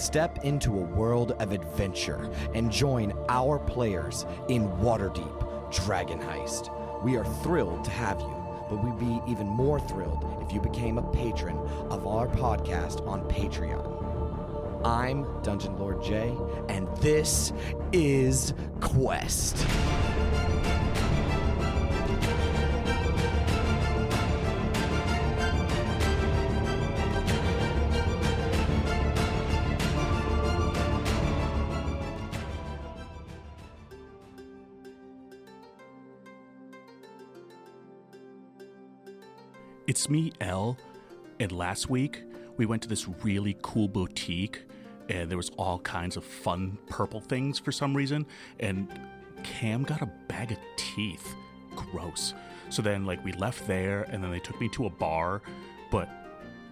Step 0.00 0.46
into 0.46 0.70
a 0.78 0.82
world 0.82 1.32
of 1.32 1.52
adventure 1.52 2.30
and 2.54 2.72
join 2.72 3.12
our 3.28 3.58
players 3.58 4.24
in 4.48 4.66
Waterdeep 4.78 5.70
Dragon 5.84 6.18
Heist. 6.18 6.72
We 7.04 7.18
are 7.18 7.24
thrilled 7.42 7.84
to 7.84 7.90
have 7.90 8.18
you, 8.18 8.34
but 8.70 8.82
we'd 8.82 8.98
be 8.98 9.20
even 9.30 9.46
more 9.46 9.78
thrilled 9.78 10.24
if 10.40 10.54
you 10.54 10.60
became 10.62 10.96
a 10.96 11.12
patron 11.12 11.58
of 11.90 12.06
our 12.06 12.28
podcast 12.28 13.06
on 13.06 13.28
Patreon. 13.28 14.86
I'm 14.86 15.26
Dungeon 15.42 15.78
Lord 15.78 16.02
Jay, 16.02 16.34
and 16.70 16.88
this 16.96 17.52
is 17.92 18.54
Quest. 18.80 19.66
Me, 40.10 40.32
L. 40.40 40.76
And 41.38 41.52
last 41.52 41.88
week, 41.88 42.22
we 42.56 42.66
went 42.66 42.82
to 42.82 42.88
this 42.88 43.08
really 43.22 43.56
cool 43.62 43.88
boutique, 43.88 44.62
and 45.08 45.30
there 45.30 45.38
was 45.38 45.50
all 45.56 45.78
kinds 45.78 46.16
of 46.16 46.24
fun 46.24 46.78
purple 46.88 47.20
things 47.20 47.58
for 47.58 47.72
some 47.72 47.96
reason. 47.96 48.26
And 48.58 48.88
Cam 49.42 49.82
got 49.82 50.02
a 50.02 50.10
bag 50.28 50.52
of 50.52 50.58
teeth. 50.76 51.34
Gross. 51.74 52.34
So 52.68 52.82
then, 52.82 53.06
like, 53.06 53.24
we 53.24 53.32
left 53.32 53.66
there, 53.66 54.02
and 54.10 54.22
then 54.22 54.30
they 54.30 54.40
took 54.40 54.60
me 54.60 54.68
to 54.70 54.86
a 54.86 54.90
bar, 54.90 55.40
but 55.90 56.08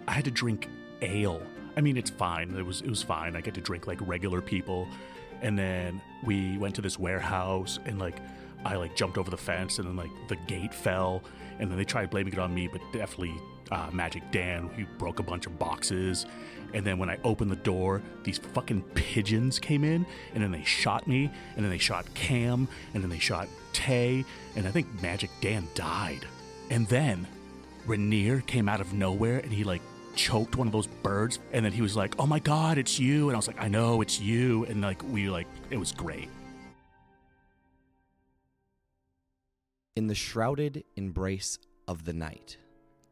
I 0.06 0.12
had 0.12 0.24
to 0.26 0.30
drink 0.30 0.68
ale. 1.00 1.40
I 1.76 1.80
mean, 1.80 1.96
it's 1.96 2.10
fine. 2.10 2.54
It 2.56 2.66
was 2.66 2.82
it 2.82 2.88
was 2.88 3.02
fine. 3.02 3.36
I 3.36 3.40
get 3.40 3.54
to 3.54 3.60
drink 3.60 3.86
like 3.86 3.98
regular 4.00 4.40
people. 4.42 4.88
And 5.40 5.56
then 5.56 6.00
we 6.24 6.58
went 6.58 6.74
to 6.74 6.82
this 6.82 6.98
warehouse, 6.98 7.78
and 7.84 7.98
like, 7.98 8.16
I 8.64 8.76
like 8.76 8.96
jumped 8.96 9.18
over 9.18 9.30
the 9.30 9.36
fence, 9.36 9.78
and 9.78 9.88
then 9.88 9.96
like 9.96 10.10
the 10.28 10.36
gate 10.36 10.74
fell, 10.74 11.22
and 11.58 11.70
then 11.70 11.78
they 11.78 11.84
tried 11.84 12.10
blaming 12.10 12.32
it 12.32 12.38
on 12.38 12.54
me, 12.54 12.68
but 12.68 12.80
definitely 12.92 13.34
uh, 13.70 13.90
Magic 13.92 14.22
Dan, 14.30 14.70
he 14.76 14.84
broke 14.98 15.18
a 15.18 15.22
bunch 15.22 15.46
of 15.46 15.58
boxes. 15.58 16.26
And 16.74 16.84
then 16.84 16.98
when 16.98 17.08
I 17.08 17.18
opened 17.24 17.50
the 17.50 17.56
door, 17.56 18.02
these 18.24 18.38
fucking 18.38 18.82
pigeons 18.94 19.58
came 19.58 19.84
in, 19.84 20.04
and 20.34 20.42
then 20.42 20.50
they 20.50 20.64
shot 20.64 21.06
me, 21.06 21.30
and 21.56 21.64
then 21.64 21.70
they 21.70 21.78
shot 21.78 22.12
Cam, 22.14 22.68
and 22.92 23.02
then 23.02 23.10
they 23.10 23.18
shot 23.18 23.48
Tay, 23.72 24.24
and 24.54 24.66
I 24.66 24.70
think 24.70 24.86
Magic 25.00 25.30
Dan 25.40 25.66
died. 25.74 26.26
And 26.70 26.86
then 26.88 27.26
Rainier 27.86 28.42
came 28.42 28.68
out 28.68 28.80
of 28.80 28.92
nowhere, 28.92 29.38
and 29.38 29.50
he 29.52 29.64
like 29.64 29.80
choked 30.14 30.56
one 30.56 30.66
of 30.66 30.72
those 30.72 30.86
birds, 30.86 31.38
and 31.52 31.64
then 31.64 31.72
he 31.72 31.80
was 31.80 31.96
like, 31.96 32.14
"Oh 32.18 32.26
my 32.26 32.38
god, 32.38 32.76
it's 32.76 32.98
you!" 32.98 33.28
And 33.28 33.36
I 33.36 33.38
was 33.38 33.46
like, 33.46 33.62
"I 33.62 33.68
know, 33.68 34.02
it's 34.02 34.20
you," 34.20 34.64
and 34.66 34.82
like 34.82 35.02
we 35.04 35.30
like 35.30 35.46
it 35.70 35.78
was 35.78 35.92
great. 35.92 36.28
In 39.98 40.06
the 40.06 40.14
shrouded 40.14 40.84
embrace 40.94 41.58
of 41.88 42.04
the 42.04 42.12
night, 42.12 42.56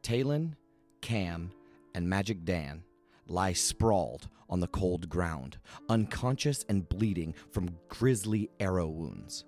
Talon, 0.02 0.54
Cam, 1.00 1.50
and 1.96 2.08
Magic 2.08 2.44
Dan 2.44 2.84
lie 3.26 3.54
sprawled 3.54 4.28
on 4.48 4.60
the 4.60 4.68
cold 4.68 5.08
ground, 5.08 5.58
unconscious 5.88 6.64
and 6.68 6.88
bleeding 6.88 7.34
from 7.50 7.76
grisly 7.88 8.50
arrow 8.60 8.86
wounds. 8.86 9.46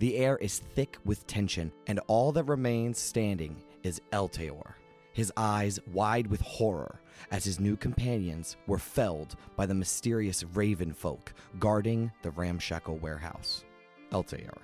The 0.00 0.16
air 0.16 0.36
is 0.38 0.58
thick 0.58 0.98
with 1.04 1.28
tension, 1.28 1.70
and 1.86 2.00
all 2.08 2.32
that 2.32 2.48
remains 2.48 2.98
standing 2.98 3.62
is 3.84 4.00
Eltaor, 4.12 4.72
his 5.12 5.32
eyes 5.36 5.78
wide 5.92 6.26
with 6.26 6.40
horror 6.40 7.00
as 7.30 7.44
his 7.44 7.60
new 7.60 7.76
companions 7.76 8.56
were 8.66 8.80
felled 8.80 9.36
by 9.54 9.64
the 9.64 9.74
mysterious 9.74 10.42
raven 10.42 10.92
folk 10.92 11.34
guarding 11.60 12.10
the 12.22 12.32
ramshackle 12.32 12.98
warehouse. 12.98 13.62
Eltaor. 14.10 14.58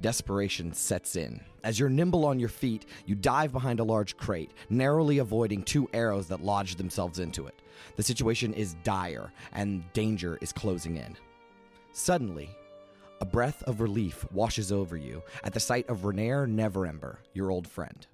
Desperation 0.00 0.72
sets 0.72 1.16
in. 1.16 1.40
As 1.64 1.80
you're 1.80 1.88
nimble 1.88 2.26
on 2.26 2.38
your 2.38 2.50
feet, 2.50 2.86
you 3.06 3.14
dive 3.14 3.52
behind 3.52 3.80
a 3.80 3.84
large 3.84 4.16
crate, 4.16 4.52
narrowly 4.68 5.18
avoiding 5.18 5.62
two 5.62 5.88
arrows 5.92 6.28
that 6.28 6.44
lodge 6.44 6.76
themselves 6.76 7.18
into 7.18 7.46
it. 7.46 7.62
The 7.96 8.02
situation 8.02 8.52
is 8.52 8.74
dire, 8.84 9.32
and 9.52 9.90
danger 9.94 10.38
is 10.42 10.52
closing 10.52 10.96
in. 10.96 11.16
Suddenly, 11.92 12.50
a 13.20 13.24
breath 13.24 13.62
of 13.62 13.80
relief 13.80 14.30
washes 14.32 14.70
over 14.70 14.98
you 14.98 15.22
at 15.42 15.54
the 15.54 15.60
sight 15.60 15.88
of 15.88 16.00
Renaer 16.00 16.46
Neverember, 16.46 17.16
your 17.32 17.50
old 17.50 17.66
friend. 17.66 18.06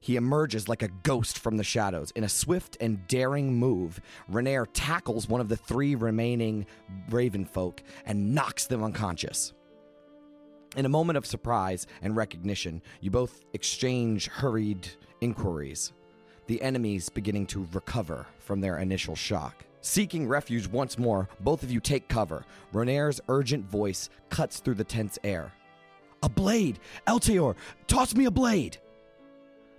He 0.00 0.16
emerges 0.16 0.68
like 0.68 0.82
a 0.82 0.90
ghost 1.02 1.38
from 1.38 1.56
the 1.56 1.64
shadows. 1.64 2.10
In 2.10 2.24
a 2.24 2.28
swift 2.28 2.76
and 2.78 3.08
daring 3.08 3.54
move, 3.54 4.02
Renaer 4.30 4.66
tackles 4.74 5.30
one 5.30 5.40
of 5.40 5.48
the 5.48 5.56
three 5.56 5.94
remaining 5.94 6.66
raven 7.08 7.46
folk 7.46 7.82
and 8.04 8.34
knocks 8.34 8.66
them 8.66 8.84
unconscious. 8.84 9.54
In 10.76 10.86
a 10.86 10.88
moment 10.88 11.16
of 11.16 11.24
surprise 11.24 11.86
and 12.02 12.16
recognition, 12.16 12.82
you 13.00 13.10
both 13.10 13.42
exchange 13.52 14.26
hurried 14.26 14.88
inquiries, 15.20 15.92
the 16.48 16.60
enemies 16.62 17.08
beginning 17.08 17.46
to 17.46 17.68
recover 17.72 18.26
from 18.40 18.60
their 18.60 18.78
initial 18.78 19.14
shock. 19.14 19.64
Seeking 19.82 20.26
refuge 20.26 20.66
once 20.66 20.98
more, 20.98 21.28
both 21.40 21.62
of 21.62 21.70
you 21.70 21.78
take 21.78 22.08
cover. 22.08 22.44
Renaer's 22.72 23.20
urgent 23.28 23.64
voice 23.66 24.08
cuts 24.30 24.58
through 24.58 24.74
the 24.74 24.82
tense 24.82 25.16
air. 25.22 25.52
A 26.24 26.28
blade! 26.28 26.80
Eltaor, 27.06 27.54
toss 27.86 28.14
me 28.14 28.24
a 28.24 28.30
blade! 28.30 28.78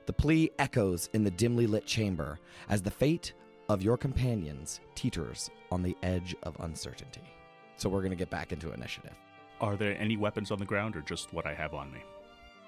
The 0.06 0.14
plea 0.14 0.52
echoes 0.60 1.10
in 1.14 1.26
the 1.26 1.32
dimly 1.32 1.68
lit 1.68 1.86
chamber 1.86 2.40
as 2.70 2.82
the 2.82 2.92
fate 2.92 3.34
of 3.68 3.82
your 3.82 3.98
companions 3.98 4.80
teeters 4.94 5.50
on 5.72 5.82
the 5.82 5.98
edge 6.04 6.36
of 6.44 6.56
uncertainty. 6.60 7.24
So 7.76 7.90
we're 7.90 8.02
going 8.02 8.12
to 8.12 8.16
get 8.16 8.30
back 8.30 8.54
into 8.54 8.72
initiative. 8.72 9.16
Are 9.62 9.76
there 9.76 9.98
any 9.98 10.18
weapons 10.18 10.52
on 10.52 10.60
the 10.60 10.66
ground, 10.66 10.96
or 10.96 11.02
just 11.02 11.34
what 11.34 11.46
I 11.46 11.54
have 11.54 11.74
on 11.74 11.92
me? 11.92 12.00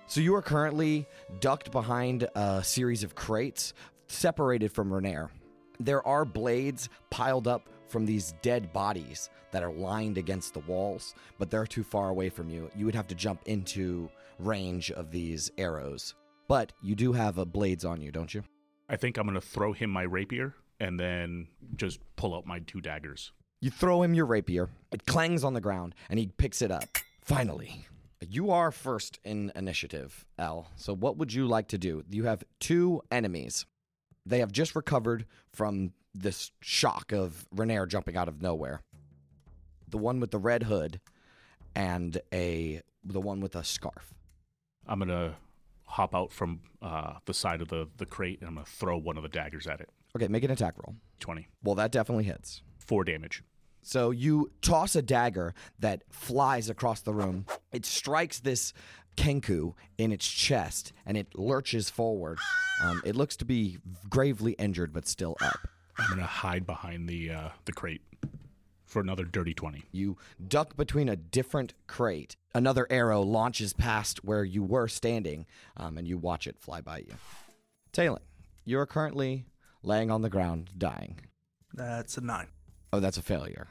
So 0.08 0.22
you 0.22 0.34
are 0.36 0.42
currently 0.42 1.06
ducked 1.42 1.72
behind 1.72 2.28
a 2.36 2.64
series 2.64 3.04
of 3.04 3.14
crates 3.14 3.74
separated 4.08 4.72
from 4.72 4.90
Renaer. 4.90 5.30
There 5.80 6.06
are 6.08 6.24
blades 6.24 6.88
piled 7.10 7.48
up 7.48 7.68
from 7.90 8.06
these 8.06 8.34
dead 8.42 8.72
bodies 8.72 9.30
that 9.52 9.64
are 9.64 9.72
lined 9.72 10.18
against 10.18 10.54
the 10.54 10.62
walls, 10.62 11.14
but 11.38 11.50
they're 11.50 11.68
too 11.68 11.84
far 11.84 12.10
away 12.10 12.30
from 12.30 12.50
you. 12.50 12.72
You 12.76 12.86
would 12.86 12.96
have 12.96 13.08
to 13.08 13.16
jump 13.16 13.42
into 13.46 14.10
range 14.40 14.92
of 14.92 15.12
these 15.12 15.52
arrows. 15.58 16.16
But 16.48 16.72
you 16.82 16.96
do 16.96 17.12
have 17.12 17.38
a 17.38 17.46
blades 17.46 17.84
on 17.84 18.02
you, 18.02 18.12
don't 18.12 18.34
you? 18.34 18.44
I 18.88 18.96
think 18.96 19.18
I'm 19.18 19.26
gonna 19.28 19.42
throw 19.42 19.74
him 19.74 19.90
my 19.90 20.04
rapier 20.04 20.54
and 20.80 20.98
then 20.98 21.48
just 21.76 22.00
pull 22.16 22.34
out 22.34 22.46
my 22.46 22.60
two 22.60 22.80
daggers. 22.80 23.34
You 23.60 23.72
throw 23.72 24.04
him 24.04 24.14
your 24.14 24.26
rapier. 24.26 24.70
It 24.92 25.06
clangs 25.06 25.44
on 25.44 25.54
the 25.54 25.62
ground, 25.62 25.96
and 26.10 26.20
he 26.20 26.28
picks 26.28 26.62
it 26.62 26.72
up. 26.72 26.84
Finally, 27.22 27.88
you 28.22 28.52
are 28.52 28.72
first 28.72 29.20
in 29.24 29.52
initiative, 29.56 30.26
L. 30.38 30.68
So, 30.76 30.94
what 30.94 31.18
would 31.18 31.34
you 31.34 31.48
like 31.48 31.68
to 31.70 31.78
do? 31.78 32.04
You 32.10 32.26
have 32.26 32.44
two 32.60 33.02
enemies. 33.12 33.66
They 34.26 34.40
have 34.40 34.52
just 34.52 34.76
recovered 34.76 35.26
from 35.52 35.94
this 36.14 36.52
shock 36.62 37.12
of 37.12 37.48
Renaer 37.56 37.88
jumping 37.88 38.16
out 38.16 38.28
of 38.28 38.42
nowhere. 38.42 38.82
The 39.88 39.98
one 39.98 40.20
with 40.20 40.32
the 40.32 40.40
red 40.40 40.64
hood, 40.64 41.00
and 41.76 42.20
a 42.34 42.82
the 43.04 43.22
one 43.22 43.40
with 43.40 43.56
a 43.56 43.64
scarf. 43.64 44.14
I'm 44.86 45.00
gonna 45.00 45.36
hop 45.86 46.14
out 46.14 46.32
from 46.32 46.60
uh, 46.82 47.14
the 47.26 47.34
side 47.34 47.62
of 47.62 47.70
the 47.70 47.88
the 47.98 48.06
crate 48.06 48.40
and 48.40 48.50
I'm 48.50 48.56
gonna 48.56 48.66
throw 48.66 48.98
one 48.98 49.18
of 49.18 49.24
the 49.24 49.30
daggers 49.30 49.68
at 49.68 49.80
it. 49.80 49.90
Okay, 50.16 50.28
make 50.28 50.44
an 50.44 50.52
attack 50.52 50.76
roll. 50.78 50.96
Twenty. 51.20 51.48
Well, 51.64 51.76
that 51.76 51.92
definitely 51.92 52.26
hits. 52.26 52.62
Four 52.88 53.04
damage. 53.04 53.44
So 53.82 54.12
you 54.12 54.52
toss 54.62 54.96
a 54.96 55.02
dagger 55.02 55.54
that 55.80 56.04
flies 56.10 56.70
across 56.70 57.02
the 57.02 57.14
room. 57.14 57.46
It 57.72 57.86
strikes 57.86 58.40
this 58.40 58.74
Kenku 59.16 59.74
in 59.98 60.12
its 60.12 60.28
chest 60.28 60.94
and 61.06 61.16
it 61.18 61.38
lurches 61.38 61.90
forward. 61.90 62.38
Um, 62.82 63.02
it 63.06 63.16
looks 63.16 63.36
to 63.38 63.46
be 63.46 63.78
gravely 64.10 64.54
injured 64.54 64.94
but 64.94 65.08
still 65.08 65.38
up. 65.42 65.68
I'm 65.98 66.10
gonna 66.10 66.24
hide 66.24 66.66
behind 66.66 67.10
the 67.10 67.32
uh, 67.32 67.50
the 67.66 67.72
crate 67.72 68.02
for 68.86 69.02
another 69.02 69.24
dirty 69.24 69.54
twenty. 69.54 69.84
You 69.92 70.18
duck 70.48 70.78
between 70.78 71.10
a 71.10 71.16
different 71.16 71.74
crate. 71.88 72.36
Another 72.54 72.88
arrow 72.90 73.22
launches 73.22 73.74
past 73.74 74.24
where 74.24 74.44
you 74.44 74.64
were 74.64 74.88
standing, 74.88 75.46
um, 75.76 75.98
and 75.98 76.08
you 76.08 76.18
watch 76.18 76.46
it 76.46 76.60
fly 76.60 76.82
by 76.82 77.00
you. 77.00 77.16
Talon, 77.92 78.22
you 78.64 78.80
are 78.80 78.86
currently 78.86 79.46
laying 79.82 80.12
on 80.12 80.22
the 80.22 80.30
ground, 80.30 80.70
dying. 80.78 81.20
That's 81.74 82.18
a 82.18 82.22
nine. 82.22 82.48
Oh, 82.94 83.00
that's 83.00 83.18
a 83.18 83.22
failure. 83.22 83.68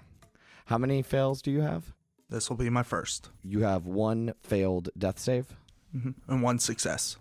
How 0.67 0.79
many 0.79 1.03
fails 1.03 1.43
do 1.43 1.51
you 1.51 1.61
have? 1.61 1.93
This 2.29 2.51
will 2.51 2.57
be 2.57 2.71
my 2.71 2.83
first. 2.83 3.31
You 3.45 3.61
have 3.61 3.87
one 3.87 4.35
failed 4.43 4.89
death 4.99 5.19
save. 5.19 5.47
hmm 5.93 6.11
And 6.29 6.43
one 6.43 6.59
success. 6.59 7.17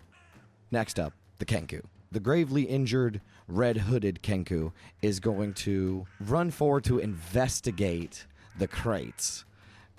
Next 0.70 0.98
up, 0.98 1.12
the 1.38 1.44
Kenku. 1.46 1.82
The 2.12 2.20
gravely 2.20 2.62
injured, 2.64 3.20
red 3.48 3.76
hooded 3.78 4.22
Kenku 4.22 4.72
is 5.02 5.20
going 5.20 5.54
to 5.54 6.06
run 6.20 6.50
forward 6.50 6.84
to 6.84 6.98
investigate 6.98 8.26
the 8.58 8.66
crates 8.68 9.44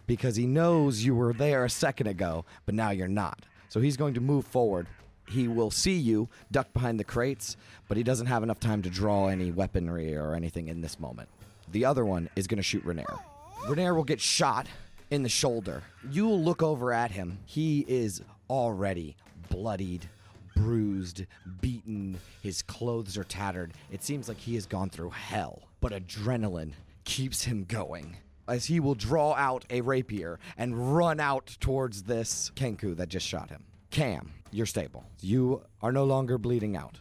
because 0.08 0.36
he 0.36 0.46
knows 0.46 1.04
you 1.04 1.16
were 1.16 1.34
there 1.34 1.64
a 1.66 1.70
second 1.70 2.08
ago, 2.08 2.46
but 2.66 2.76
now 2.76 2.90
you're 2.92 3.08
not. 3.08 3.46
So 3.70 3.80
he's 3.80 3.98
going 3.98 4.14
to 4.16 4.22
move 4.22 4.46
forward. 4.46 4.88
He 5.30 5.48
will 5.50 5.72
see 5.72 5.98
you 5.98 6.30
duck 6.52 6.72
behind 6.74 7.00
the 7.00 7.04
crates, 7.04 7.58
but 7.88 7.98
he 7.98 8.04
doesn't 8.04 8.28
have 8.28 8.42
enough 8.44 8.60
time 8.60 8.82
to 8.84 8.90
draw 8.90 9.28
any 9.28 9.52
weaponry 9.52 10.16
or 10.16 10.34
anything 10.34 10.70
in 10.70 10.80
this 10.82 11.00
moment. 11.00 11.28
The 11.72 11.86
other 11.86 12.06
one 12.06 12.30
is 12.36 12.48
going 12.48 12.58
to 12.58 12.64
shoot 12.64 12.86
Renaer. 12.86 13.20
Renaer 13.66 13.96
will 13.96 14.04
get 14.04 14.22
shot 14.22 14.68
in 15.12 15.24
the 15.24 15.30
shoulder. 15.30 15.84
You 16.10 16.28
will 16.28 16.42
look 16.42 16.64
over 16.64 16.94
at 16.94 17.12
him. 17.12 17.40
He 17.46 17.86
is 17.88 18.22
already 18.50 19.16
bloodied, 19.50 20.08
bruised, 20.56 21.26
beaten. 21.62 22.20
His 22.42 22.62
clothes 22.62 23.18
are 23.18 23.24
tattered. 23.24 23.74
It 23.92 24.04
seems 24.04 24.28
like 24.28 24.38
he 24.38 24.56
has 24.56 24.66
gone 24.66 24.90
through 24.90 25.12
hell, 25.12 25.64
but 25.82 25.92
adrenaline 25.92 26.74
keeps 27.04 27.44
him 27.44 27.66
going. 27.66 28.18
As 28.48 28.66
he 28.66 28.80
will 28.80 28.96
draw 28.96 29.34
out 29.34 29.66
a 29.70 29.82
rapier 29.82 30.40
and 30.58 30.96
run 30.96 31.20
out 31.20 31.58
towards 31.60 32.04
this 32.04 32.52
Kenku 32.56 32.96
that 32.96 33.10
just 33.10 33.26
shot 33.28 33.50
him. 33.50 33.64
Cam, 33.92 34.32
you're 34.52 34.66
stable. 34.66 35.04
You 35.22 35.64
are 35.82 35.92
no 35.92 36.06
longer 36.06 36.38
bleeding 36.38 36.78
out. 36.78 37.00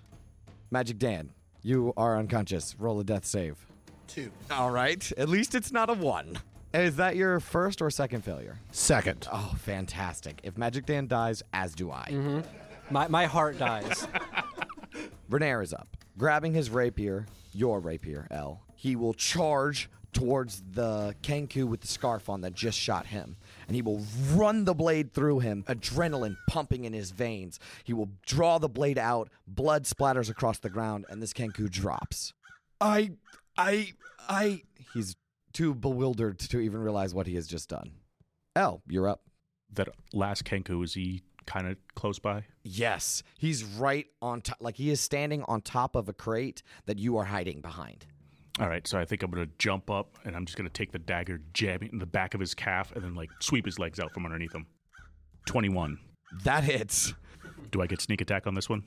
Magic 0.70 0.98
Dan, 0.98 1.30
you 1.62 1.92
are 1.96 2.18
unconscious. 2.18 2.74
Roll 2.78 2.98
a 2.98 3.04
death 3.04 3.24
save. 3.24 3.64
Two. 4.16 4.32
All 4.50 4.70
right. 4.70 5.12
At 5.18 5.28
least 5.28 5.54
it's 5.54 5.70
not 5.70 5.90
a 5.90 5.92
one. 5.92 6.38
Is 6.72 6.96
that 6.96 7.16
your 7.16 7.38
first 7.38 7.82
or 7.82 7.90
second 7.90 8.24
failure? 8.24 8.58
Second. 8.72 9.28
Oh, 9.30 9.54
fantastic. 9.58 10.40
If 10.42 10.56
Magic 10.56 10.86
Dan 10.86 11.06
dies, 11.06 11.42
as 11.52 11.74
do 11.74 11.90
I. 11.90 12.08
Mm-hmm. 12.10 12.40
My, 12.88 13.08
my 13.08 13.26
heart 13.26 13.58
dies. 13.58 14.08
Renaer 15.30 15.62
is 15.62 15.74
up. 15.74 15.98
Grabbing 16.16 16.54
his 16.54 16.70
rapier, 16.70 17.26
your 17.52 17.78
rapier, 17.78 18.26
L, 18.30 18.62
he 18.74 18.96
will 18.96 19.12
charge 19.12 19.90
towards 20.14 20.62
the 20.72 21.14
Kenku 21.22 21.64
with 21.64 21.82
the 21.82 21.86
scarf 21.86 22.30
on 22.30 22.40
that 22.40 22.54
just 22.54 22.78
shot 22.78 23.04
him. 23.04 23.36
And 23.66 23.76
he 23.76 23.82
will 23.82 24.00
run 24.32 24.64
the 24.64 24.72
blade 24.72 25.12
through 25.12 25.40
him, 25.40 25.62
adrenaline 25.68 26.38
pumping 26.48 26.86
in 26.86 26.94
his 26.94 27.10
veins. 27.10 27.60
He 27.84 27.92
will 27.92 28.08
draw 28.24 28.56
the 28.56 28.70
blade 28.70 28.96
out, 28.96 29.28
blood 29.46 29.84
splatters 29.84 30.30
across 30.30 30.58
the 30.58 30.70
ground, 30.70 31.04
and 31.10 31.20
this 31.22 31.34
Kenku 31.34 31.68
drops. 31.70 32.32
I. 32.80 33.10
I. 33.58 33.92
I. 34.28 34.62
He's 34.94 35.16
too 35.52 35.74
bewildered 35.74 36.38
to 36.38 36.60
even 36.60 36.80
realize 36.80 37.14
what 37.14 37.26
he 37.26 37.34
has 37.34 37.46
just 37.46 37.68
done. 37.68 37.92
L, 38.54 38.82
you're 38.88 39.08
up. 39.08 39.22
That 39.72 39.88
last 40.12 40.44
Kenku, 40.44 40.84
is 40.84 40.94
he 40.94 41.22
kind 41.46 41.68
of 41.68 41.76
close 41.94 42.18
by? 42.18 42.44
Yes, 42.62 43.22
he's 43.38 43.64
right 43.64 44.06
on 44.20 44.40
top. 44.42 44.58
Like 44.60 44.76
he 44.76 44.90
is 44.90 45.00
standing 45.00 45.42
on 45.44 45.60
top 45.62 45.96
of 45.96 46.08
a 46.08 46.12
crate 46.12 46.62
that 46.86 46.98
you 46.98 47.16
are 47.16 47.24
hiding 47.24 47.60
behind. 47.60 48.06
All 48.58 48.68
right, 48.68 48.86
so 48.86 48.98
I 48.98 49.04
think 49.04 49.22
I'm 49.22 49.30
going 49.30 49.46
to 49.46 49.52
jump 49.58 49.90
up 49.90 50.16
and 50.24 50.34
I'm 50.34 50.46
just 50.46 50.56
going 50.56 50.68
to 50.68 50.72
take 50.72 50.90
the 50.90 50.98
dagger, 50.98 51.40
jab 51.52 51.82
it 51.82 51.92
in 51.92 51.98
the 51.98 52.06
back 52.06 52.32
of 52.32 52.40
his 52.40 52.54
calf, 52.54 52.90
and 52.92 53.04
then 53.04 53.14
like 53.14 53.28
sweep 53.40 53.66
his 53.66 53.78
legs 53.78 54.00
out 54.00 54.12
from 54.12 54.24
underneath 54.24 54.54
him. 54.54 54.66
21. 55.44 55.98
That 56.42 56.64
hits. 56.64 57.12
Do 57.70 57.82
I 57.82 57.86
get 57.86 58.00
sneak 58.00 58.20
attack 58.20 58.46
on 58.46 58.54
this 58.54 58.68
one? 58.68 58.84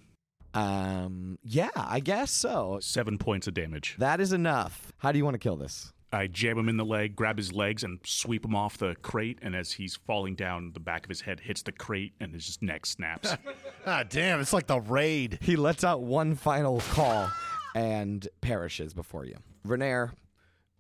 Um, 0.54 1.38
yeah, 1.44 1.70
I 1.76 2.00
guess 2.00 2.32
so. 2.32 2.80
Seven 2.82 3.18
points 3.18 3.48
of 3.48 3.54
damage. 3.54 3.96
That 4.00 4.20
is 4.20 4.34
enough. 4.34 4.92
How 4.98 5.12
do 5.12 5.18
you 5.18 5.24
want 5.26 5.36
to 5.36 5.40
kill 5.40 5.56
this? 5.56 5.94
I 6.12 6.26
jab 6.26 6.58
him 6.58 6.70
in 6.70 6.78
the 6.78 6.86
leg, 6.86 7.16
grab 7.16 7.38
his 7.38 7.54
legs, 7.54 7.84
and 7.84 8.00
sweep 8.04 8.44
him 8.44 8.56
off 8.56 8.80
the 8.80 8.96
crate. 9.04 9.38
And 9.44 9.56
as 9.56 9.72
he's 9.74 9.96
falling 9.96 10.34
down, 10.34 10.72
the 10.74 10.80
back 10.80 11.06
of 11.06 11.10
his 11.10 11.22
head 11.22 11.40
hits 11.40 11.62
the 11.62 11.72
crate, 11.72 12.14
and 12.20 12.34
his 12.34 12.58
neck 12.62 12.86
snaps. 12.86 13.36
Ah, 13.86 14.04
damn, 14.08 14.40
it's 14.42 14.52
like 14.54 14.68
the 14.68 14.82
raid. 14.82 15.40
He 15.42 15.56
lets 15.56 15.84
out 15.86 16.02
one 16.02 16.36
final 16.36 16.82
call 16.92 17.32
and 17.74 18.28
perishes 18.42 18.94
before 18.94 19.26
you. 19.26 19.36
Renaer, 19.66 20.12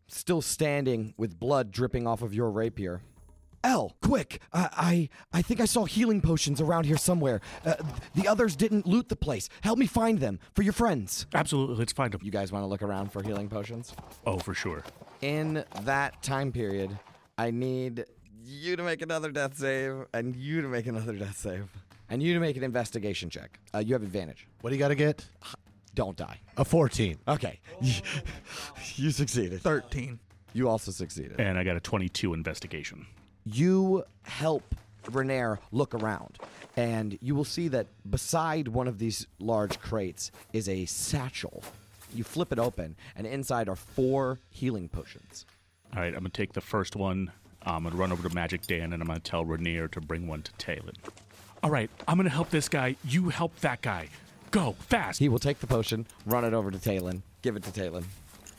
still 0.08 0.42
standing 0.42 1.14
with 1.18 1.40
blood 1.40 1.72
dripping 1.72 2.06
off 2.06 2.22
of 2.22 2.34
your 2.34 2.52
rapier. 2.52 3.02
L, 3.64 3.96
quick! 4.02 4.42
I, 4.54 5.10
I, 5.34 5.38
I 5.40 5.42
think 5.42 5.60
I 5.60 5.66
saw 5.66 5.86
healing 5.86 6.22
potions 6.22 6.62
around 6.62 6.86
here 6.86 6.98
somewhere. 6.98 7.42
Uh, 7.66 7.76
the 8.16 8.28
others 8.28 8.56
didn't 8.56 8.86
loot 8.88 9.10
the 9.10 9.16
place. 9.16 9.50
Help 9.62 9.78
me 9.78 9.86
find 9.86 10.20
them 10.20 10.40
for 10.54 10.64
your 10.64 10.74
friends. 10.74 11.26
Absolutely, 11.34 11.76
let's 11.76 11.94
find 11.94 12.14
them. 12.14 12.22
You 12.24 12.32
guys 12.32 12.52
want 12.52 12.64
to 12.64 12.68
look 12.68 12.82
around 12.82 13.12
for 13.12 13.22
healing 13.22 13.50
potions? 13.50 13.94
Oh, 14.26 14.38
for 14.38 14.54
sure. 14.54 14.84
In 15.22 15.64
that 15.82 16.22
time 16.24 16.52
period, 16.52 16.98
I 17.38 17.52
need 17.52 18.06
you 18.44 18.76
to 18.76 18.84
make 18.84 19.02
another 19.02 19.32
death 19.32 19.58
save, 19.58 20.06
and 20.14 20.36
you 20.36 20.62
to 20.62 20.68
make 20.68 20.88
another 20.88 21.14
death 21.14 21.38
save, 21.38 21.70
and 22.10 22.24
you 22.24 22.34
to 22.34 22.40
make 22.40 22.58
an 22.58 22.64
investigation 22.64 23.30
check. 23.30 23.60
Uh, 23.74 23.80
you 23.80 23.94
have 23.94 24.04
advantage. 24.04 24.48
What 24.62 24.70
do 24.70 24.76
you 24.76 24.80
got 24.80 24.90
to 24.90 24.96
get? 24.96 25.26
Don't 25.96 26.16
die. 26.16 26.40
A 26.58 26.64
14. 26.64 27.18
Okay. 27.28 27.60
you 28.96 29.12
succeeded. 29.12 29.62
13. 29.62 30.20
You 30.54 30.70
also 30.70 30.92
succeeded. 30.92 31.40
And 31.40 31.58
I 31.58 31.64
got 31.64 31.76
a 31.76 31.80
22 31.80 32.34
investigation. 32.34 33.06
You 33.46 34.04
help 34.24 34.76
Renaer 35.06 35.58
look 35.72 35.94
around, 35.96 36.38
and 36.78 37.18
you 37.22 37.36
will 37.36 37.46
see 37.46 37.68
that 37.70 37.88
beside 38.10 38.68
one 38.68 38.88
of 38.88 39.00
these 39.00 39.28
large 39.40 39.80
crates 39.80 40.32
is 40.54 40.70
a 40.70 40.86
satchel. 40.86 41.64
You 42.14 42.24
flip 42.24 42.52
it 42.52 42.60
open, 42.60 42.96
and 43.16 43.26
inside 43.26 43.70
are 43.70 43.76
four 43.76 44.40
healing 44.50 44.90
potions. 44.90 45.46
All 45.96 46.02
right, 46.02 46.14
I'm 46.14 46.20
going 46.20 46.26
to 46.26 46.30
take 46.30 46.54
the 46.54 46.62
first 46.62 46.96
one. 46.96 47.32
Uh, 47.66 47.72
I'm 47.72 47.84
going 47.84 47.94
to 47.94 48.00
run 48.00 48.12
over 48.12 48.28
to 48.28 48.34
Magic 48.34 48.66
Dan, 48.68 48.94
and 48.94 49.02
I'm 49.02 49.08
going 49.08 49.20
to 49.20 49.32
tell 49.32 49.44
Rainier 49.46 49.88
to 49.90 50.02
bring 50.02 50.28
one 50.28 50.42
to 50.44 50.52
Talon. 50.54 50.96
All 51.64 51.70
right, 51.70 51.90
I'm 52.08 52.18
going 52.18 52.30
to 52.30 52.34
help 52.34 52.50
this 52.50 52.70
guy. 52.70 52.96
You 53.04 53.30
help 53.30 53.56
that 53.60 53.82
guy. 53.82 54.10
Go, 54.52 54.74
fast. 54.74 55.20
He 55.20 55.30
will 55.30 55.40
take 55.40 55.60
the 55.60 55.68
potion, 55.68 56.08
run 56.26 56.46
it 56.46 56.54
over 56.54 56.72
to 56.72 56.80
Talon, 56.80 57.22
give 57.42 57.56
it 57.56 57.64
to 57.64 57.74
Talon. 57.74 58.06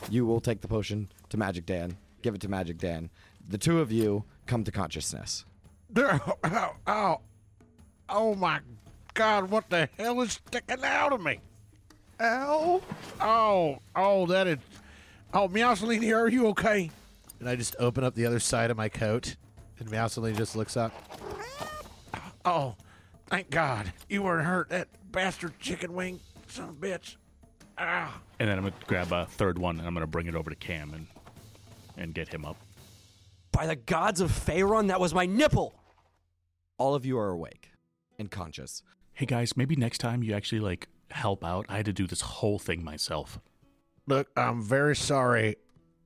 You 0.09 0.26
will 0.26 0.41
take 0.41 0.61
the 0.61 0.69
potion 0.69 1.09
to 1.31 1.37
Magic 1.37 1.67
Dan, 1.67 1.97
give 2.23 2.35
it 2.35 2.41
to 2.43 2.49
Magic 2.49 2.79
Dan. 2.79 3.11
The 3.50 3.58
two 3.58 3.81
of 3.81 3.91
you 3.91 4.23
come 4.47 4.62
to 4.62 4.70
consciousness. 4.70 5.44
Ow, 5.99 6.38
ow, 6.44 6.76
ow. 6.87 7.20
Oh 8.08 8.35
my 8.37 8.61
god, 9.14 9.50
what 9.50 9.69
the 9.69 9.88
hell 9.99 10.20
is 10.20 10.35
sticking 10.35 10.85
out 10.85 11.12
of 11.12 11.20
me? 11.20 11.41
Ow. 12.20 12.81
Oh, 13.20 13.79
oh, 13.97 14.26
that 14.26 14.47
is. 14.47 14.58
Oh, 15.35 15.49
Meowceline 15.49 16.00
here, 16.00 16.20
are 16.20 16.29
you 16.29 16.47
okay? 16.49 16.91
And 17.41 17.49
I 17.49 17.56
just 17.56 17.75
open 17.81 18.05
up 18.05 18.14
the 18.14 18.25
other 18.25 18.38
side 18.38 18.70
of 18.70 18.76
my 18.76 18.88
coat, 18.88 19.35
and 19.81 19.91
Meowceline 19.91 20.37
just 20.37 20.55
looks 20.55 20.76
up. 20.76 20.93
Oh, 22.44 22.76
thank 23.26 23.50
God. 23.50 23.93
You 24.08 24.23
weren't 24.23 24.47
hurt, 24.47 24.69
that 24.69 24.87
bastard 25.11 25.58
chicken 25.58 25.93
wing, 25.93 26.20
son 26.47 26.69
of 26.69 26.82
a 26.82 26.87
bitch. 26.87 27.17
Ah. 27.79 28.20
And 28.38 28.49
then 28.49 28.58
I'm 28.58 28.62
going 28.62 28.75
to 28.79 28.87
grab 28.87 29.12
a 29.12 29.26
third 29.26 29.58
one, 29.58 29.79
and 29.79 29.88
I'm 29.88 29.94
going 29.94 30.06
to 30.06 30.11
bring 30.11 30.29
it 30.29 30.37
over 30.37 30.50
to 30.50 30.56
Cam 30.56 30.94
and, 30.94 31.06
and 31.97 32.14
get 32.14 32.32
him 32.32 32.44
up. 32.44 32.56
By 33.52 33.67
the 33.67 33.76
gods 33.76 34.20
of 34.20 34.31
Faerun, 34.31 34.88
that 34.88 35.00
was 35.00 35.12
my 35.12 35.26
nipple! 35.26 35.75
All 36.78 36.95
of 36.95 37.04
you 37.04 37.19
are 37.19 37.28
awake 37.28 37.71
and 38.19 38.30
conscious. 38.30 38.83
Hey, 39.12 39.26
guys, 39.26 39.57
maybe 39.57 39.76
next 39.76 39.99
time 39.99 40.23
you 40.23 40.35
actually, 40.35 40.61
like, 40.61 40.88
help 41.11 41.45
out. 41.45 41.66
I 41.69 41.76
had 41.76 41.87
to 41.87 41.92
do 41.92 42.07
this 42.07 42.21
whole 42.21 42.59
thing 42.59 42.85
myself. 42.85 43.40
Look, 44.07 44.28
I'm 44.37 44.62
very 44.62 44.97
sorry, 44.97 45.57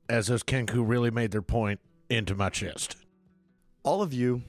as 0.08 0.26
those 0.26 0.42
Kenku 0.42 0.82
really 0.86 1.10
made 1.10 1.30
their 1.30 1.42
point 1.42 1.80
into 2.08 2.34
my 2.34 2.50
chest. 2.50 2.96
All 3.82 4.02
of 4.02 4.12
you 4.12 4.42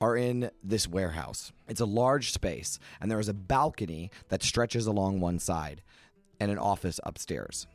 are 0.00 0.16
in 0.16 0.50
this 0.62 0.86
warehouse. 0.86 1.52
It's 1.66 1.80
a 1.80 1.86
large 1.86 2.30
space, 2.30 2.78
and 3.00 3.10
there 3.10 3.18
is 3.18 3.28
a 3.28 3.34
balcony 3.34 4.10
that 4.28 4.42
stretches 4.42 4.86
along 4.86 5.20
one 5.20 5.38
side 5.38 5.82
and 6.38 6.50
an 6.50 6.58
office 6.58 7.00
upstairs. 7.02 7.66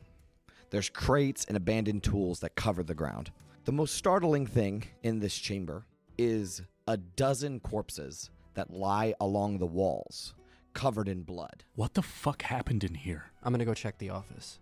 There's 0.70 0.88
crates 0.88 1.44
and 1.44 1.56
abandoned 1.56 2.02
tools 2.02 2.40
that 2.40 2.54
cover 2.54 2.82
the 2.82 2.94
ground. 2.94 3.30
The 3.64 3.72
most 3.72 3.94
startling 3.94 4.46
thing 4.46 4.84
in 5.02 5.20
this 5.20 5.36
chamber 5.36 5.86
is 6.18 6.62
a 6.86 6.96
dozen 6.96 7.60
corpses 7.60 8.30
that 8.54 8.70
lie 8.70 9.14
along 9.20 9.58
the 9.58 9.66
walls, 9.66 10.34
covered 10.74 11.08
in 11.08 11.22
blood. 11.22 11.64
What 11.74 11.94
the 11.94 12.02
fuck 12.02 12.42
happened 12.42 12.84
in 12.84 12.94
here? 12.94 13.24
I'm 13.42 13.52
gonna 13.52 13.64
go 13.64 13.74
check 13.74 13.98
the 13.98 14.10
office. 14.10 14.58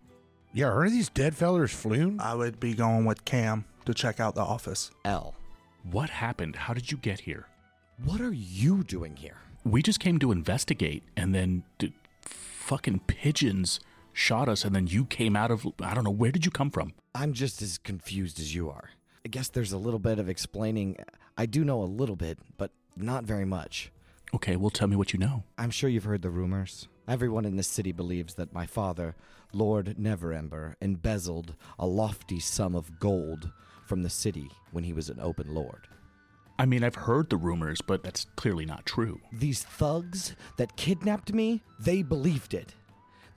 Yeah, 0.55 0.67
are 0.69 0.89
these 0.89 1.09
dead 1.09 1.35
fellers 1.35 1.73
floon? 1.73 2.21
I 2.21 2.35
would 2.35 2.61
be 2.61 2.75
going 2.75 3.05
with 3.05 3.25
Cam 3.25 3.65
to 3.87 3.95
check 3.95 4.21
out 4.21 4.35
the 4.35 4.43
office. 4.43 4.91
L, 5.05 5.35
What 5.91 6.11
happened? 6.11 6.55
How 6.55 6.75
did 6.75 6.91
you 6.93 6.99
get 6.99 7.21
here? 7.21 7.47
what 8.05 8.21
are 8.21 8.33
you 8.33 8.83
doing 8.83 9.15
here? 9.17 9.37
We 9.65 9.81
just 9.83 10.01
came 10.01 10.19
to 10.21 10.33
investigate, 10.33 11.05
and 11.17 11.33
then 11.35 11.63
d- 11.79 11.93
fucking 12.23 13.01
pigeons 13.07 13.79
shot 14.13 14.49
us, 14.49 14.65
and 14.65 14.75
then 14.75 14.87
you 14.87 15.05
came 15.05 15.37
out 15.37 15.51
of. 15.51 15.67
I 15.81 15.95
don't 15.95 16.05
know. 16.05 16.11
Where 16.11 16.33
did 16.33 16.45
you 16.45 16.51
come 16.51 16.71
from? 16.71 16.93
I'm 17.15 17.33
just 17.33 17.63
as 17.63 17.79
confused 17.79 18.39
as 18.41 18.55
you 18.55 18.71
are. 18.71 18.91
I 19.25 19.29
guess 19.29 19.49
there's 19.49 19.73
a 19.73 19.79
little 19.79 20.01
bit 20.01 20.19
of 20.19 20.29
explaining. 20.29 20.97
I 21.37 21.47
do 21.47 21.65
know 21.65 21.83
a 21.83 21.85
little 21.85 22.17
bit, 22.17 22.39
but 22.57 22.73
not 22.97 23.25
very 23.25 23.45
much. 23.45 23.93
Okay, 24.35 24.57
well, 24.57 24.71
tell 24.71 24.89
me 24.89 24.97
what 24.97 25.13
you 25.13 25.19
know. 25.19 25.45
I'm 25.59 25.71
sure 25.71 25.91
you've 25.91 26.05
heard 26.05 26.23
the 26.23 26.31
rumors. 26.31 26.89
Everyone 27.07 27.45
in 27.45 27.57
this 27.57 27.69
city 27.69 27.93
believes 27.93 28.35
that 28.35 28.53
my 28.53 28.65
father, 28.65 29.15
Lord 29.53 29.97
Neverember, 29.99 30.75
embezzled 30.81 31.55
a 31.79 31.87
lofty 31.87 32.41
sum 32.41 32.75
of 32.75 32.99
gold 32.99 33.51
from 33.87 34.03
the 34.03 34.11
city 34.11 34.49
when 34.71 34.85
he 34.85 34.93
was 34.93 35.11
an 35.11 35.21
open 35.21 35.55
lord. 35.55 35.89
I 36.59 36.65
mean, 36.65 36.85
I've 36.85 36.95
heard 36.95 37.29
the 37.29 37.37
rumors, 37.37 37.81
but 37.81 38.03
that's 38.03 38.27
clearly 38.37 38.65
not 38.65 38.87
true. 38.87 39.21
These 39.33 39.65
thugs 39.65 40.37
that 40.57 40.77
kidnapped 40.77 41.33
me, 41.33 41.63
they 41.81 42.03
believed 42.03 42.55
it. 42.55 42.75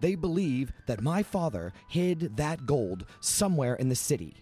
They 0.05 0.13
believe 0.13 0.71
that 0.85 1.01
my 1.01 1.23
father 1.23 1.73
hid 1.87 2.37
that 2.37 2.67
gold 2.67 3.05
somewhere 3.21 3.73
in 3.73 3.89
the 3.89 3.95
city. 3.95 4.35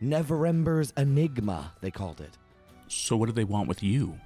Neverember's 0.00 0.92
enigma, 0.96 1.72
they 1.80 1.90
called 1.90 2.20
it. 2.20 2.38
So, 2.86 3.16
what 3.16 3.26
do 3.26 3.32
they 3.32 3.42
want 3.42 3.66
with 3.66 3.82
you? 3.82 4.16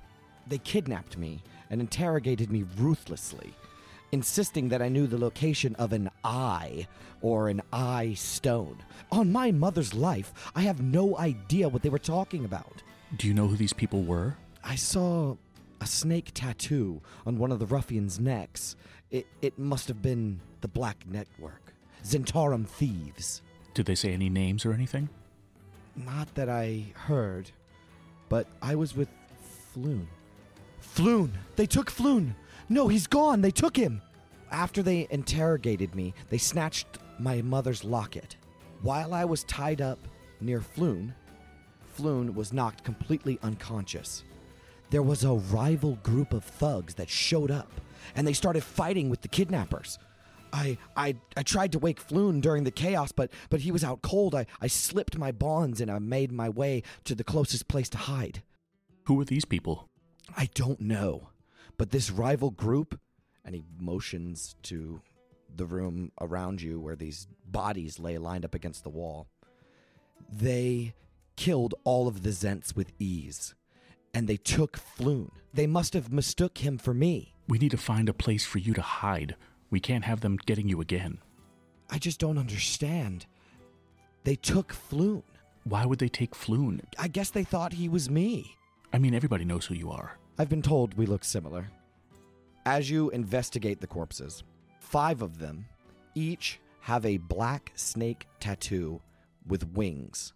They 0.46 0.58
kidnapped 0.58 1.16
me 1.16 1.42
and 1.70 1.80
interrogated 1.80 2.52
me 2.52 2.66
ruthlessly. 2.76 3.54
insisting 4.12 4.68
that 4.68 4.82
I 4.82 4.90
knew 4.90 5.06
the 5.06 5.16
location 5.16 5.74
of 5.76 5.94
an 5.94 6.10
eye 6.24 6.86
or 7.22 7.48
an 7.48 7.62
eye 7.72 8.12
stone. 8.12 8.76
On 9.10 9.32
my 9.32 9.50
mother's 9.50 9.94
life, 9.94 10.34
I 10.54 10.60
have 10.60 10.82
no 10.82 11.16
idea 11.16 11.70
what 11.70 11.80
they 11.80 11.88
were 11.88 11.98
talking 11.98 12.44
about. 12.44 12.82
Do 13.16 13.26
you 13.26 13.32
know 13.32 13.48
who 13.48 13.56
these 13.56 13.72
people 13.72 14.02
were? 14.02 14.36
I 14.62 14.74
saw 14.74 15.36
a 15.80 15.86
snake 15.86 16.32
tattoo 16.34 17.00
on 17.24 17.38
one 17.38 17.50
of 17.50 17.60
the 17.60 17.66
ruffians' 17.66 18.20
necks. 18.20 18.76
It, 19.12 19.26
it 19.42 19.58
must 19.58 19.88
have 19.88 20.00
been 20.00 20.40
the 20.62 20.68
Black 20.68 21.04
Network. 21.06 21.74
Zhentarim 22.02 22.66
Thieves. 22.66 23.42
Did 23.74 23.86
they 23.86 23.94
say 23.94 24.12
any 24.12 24.30
names 24.30 24.64
or 24.64 24.72
anything? 24.72 25.10
Not 25.94 26.34
that 26.34 26.48
I 26.48 26.86
heard, 26.94 27.50
but 28.30 28.46
I 28.62 28.74
was 28.74 28.96
with 28.96 29.08
Floon. 29.74 30.06
Floon! 30.80 31.30
They 31.56 31.66
took 31.66 31.90
Floon! 31.90 32.34
No, 32.70 32.88
he's 32.88 33.06
gone! 33.06 33.42
They 33.42 33.50
took 33.50 33.76
him! 33.76 34.00
After 34.50 34.82
they 34.82 35.06
interrogated 35.10 35.94
me, 35.94 36.14
they 36.30 36.38
snatched 36.38 36.98
my 37.18 37.42
mother's 37.42 37.84
locket. 37.84 38.36
While 38.80 39.12
I 39.12 39.26
was 39.26 39.44
tied 39.44 39.82
up 39.82 39.98
near 40.40 40.60
Floon, 40.60 41.12
Floon 41.96 42.34
was 42.34 42.52
knocked 42.52 42.82
completely 42.82 43.38
unconscious. 43.42 44.24
There 44.92 45.02
was 45.02 45.24
a 45.24 45.32
rival 45.32 45.94
group 46.02 46.34
of 46.34 46.44
thugs 46.44 46.96
that 46.96 47.08
showed 47.08 47.50
up, 47.50 47.80
and 48.14 48.26
they 48.26 48.34
started 48.34 48.62
fighting 48.62 49.08
with 49.08 49.22
the 49.22 49.28
kidnappers. 49.28 49.98
I, 50.52 50.76
I, 50.94 51.16
I 51.34 51.42
tried 51.44 51.72
to 51.72 51.78
wake 51.78 52.06
Floon 52.06 52.42
during 52.42 52.64
the 52.64 52.70
chaos, 52.70 53.10
but, 53.10 53.30
but 53.48 53.60
he 53.60 53.72
was 53.72 53.82
out 53.82 54.02
cold. 54.02 54.34
I, 54.34 54.44
I 54.60 54.66
slipped 54.66 55.16
my 55.16 55.32
bonds 55.32 55.80
and 55.80 55.90
I 55.90 55.98
made 55.98 56.30
my 56.30 56.50
way 56.50 56.82
to 57.04 57.14
the 57.14 57.24
closest 57.24 57.68
place 57.68 57.88
to 57.88 57.96
hide. 57.96 58.42
Who 59.04 59.14
were 59.14 59.24
these 59.24 59.46
people? 59.46 59.88
I 60.36 60.50
don't 60.54 60.82
know, 60.82 61.30
but 61.78 61.90
this 61.90 62.10
rival 62.10 62.50
group, 62.50 63.00
and 63.46 63.54
he 63.54 63.64
motions 63.80 64.56
to 64.64 65.00
the 65.56 65.64
room 65.64 66.12
around 66.20 66.60
you 66.60 66.78
where 66.78 66.96
these 66.96 67.28
bodies 67.46 67.98
lay 67.98 68.18
lined 68.18 68.44
up 68.44 68.54
against 68.54 68.84
the 68.84 68.90
wall. 68.90 69.26
They 70.30 70.92
killed 71.36 71.74
all 71.82 72.08
of 72.08 72.22
the 72.22 72.30
Zhents 72.30 72.76
with 72.76 72.92
ease, 72.98 73.54
and 74.14 74.28
they 74.28 74.36
took 74.36 74.78
Floon. 74.78 75.30
They 75.54 75.66
must 75.66 75.94
have 75.94 76.12
mistook 76.12 76.58
him 76.58 76.78
for 76.78 76.94
me. 76.94 77.34
We 77.48 77.58
need 77.58 77.70
to 77.70 77.76
find 77.76 78.08
a 78.08 78.14
place 78.14 78.44
for 78.44 78.58
you 78.58 78.74
to 78.74 78.82
hide. 78.82 79.36
We 79.70 79.80
can't 79.80 80.04
have 80.04 80.20
them 80.20 80.36
getting 80.46 80.68
you 80.68 80.80
again. 80.80 81.18
I 81.90 81.98
just 81.98 82.20
don't 82.20 82.38
understand. 82.38 83.26
They 84.24 84.36
took 84.36 84.72
Floon. 84.72 85.22
Why 85.64 85.84
would 85.84 85.98
they 85.98 86.08
take 86.08 86.32
Floon? 86.34 86.80
I 86.98 87.08
guess 87.08 87.30
they 87.30 87.44
thought 87.44 87.72
he 87.72 87.88
was 87.88 88.10
me. 88.10 88.56
I 88.92 88.98
mean, 88.98 89.14
everybody 89.14 89.44
knows 89.44 89.66
who 89.66 89.74
you 89.74 89.90
are. 89.90 90.18
I've 90.38 90.48
been 90.48 90.62
told 90.62 90.94
we 90.94 91.06
look 91.06 91.24
similar. 91.24 91.70
As 92.64 92.90
you 92.90 93.10
investigate 93.10 93.80
the 93.80 93.86
corpses, 93.86 94.42
five 94.80 95.22
of 95.22 95.38
them 95.38 95.66
each 96.14 96.60
have 96.80 97.04
a 97.06 97.16
black 97.16 97.72
snake 97.74 98.26
tattoo 98.40 99.00
with 99.46 99.72
wings 99.72 100.32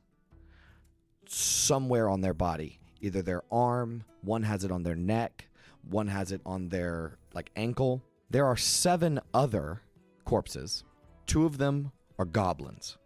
somewhere 1.27 2.09
on 2.09 2.21
their 2.21 2.35
body. 2.35 2.79
Either 3.01 3.23
their 3.23 3.43
arm, 3.51 4.05
one 4.23 4.43
has 4.43 4.65
it 4.65 4.71
on 4.71 4.83
their 4.83 4.97
neck, 4.97 5.49
one 5.89 6.09
has 6.09 6.33
it 6.33 6.41
on 6.47 6.69
their 6.69 7.19
like 7.35 7.51
ankle. 7.57 8.03
There 8.31 8.47
are 8.47 8.57
seven 8.57 9.21
other 9.33 9.83
corpses. 10.25 10.85
Two 11.27 11.45
of 11.45 11.59
them 11.59 11.93
are 12.19 12.25
goblins, 12.25 12.97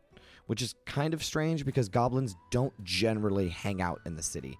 which 0.47 0.63
is 0.63 0.75
kind 0.87 1.13
of 1.13 1.25
strange 1.25 1.65
because 1.65 1.89
goblins 1.89 2.37
don't 2.51 2.73
generally 2.85 3.49
hang 3.49 3.83
out 3.83 4.01
in 4.07 4.17
the 4.17 4.23
city 4.23 4.59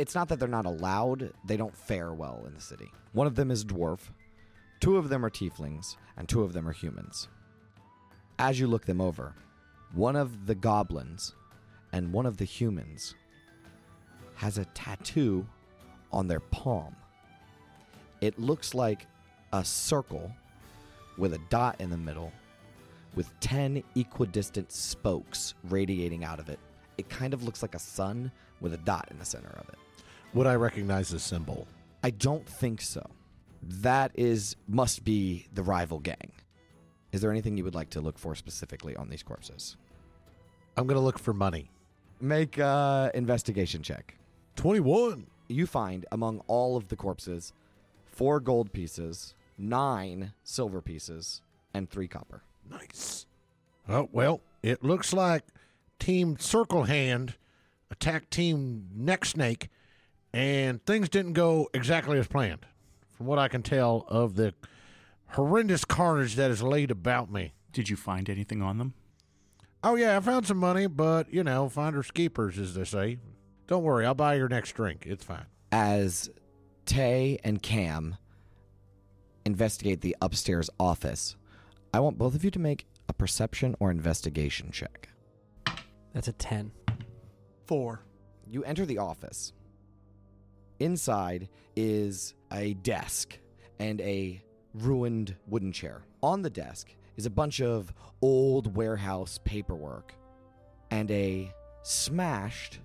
it's 0.00 0.14
not 0.14 0.28
that 0.28 0.38
they're 0.38 0.48
not 0.48 0.64
allowed, 0.64 1.30
they 1.44 1.58
don't 1.58 1.76
fare 1.76 2.14
well 2.14 2.44
in 2.46 2.54
the 2.54 2.60
city. 2.60 2.90
One 3.12 3.26
of 3.26 3.34
them 3.34 3.50
is 3.50 3.66
dwarf, 3.66 4.00
two 4.80 4.96
of 4.96 5.10
them 5.10 5.24
are 5.26 5.30
tieflings, 5.30 5.96
and 6.16 6.26
two 6.26 6.42
of 6.42 6.54
them 6.54 6.66
are 6.66 6.72
humans. 6.72 7.28
As 8.38 8.58
you 8.58 8.66
look 8.66 8.86
them 8.86 9.00
over, 9.02 9.34
one 9.92 10.16
of 10.16 10.46
the 10.46 10.54
goblins 10.54 11.34
and 11.92 12.14
one 12.14 12.24
of 12.24 12.38
the 12.38 12.46
humans 12.46 13.14
has 14.40 14.56
a 14.56 14.64
tattoo 14.64 15.46
on 16.10 16.26
their 16.26 16.40
palm. 16.40 16.96
It 18.22 18.38
looks 18.38 18.74
like 18.74 19.06
a 19.52 19.62
circle 19.62 20.32
with 21.18 21.34
a 21.34 21.40
dot 21.50 21.76
in 21.78 21.90
the 21.90 21.98
middle 21.98 22.32
with 23.14 23.28
10 23.40 23.84
equidistant 23.96 24.72
spokes 24.72 25.52
radiating 25.68 26.24
out 26.24 26.40
of 26.40 26.48
it. 26.48 26.58
It 26.96 27.10
kind 27.10 27.34
of 27.34 27.44
looks 27.44 27.60
like 27.60 27.74
a 27.74 27.78
sun 27.78 28.32
with 28.62 28.72
a 28.72 28.78
dot 28.78 29.08
in 29.10 29.18
the 29.18 29.26
center 29.26 29.50
of 29.58 29.68
it. 29.68 29.78
Would 30.32 30.46
I 30.46 30.54
recognize 30.54 31.10
the 31.10 31.18
symbol? 31.18 31.66
I 32.02 32.08
don't 32.08 32.48
think 32.48 32.80
so. 32.80 33.04
That 33.62 34.10
is 34.14 34.56
must 34.66 35.04
be 35.04 35.48
the 35.52 35.62
rival 35.62 35.98
gang. 35.98 36.32
Is 37.12 37.20
there 37.20 37.30
anything 37.30 37.58
you 37.58 37.64
would 37.64 37.74
like 37.74 37.90
to 37.90 38.00
look 38.00 38.18
for 38.18 38.34
specifically 38.34 38.96
on 38.96 39.10
these 39.10 39.22
corpses? 39.22 39.76
I'm 40.78 40.86
going 40.86 40.96
to 40.96 41.04
look 41.04 41.18
for 41.18 41.34
money. 41.34 41.70
Make 42.22 42.56
a 42.56 43.10
investigation 43.12 43.82
check. 43.82 44.16
21. 44.56 45.26
You 45.48 45.66
find 45.66 46.06
among 46.12 46.40
all 46.46 46.76
of 46.76 46.88
the 46.88 46.96
corpses 46.96 47.52
four 48.06 48.40
gold 48.40 48.72
pieces, 48.72 49.34
nine 49.58 50.32
silver 50.44 50.80
pieces, 50.80 51.42
and 51.74 51.88
three 51.88 52.08
copper. 52.08 52.42
Nice. 52.70 53.26
Oh, 53.88 54.08
well, 54.12 54.40
it 54.62 54.84
looks 54.84 55.12
like 55.12 55.44
Team 55.98 56.36
Circle 56.38 56.84
Hand 56.84 57.34
attacked 57.90 58.30
Team 58.30 58.88
Neck 58.94 59.24
Snake, 59.24 59.68
and 60.32 60.84
things 60.84 61.08
didn't 61.08 61.32
go 61.32 61.68
exactly 61.74 62.18
as 62.18 62.28
planned, 62.28 62.66
from 63.16 63.26
what 63.26 63.38
I 63.38 63.48
can 63.48 63.62
tell 63.62 64.04
of 64.08 64.36
the 64.36 64.54
horrendous 65.30 65.84
carnage 65.84 66.36
that 66.36 66.50
is 66.50 66.62
laid 66.62 66.90
about 66.90 67.30
me. 67.32 67.52
Did 67.72 67.88
you 67.88 67.96
find 67.96 68.28
anything 68.30 68.62
on 68.62 68.78
them? 68.78 68.94
Oh, 69.82 69.96
yeah, 69.96 70.16
I 70.16 70.20
found 70.20 70.46
some 70.46 70.58
money, 70.58 70.86
but, 70.86 71.32
you 71.32 71.42
know, 71.42 71.68
finders 71.68 72.10
keepers, 72.10 72.58
as 72.58 72.74
they 72.74 72.84
say. 72.84 73.18
Don't 73.70 73.84
worry, 73.84 74.04
I'll 74.04 74.14
buy 74.14 74.34
your 74.34 74.48
next 74.48 74.72
drink. 74.72 75.06
It's 75.06 75.22
fine. 75.22 75.46
As 75.70 76.28
Tay 76.86 77.38
and 77.44 77.62
Cam 77.62 78.16
investigate 79.46 80.00
the 80.00 80.16
upstairs 80.20 80.68
office, 80.80 81.36
I 81.94 82.00
want 82.00 82.18
both 82.18 82.34
of 82.34 82.42
you 82.42 82.50
to 82.50 82.58
make 82.58 82.88
a 83.08 83.12
perception 83.12 83.76
or 83.78 83.92
investigation 83.92 84.72
check. 84.72 85.10
That's 86.12 86.26
a 86.26 86.32
10. 86.32 86.72
Four. 87.68 88.02
You 88.44 88.64
enter 88.64 88.84
the 88.84 88.98
office. 88.98 89.52
Inside 90.80 91.48
is 91.76 92.34
a 92.52 92.74
desk 92.74 93.38
and 93.78 94.00
a 94.00 94.42
ruined 94.74 95.36
wooden 95.46 95.70
chair. 95.70 96.02
On 96.24 96.42
the 96.42 96.50
desk 96.50 96.92
is 97.16 97.24
a 97.24 97.30
bunch 97.30 97.60
of 97.60 97.94
old 98.20 98.74
warehouse 98.74 99.38
paperwork 99.44 100.12
and 100.90 101.08
a 101.12 101.52
smashed 101.82 102.80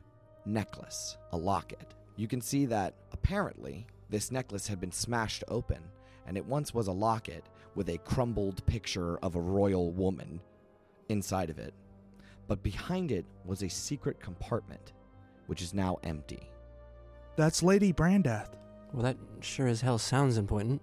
necklace, 0.46 1.18
a 1.32 1.38
locket. 1.38 1.94
You 2.16 2.28
can 2.28 2.42
see 2.42 2.66
that 2.68 2.94
apparently 3.12 3.86
this 4.10 4.32
necklace 4.32 4.68
had 4.68 4.80
been 4.80 4.92
smashed 4.92 5.44
open 5.48 5.80
and 6.28 6.38
it 6.38 6.46
once 6.46 6.74
was 6.74 6.88
a 6.88 6.92
locket 6.92 7.44
with 7.76 7.90
a 7.90 7.98
crumbled 8.00 8.66
picture 8.66 9.18
of 9.20 9.36
a 9.36 9.42
royal 9.42 9.92
woman 9.92 10.40
inside 11.10 11.50
of 11.50 11.60
it. 11.60 11.74
But 12.48 12.64
behind 12.64 13.12
it 13.12 13.26
was 13.44 13.64
a 13.64 13.70
secret 13.70 14.20
compartment, 14.20 14.94
which 15.48 15.62
is 15.62 15.74
now 15.74 15.98
empty. 16.04 16.50
That's 17.36 17.64
Lady 17.64 17.92
Brandath. 17.92 18.50
Well, 18.94 19.04
that 19.04 19.18
sure 19.42 19.68
as 19.68 19.82
hell 19.82 19.98
sounds 19.98 20.38
important. 20.38 20.82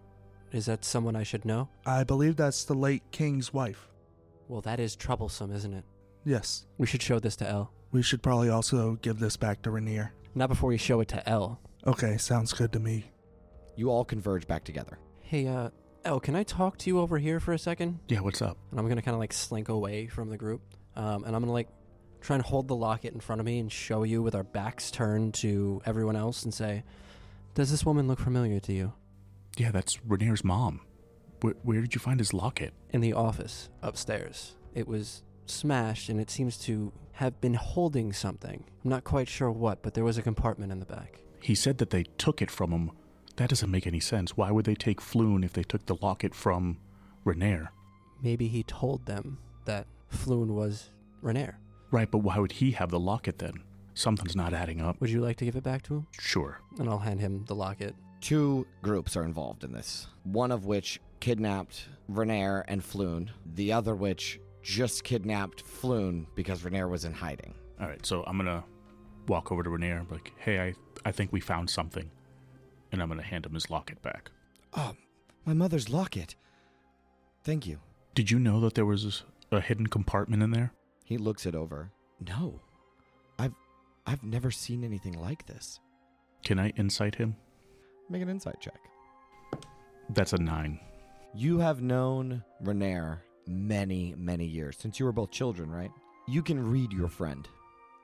Is 0.53 0.67
that 0.67 0.85
someone 0.85 1.17
I 1.17 1.23
should 1.23 1.45
know? 1.45 1.69
I 1.87 2.05
believe 2.05 2.37
that's 2.37 2.65
the 2.65 2.75
late 2.75 3.03
king's 3.11 3.55
wife. 3.55 3.89
Well, 4.49 4.61
that 4.63 4.81
is 4.81 4.95
troublesome, 4.95 5.51
isn't 5.51 5.73
it? 5.73 5.85
Yes. 6.25 6.67
We 6.77 6.87
should 6.87 7.03
show 7.03 7.19
this 7.19 7.37
to 7.37 7.49
Elle. 7.49 7.73
We 7.93 8.03
should 8.03 8.23
probably 8.23 8.49
also 8.49 8.95
give 9.03 9.19
this 9.19 9.37
back 9.37 9.63
to 9.63 9.71
Rainier. 9.71 10.13
Not 10.35 10.49
before 10.49 10.71
we 10.71 10.79
show 10.79 11.01
it 11.01 11.09
to 11.09 11.29
L. 11.29 11.61
Okay, 11.87 12.17
sounds 12.17 12.55
good 12.55 12.73
to 12.73 12.81
me. 12.81 13.05
You 13.77 13.91
all 13.91 14.05
converge 14.05 14.47
back 14.47 14.65
together. 14.65 14.99
Hey, 15.21 15.47
uh, 15.47 15.69
Elle, 16.05 16.21
can 16.21 16.35
I 16.35 16.43
talk 16.43 16.79
to 16.79 16.91
you 16.91 17.01
over 17.01 17.19
here 17.19 17.39
for 17.39 17.53
a 17.53 17.59
second? 17.59 18.01
Yeah, 18.09 18.21
what's 18.21 18.41
up? 18.41 18.57
And 18.71 18.81
I'm 18.81 18.89
gonna 18.89 19.03
kind 19.03 19.15
of 19.15 19.21
like 19.21 19.33
slink 19.35 19.69
away 19.69 20.07
from 20.07 20.31
the 20.31 20.39
group. 20.39 20.63
Um, 20.97 21.25
and 21.25 21.37
I'm 21.37 21.43
gonna 21.43 21.53
like 21.53 21.69
try 22.23 22.37
and 22.37 22.45
hold 22.45 22.67
the 22.67 22.77
locket 22.77 23.13
in 23.13 23.21
front 23.21 23.41
of 23.41 23.47
me 23.47 23.59
and 23.59 23.71
show 23.71 24.05
you 24.05 24.23
with 24.23 24.35
our 24.35 24.43
backs 24.43 24.91
turned 24.91 25.35
to 25.35 25.83
everyone 25.85 26.17
else 26.17 26.45
and 26.45 26.55
say, 26.55 26.85
Does 27.55 27.71
this 27.71 27.85
woman 27.85 28.09
look 28.09 28.21
familiar 28.21 28.59
to 28.61 28.73
you? 28.73 28.95
Yeah, 29.59 29.71
that's 29.71 30.03
Rainier's 30.05 30.45
mom. 30.45 30.81
Where, 31.43 31.55
where 31.63 31.81
did 31.83 31.95
you 31.95 32.01
find 32.01 32.19
his 32.19 32.33
locket? 32.33 32.73
In 32.91 33.03
the 33.03 33.13
office 33.13 33.69
upstairs. 33.83 34.57
It 34.75 34.89
was 34.89 35.25
smashed 35.47 36.09
and 36.09 36.21
it 36.21 36.31
seems 36.31 36.57
to 36.59 36.93
have 37.13 37.41
been 37.41 37.55
holding 37.55 38.13
something. 38.13 38.65
I'm 38.85 38.91
not 38.91 39.05
quite 39.05 39.29
sure 39.29 39.51
what, 39.51 39.83
but 39.83 39.95
there 39.95 40.05
was 40.05 40.19
a 40.19 40.23
compartment 40.23 40.73
in 40.73 40.81
the 40.81 40.87
back. 40.87 41.21
He 41.41 41.55
said 41.55 41.79
that 41.79 41.91
they 41.91 42.05
took 42.19 42.41
it 42.41 42.51
from 42.51 42.71
him. 42.73 42.91
That 43.37 43.51
doesn't 43.51 43.71
make 43.71 43.87
any 43.87 44.01
sense. 44.01 44.37
Why 44.37 44.51
would 44.51 44.65
they 44.65 44.75
take 44.75 45.01
Floon 45.01 45.45
if 45.45 45.53
they 45.53 45.63
took 45.63 45.87
the 45.87 45.97
locket 46.01 46.35
from 46.35 46.79
Rainier? 47.25 47.71
Maybe 48.23 48.49
he 48.49 48.63
told 48.63 49.07
them 49.07 49.39
that 49.65 49.87
Floon 50.13 50.49
was 50.49 50.91
Renaer. 51.23 51.55
Right, 51.91 52.11
but 52.11 52.19
why 52.19 52.39
would 52.39 52.53
he 52.53 52.73
have 52.73 52.91
the 52.91 53.01
locket 53.01 53.39
then? 53.39 53.65
Something's 53.95 54.37
not 54.37 54.55
adding 54.55 54.81
up. 54.81 55.01
Would 55.01 55.11
you 55.11 55.21
like 55.21 55.37
to 55.39 55.45
give 55.45 55.57
it 55.57 55.63
back 55.63 55.83
to 55.83 55.95
him? 55.95 56.07
Sure. 56.19 56.61
And 56.79 56.89
I'll 56.89 56.99
hand 56.99 57.21
him 57.21 57.45
the 57.47 57.55
locket. 57.55 57.95
Two 58.21 58.67
groups 58.83 59.17
are 59.17 59.25
involved 59.25 59.65
in 59.65 59.73
this, 59.73 60.07
one 60.25 60.53
of 60.53 60.65
which 60.65 61.01
kidnapped 61.21 61.89
Renaer 62.11 62.65
and 62.69 62.81
Floon. 62.83 63.31
The 63.55 63.73
other 63.73 63.95
witch 63.95 64.41
just 64.63 65.05
kidnapped 65.05 65.65
Floon 65.65 66.27
because 66.35 66.63
Renaer 66.63 66.89
was 66.89 67.05
in 67.05 67.13
hiding. 67.13 67.55
All 67.81 67.89
right, 67.89 68.05
so 68.07 68.23
I'm 68.27 68.37
gonna 68.37 68.65
walk 69.29 69.51
over 69.51 69.63
to 69.63 69.71
be 69.71 69.93
like, 70.11 70.33
"Hey, 70.37 70.61
I 70.61 70.75
I 71.05 71.13
think 71.13 71.33
we 71.33 71.41
found 71.41 71.69
something," 71.69 72.11
and 72.91 73.03
I'm 73.03 73.09
gonna 73.09 73.23
hand 73.23 73.47
him 73.47 73.55
his 73.55 73.71
locket 73.71 74.01
back. 74.03 74.31
Oh, 74.75 74.95
my 75.45 75.53
mother's 75.53 75.91
locket. 75.91 76.37
Thank 77.45 77.67
you. 77.67 77.81
Did 78.15 78.31
you 78.31 78.39
know 78.39 78.61
that 78.61 78.75
there 78.75 78.87
was 78.87 79.25
a 79.51 79.61
hidden 79.61 79.89
compartment 79.89 80.43
in 80.43 80.51
there? 80.51 80.73
He 81.05 81.19
looks 81.19 81.45
it 81.47 81.55
over. 81.55 81.91
No. 82.21 82.61
I've 83.39 83.55
I've 84.07 84.23
never 84.23 84.51
seen 84.51 84.85
anything 84.85 85.19
like 85.19 85.47
this. 85.47 85.81
Can 86.45 86.59
I 86.59 86.69
insight 86.71 87.17
him? 87.17 87.37
Make 88.09 88.23
an 88.23 88.29
insight 88.29 88.61
check. 88.61 88.79
That's 90.11 90.33
a 90.33 90.39
nine. 90.39 90.79
You 91.35 91.59
have 91.59 91.81
known 91.81 92.45
Renaer 92.63 93.21
many, 93.47 94.15
many 94.17 94.47
years 94.47 94.77
since 94.79 94.99
you 94.99 95.07
were 95.07 95.13
both 95.13 95.31
children, 95.31 95.71
right? 95.71 95.91
You 96.29 96.43
can 96.43 96.71
read 96.71 96.93
your 96.93 97.09
friend. 97.09 97.49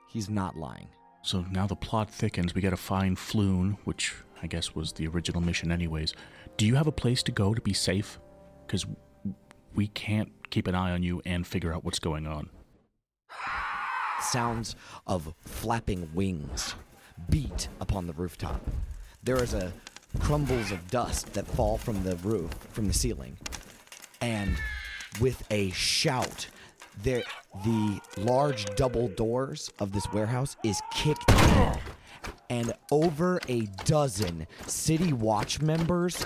He's 0.09 0.29
not 0.29 0.57
lying. 0.57 0.87
So 1.21 1.45
now 1.51 1.67
the 1.67 1.75
plot 1.75 2.09
thickens. 2.09 2.55
We 2.55 2.61
gotta 2.61 2.77
find 2.77 3.17
Floon, 3.17 3.77
which 3.83 4.13
I 4.41 4.47
guess 4.47 4.73
was 4.73 4.93
the 4.93 5.07
original 5.07 5.41
mission, 5.41 5.71
anyways. 5.71 6.13
Do 6.57 6.65
you 6.65 6.75
have 6.75 6.87
a 6.87 6.91
place 6.91 7.23
to 7.23 7.31
go 7.31 7.53
to 7.53 7.61
be 7.61 7.73
safe? 7.73 8.19
Because 8.65 8.85
we 9.75 9.87
can't 9.87 10.31
keep 10.49 10.67
an 10.67 10.75
eye 10.75 10.91
on 10.91 11.03
you 11.03 11.21
and 11.25 11.45
figure 11.45 11.73
out 11.73 11.83
what's 11.83 11.99
going 11.99 12.25
on. 12.27 12.49
Sounds 14.21 14.75
of 15.07 15.33
flapping 15.45 16.09
wings 16.13 16.75
beat 17.29 17.67
upon 17.79 18.07
the 18.07 18.13
rooftop. 18.13 18.61
There 19.23 19.41
is 19.43 19.53
a 19.53 19.73
crumbles 20.19 20.71
of 20.71 20.89
dust 20.89 21.33
that 21.33 21.45
fall 21.47 21.77
from 21.77 22.03
the 22.03 22.15
roof, 22.17 22.51
from 22.71 22.87
the 22.87 22.93
ceiling. 22.93 23.37
And 24.21 24.55
with 25.19 25.43
a 25.51 25.71
shout, 25.71 26.47
there 27.01 27.23
the 27.63 27.99
large 28.17 28.65
double 28.75 29.07
doors 29.09 29.71
of 29.79 29.91
this 29.91 30.11
warehouse 30.11 30.55
is 30.63 30.81
kicked 30.91 31.29
in. 31.31 31.79
And 32.49 32.73
over 32.91 33.39
a 33.47 33.61
dozen 33.85 34.47
city 34.67 35.13
watch 35.13 35.61
members 35.61 36.25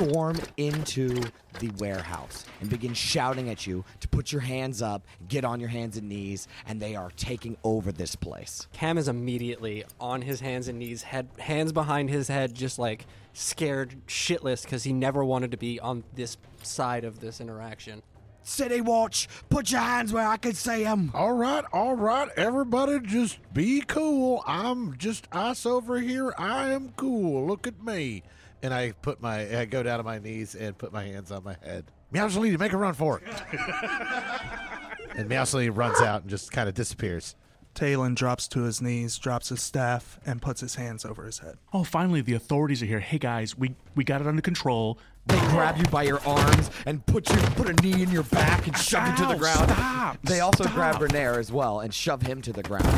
storm 0.00 0.38
into 0.56 1.22
the 1.58 1.70
warehouse 1.78 2.46
and 2.60 2.70
begin 2.70 2.94
shouting 2.94 3.50
at 3.50 3.66
you 3.66 3.84
to 4.00 4.08
put 4.08 4.32
your 4.32 4.40
hands 4.40 4.80
up, 4.80 5.06
get 5.28 5.44
on 5.44 5.60
your 5.60 5.68
hands 5.68 5.98
and 5.98 6.08
knees, 6.08 6.48
and 6.66 6.80
they 6.80 6.96
are 6.96 7.10
taking 7.16 7.56
over 7.64 7.92
this 7.92 8.16
place. 8.16 8.66
Cam 8.72 8.96
is 8.96 9.08
immediately 9.08 9.84
on 10.00 10.22
his 10.22 10.40
hands 10.40 10.68
and 10.68 10.78
knees, 10.78 11.02
head 11.02 11.28
hands 11.38 11.72
behind 11.72 12.08
his 12.08 12.28
head, 12.28 12.54
just 12.54 12.78
like 12.78 13.06
scared 13.34 13.94
shitless 14.06 14.62
because 14.62 14.84
he 14.84 14.92
never 14.92 15.22
wanted 15.22 15.50
to 15.50 15.58
be 15.58 15.78
on 15.80 16.02
this 16.14 16.38
side 16.62 17.04
of 17.04 17.20
this 17.20 17.40
interaction. 17.40 18.02
City 18.42 18.80
Watch, 18.80 19.28
put 19.50 19.70
your 19.70 19.82
hands 19.82 20.14
where 20.14 20.26
I 20.26 20.38
can 20.38 20.54
see 20.54 20.82
them. 20.82 21.10
All 21.12 21.34
right, 21.34 21.64
all 21.74 21.94
right, 21.94 22.30
everybody, 22.36 23.00
just 23.00 23.38
be 23.52 23.82
cool. 23.82 24.42
I'm 24.46 24.96
just 24.96 25.28
us 25.30 25.66
over 25.66 26.00
here. 26.00 26.32
I 26.38 26.70
am 26.70 26.94
cool. 26.96 27.46
Look 27.46 27.66
at 27.66 27.84
me. 27.84 28.22
And 28.62 28.74
I 28.74 28.92
put 29.02 29.20
my, 29.22 29.58
I 29.60 29.64
go 29.64 29.82
down 29.82 29.98
to 29.98 30.04
my 30.04 30.18
knees 30.18 30.54
and 30.54 30.76
put 30.76 30.92
my 30.92 31.04
hands 31.04 31.30
on 31.32 31.42
my 31.44 31.56
head. 31.62 31.86
Meowsley, 32.12 32.58
make 32.58 32.72
a 32.72 32.76
run 32.76 32.92
for 32.94 33.18
it. 33.20 33.24
and 35.16 35.28
Meowsley 35.30 35.74
runs 35.74 36.00
out 36.00 36.22
and 36.22 36.30
just 36.30 36.52
kind 36.52 36.68
of 36.68 36.74
disappears. 36.74 37.36
Talon 37.72 38.14
drops 38.14 38.48
to 38.48 38.62
his 38.62 38.82
knees, 38.82 39.16
drops 39.16 39.48
his 39.50 39.62
staff, 39.62 40.18
and 40.26 40.42
puts 40.42 40.60
his 40.60 40.74
hands 40.74 41.04
over 41.04 41.24
his 41.24 41.38
head. 41.38 41.56
Oh, 41.72 41.84
finally, 41.84 42.20
the 42.20 42.34
authorities 42.34 42.82
are 42.82 42.86
here. 42.86 42.98
Hey 42.98 43.18
guys, 43.18 43.56
we 43.56 43.76
we 43.94 44.02
got 44.02 44.20
it 44.20 44.26
under 44.26 44.42
control. 44.42 44.98
They 45.26 45.38
grab 45.50 45.76
you 45.78 45.84
by 45.84 46.02
your 46.02 46.20
arms 46.26 46.68
and 46.84 47.06
put 47.06 47.30
you 47.30 47.36
put 47.52 47.68
a 47.68 47.72
knee 47.74 48.02
in 48.02 48.10
your 48.10 48.24
back 48.24 48.66
and 48.66 48.76
shove 48.76 49.06
you 49.06 49.16
to 49.18 49.22
the 49.22 49.34
Ow, 49.34 49.38
ground. 49.38 49.70
stop, 49.70 50.18
They 50.24 50.40
also 50.40 50.64
stop. 50.64 50.74
grab 50.74 50.96
Renaer 50.96 51.38
as 51.38 51.52
well 51.52 51.78
and 51.80 51.94
shove 51.94 52.22
him 52.22 52.42
to 52.42 52.52
the 52.52 52.62
ground. 52.64 52.88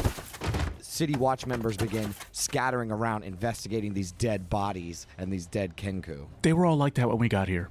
City 0.92 1.14
Watch 1.14 1.46
members 1.46 1.78
begin 1.78 2.14
scattering 2.32 2.92
around 2.92 3.22
investigating 3.22 3.94
these 3.94 4.12
dead 4.12 4.50
bodies 4.50 5.06
and 5.16 5.32
these 5.32 5.46
dead 5.46 5.74
Kenku. 5.74 6.26
They 6.42 6.52
were 6.52 6.66
all 6.66 6.76
like 6.76 6.92
that 6.96 7.08
when 7.08 7.16
we 7.16 7.30
got 7.30 7.48
here. 7.48 7.70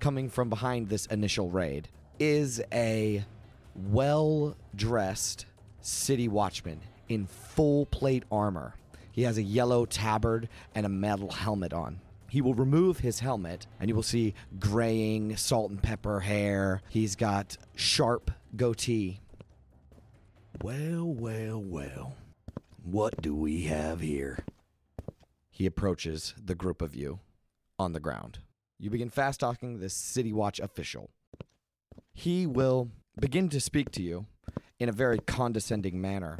Coming 0.00 0.28
from 0.28 0.50
behind 0.50 0.90
this 0.90 1.06
initial 1.06 1.48
raid 1.48 1.88
is 2.18 2.60
a 2.70 3.24
well 3.74 4.54
dressed 4.76 5.46
city 5.80 6.28
watchman 6.28 6.82
in 7.08 7.26
full 7.26 7.86
plate 7.86 8.24
armor. 8.30 8.74
He 9.12 9.22
has 9.22 9.38
a 9.38 9.42
yellow 9.42 9.86
tabard 9.86 10.50
and 10.74 10.84
a 10.84 10.90
metal 10.90 11.30
helmet 11.30 11.72
on. 11.72 12.00
He 12.28 12.42
will 12.42 12.52
remove 12.52 12.98
his 12.98 13.18
helmet 13.18 13.66
and 13.80 13.88
you 13.88 13.94
will 13.94 14.02
see 14.02 14.34
graying 14.60 15.38
salt 15.38 15.70
and 15.70 15.82
pepper 15.82 16.20
hair. 16.20 16.82
He's 16.90 17.16
got 17.16 17.56
sharp 17.76 18.30
goatee. 18.56 19.20
Well, 20.60 21.06
well, 21.06 21.62
well. 21.62 22.14
What 22.82 23.20
do 23.20 23.34
we 23.34 23.62
have 23.62 24.00
here? 24.00 24.38
He 25.50 25.66
approaches 25.66 26.34
the 26.42 26.54
group 26.54 26.80
of 26.80 26.94
you 26.94 27.20
on 27.78 27.92
the 27.92 28.00
ground. 28.00 28.38
You 28.78 28.90
begin 28.90 29.10
fast 29.10 29.40
talking 29.40 29.78
this 29.78 29.94
City 29.94 30.32
Watch 30.32 30.60
official. 30.60 31.10
He 32.14 32.46
will 32.46 32.90
begin 33.20 33.48
to 33.50 33.60
speak 33.60 33.90
to 33.92 34.02
you 34.02 34.26
in 34.78 34.88
a 34.88 34.92
very 34.92 35.18
condescending 35.18 36.00
manner. 36.00 36.38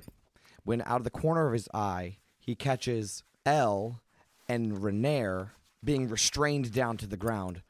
When 0.64 0.82
out 0.82 0.98
of 0.98 1.04
the 1.04 1.10
corner 1.10 1.46
of 1.48 1.52
his 1.52 1.68
eye, 1.74 2.18
he 2.38 2.54
catches 2.54 3.24
L 3.44 4.00
and 4.48 4.78
Renaer 4.78 5.50
being 5.82 6.08
restrained 6.08 6.72
down 6.72 6.96
to 6.98 7.06
the 7.06 7.16
ground. 7.16 7.62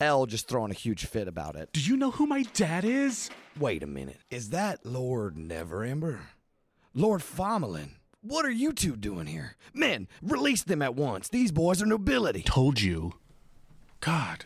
L 0.00 0.26
just 0.26 0.48
throwing 0.48 0.70
a 0.70 0.74
huge 0.74 1.06
fit 1.06 1.26
about 1.26 1.56
it. 1.56 1.70
Do 1.72 1.80
you 1.80 1.96
know 1.96 2.12
who 2.12 2.26
my 2.26 2.42
dad 2.54 2.84
is? 2.84 3.30
Wait 3.58 3.82
a 3.82 3.86
minute. 3.86 4.20
Is 4.30 4.50
that 4.50 4.86
Lord 4.86 5.36
Neverember? 5.36 6.20
Lord 6.94 7.20
Fomelin? 7.20 7.90
What 8.20 8.44
are 8.44 8.50
you 8.50 8.72
two 8.72 8.96
doing 8.96 9.26
here? 9.26 9.56
Men, 9.72 10.08
release 10.22 10.62
them 10.62 10.82
at 10.82 10.94
once. 10.94 11.28
These 11.28 11.52
boys 11.52 11.80
are 11.80 11.86
nobility. 11.86 12.42
Told 12.42 12.80
you. 12.80 13.14
God. 14.00 14.44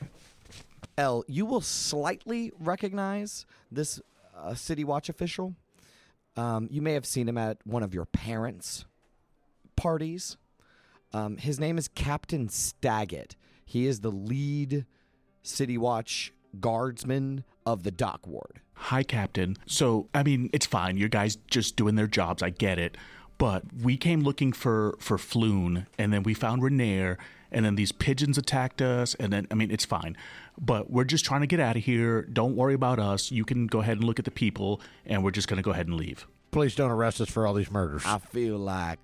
L, 0.99 1.25
you 1.27 1.47
will 1.47 1.61
slightly 1.61 2.53
recognize 2.59 3.47
this 3.71 4.01
uh, 4.37 4.55
City 4.55 4.85
Watch 4.85 5.09
official. 5.09 5.55
Um, 6.37 6.69
you 6.71 6.83
may 6.83 6.93
have 6.95 7.07
seen 7.07 7.29
him 7.29 7.39
at 7.39 7.59
one 7.65 7.83
of 7.83 7.95
your 7.95 8.07
parents' 8.07 8.85
parties. 9.77 10.37
Um, 11.13 11.37
his 11.37 11.59
name 11.59 11.79
is 11.79 11.89
Captain 11.89 12.49
Staget. 12.49 13.37
He 13.65 13.87
is 13.87 14.01
the 14.01 14.11
lead 14.11 14.87
City 15.43 15.79
Watch 15.79 16.33
guardsman 16.61 17.45
of 17.65 17.83
the 17.83 17.91
dock 17.91 18.27
ward. 18.27 18.61
Hi, 18.87 19.03
Captain. 19.05 19.57
So, 19.67 20.09
I 20.13 20.23
mean, 20.23 20.51
it's 20.53 20.67
fine. 20.67 20.97
Your 20.97 21.09
guys 21.09 21.37
just 21.49 21.77
doing 21.77 21.95
their 21.95 22.07
jobs. 22.09 22.43
I 22.43 22.51
get 22.51 22.79
it. 22.79 22.97
But 23.39 23.63
we 23.81 23.97
came 23.97 24.21
looking 24.21 24.53
for 24.53 24.97
for 25.01 25.17
Floon, 25.17 25.87
and 25.99 26.13
then 26.13 26.23
we 26.23 26.35
found 26.35 26.63
Renaer, 26.63 27.17
and 27.51 27.65
then 27.65 27.75
these 27.77 27.91
pigeons 27.91 28.39
attacked 28.39 28.81
us, 28.83 29.15
and 29.15 29.33
then 29.33 29.47
I 29.51 29.55
mean, 29.55 29.71
it's 29.71 29.85
fine. 29.85 30.17
But 30.61 30.91
we're 30.91 31.05
just 31.05 31.25
trying 31.25 31.41
to 31.41 31.47
get 31.47 31.59
out 31.59 31.77
of 31.77 31.83
here. 31.85 32.23
Don't 32.23 32.55
worry 32.57 32.75
about 32.75 32.99
us. 33.01 33.33
You 33.33 33.45
can 33.45 33.67
go 33.67 33.81
ahead 33.81 33.99
and 33.99 34.05
look 34.05 34.19
at 34.19 34.25
the 34.25 34.31
people, 34.31 34.81
and 35.07 35.25
we're 35.25 35.33
just 35.33 35.49
gonna 35.49 35.63
go 35.63 35.73
ahead 35.73 35.87
and 35.89 35.97
leave. 35.97 36.27
Please 36.53 36.75
don't 36.75 36.91
arrest 36.91 37.21
us 37.21 37.31
for 37.31 37.47
all 37.47 37.55
these 37.55 37.71
murders. 37.71 38.03
I 38.05 38.19
feel 38.19 38.59
like 38.59 38.99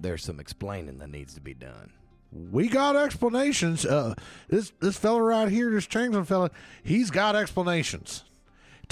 there's 0.00 0.24
some 0.24 0.40
explaining 0.40 0.98
that 0.98 1.10
needs 1.10 1.34
to 1.34 1.40
be 1.40 1.54
done. 1.54 1.92
we 2.32 2.68
got 2.68 2.96
explanations. 2.96 3.84
Uh, 3.86 4.14
this 4.48 4.72
this 4.80 4.96
fella 4.96 5.22
right 5.22 5.48
here, 5.48 5.70
this 5.70 5.86
Chamberlain 5.86 6.24
fella, 6.24 6.50
he's 6.82 7.10
got 7.10 7.36
explanations. 7.36 8.24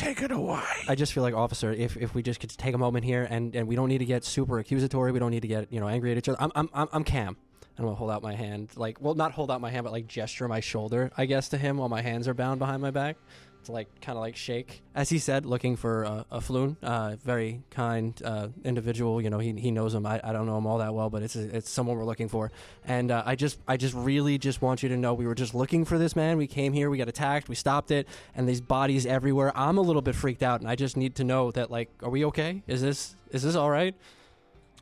Take 0.03 0.23
it 0.23 0.33
away. 0.33 0.63
I 0.89 0.97
just 0.97 1.13
feel 1.13 1.23
like, 1.23 1.33
officer, 1.33 1.73
if, 1.73 1.97
if 1.97 2.13
we 2.13 2.25
just 2.25 2.41
could 2.41 2.51
take 2.51 2.75
a 2.75 2.79
moment 2.79 3.05
here 3.05 3.27
and, 3.31 3.55
and 3.55 3.69
we 3.69 3.77
don't 3.77 3.89
need 3.89 3.99
to 3.99 4.05
get 4.05 4.25
super 4.25 4.59
accusatory, 4.59 5.13
we 5.13 5.21
don't 5.21 5.31
need 5.31 5.43
to 5.43 5.49
get 5.49 5.73
you 5.73 5.79
know 5.79 5.87
angry 5.87 6.11
at 6.11 6.19
each 6.19 6.29
other. 6.29 6.43
I'm 6.43 6.51
I'm 6.57 6.69
I'm, 6.75 6.89
I'm 6.93 7.05
Cam. 7.05 7.37
I'm 7.79 7.85
gonna 7.85 7.95
hold 7.95 8.11
out 8.11 8.21
my 8.21 8.35
hand, 8.35 8.71
like 8.77 9.01
well, 9.01 9.15
not 9.15 9.31
hold 9.33 9.51
out 9.51 9.61
my 9.61 9.71
hand, 9.71 9.85
but 9.85 9.93
like 9.93 10.09
gesture 10.09 10.49
my 10.49 10.61
shoulder, 10.61 11.11
I 11.17 11.27
guess, 11.27 11.49
to 11.51 11.57
him 11.57 11.77
while 11.79 11.89
my 11.89 12.03
hands 12.03 12.27
are 12.27 12.35
bound 12.35 12.59
behind 12.59 12.83
my 12.83 12.91
back, 12.91 13.17
to 13.65 13.73
like 13.73 14.01
kind 14.01 14.17
of 14.17 14.23
like 14.23 14.37
shake. 14.37 14.83
As 14.95 15.09
he 15.09 15.19
said, 15.19 15.47
looking 15.47 15.77
for 15.77 16.05
uh, 16.05 16.25
a 16.31 16.41
floon, 16.41 16.77
uh, 16.83 17.17
very 17.17 17.63
kind 17.71 18.21
uh, 18.25 18.49
individual. 18.65 19.21
You 19.21 19.31
know, 19.31 19.39
he, 19.39 19.53
he 19.53 19.71
knows 19.71 19.95
him. 19.95 20.07
I, 20.07 20.21
I 20.23 20.33
don't 20.33 20.47
know 20.47 20.59
him 20.59 20.67
all 20.67 20.79
that 20.79 20.95
well, 20.95 21.11
but 21.11 21.23
it's 21.23 21.37
it's 21.37 21.71
someone 21.71 21.97
we're 21.97 22.05
looking 22.05 22.29
for. 22.29 22.51
And 22.85 23.11
uh, 23.11 23.23
I 23.25 23.35
just 23.35 23.59
I 23.67 23.77
just 23.77 23.95
really 23.95 24.39
just 24.39 24.63
want 24.63 24.83
you 24.83 24.89
to 24.91 24.97
know 24.97 25.15
we 25.15 25.27
were 25.27 25.35
just 25.35 25.55
looking 25.55 25.85
for 25.85 25.99
this 25.99 26.15
man. 26.17 26.37
We 26.37 26.47
came 26.47 26.73
here, 26.73 26.91
we 26.91 26.99
got 26.99 27.09
attacked, 27.09 27.49
we 27.49 27.55
stopped 27.55 27.91
it, 27.91 28.07
and 28.35 28.49
these 28.49 28.61
bodies 28.61 29.07
everywhere. 29.07 29.53
I'm 29.55 29.79
a 29.79 29.83
little 29.83 30.03
bit 30.03 30.15
freaked 30.15 30.43
out, 30.43 30.61
and 30.61 30.69
I 30.69 30.77
just 30.77 30.97
need 30.97 31.17
to 31.17 31.25
know 31.25 31.51
that 31.53 31.71
like, 31.71 31.91
are 32.03 32.11
we 32.11 32.25
okay? 32.27 32.63
Is 32.67 32.83
this 32.83 33.17
is 33.31 33.43
this 33.43 33.55
all 33.55 33.71
right? 33.71 33.95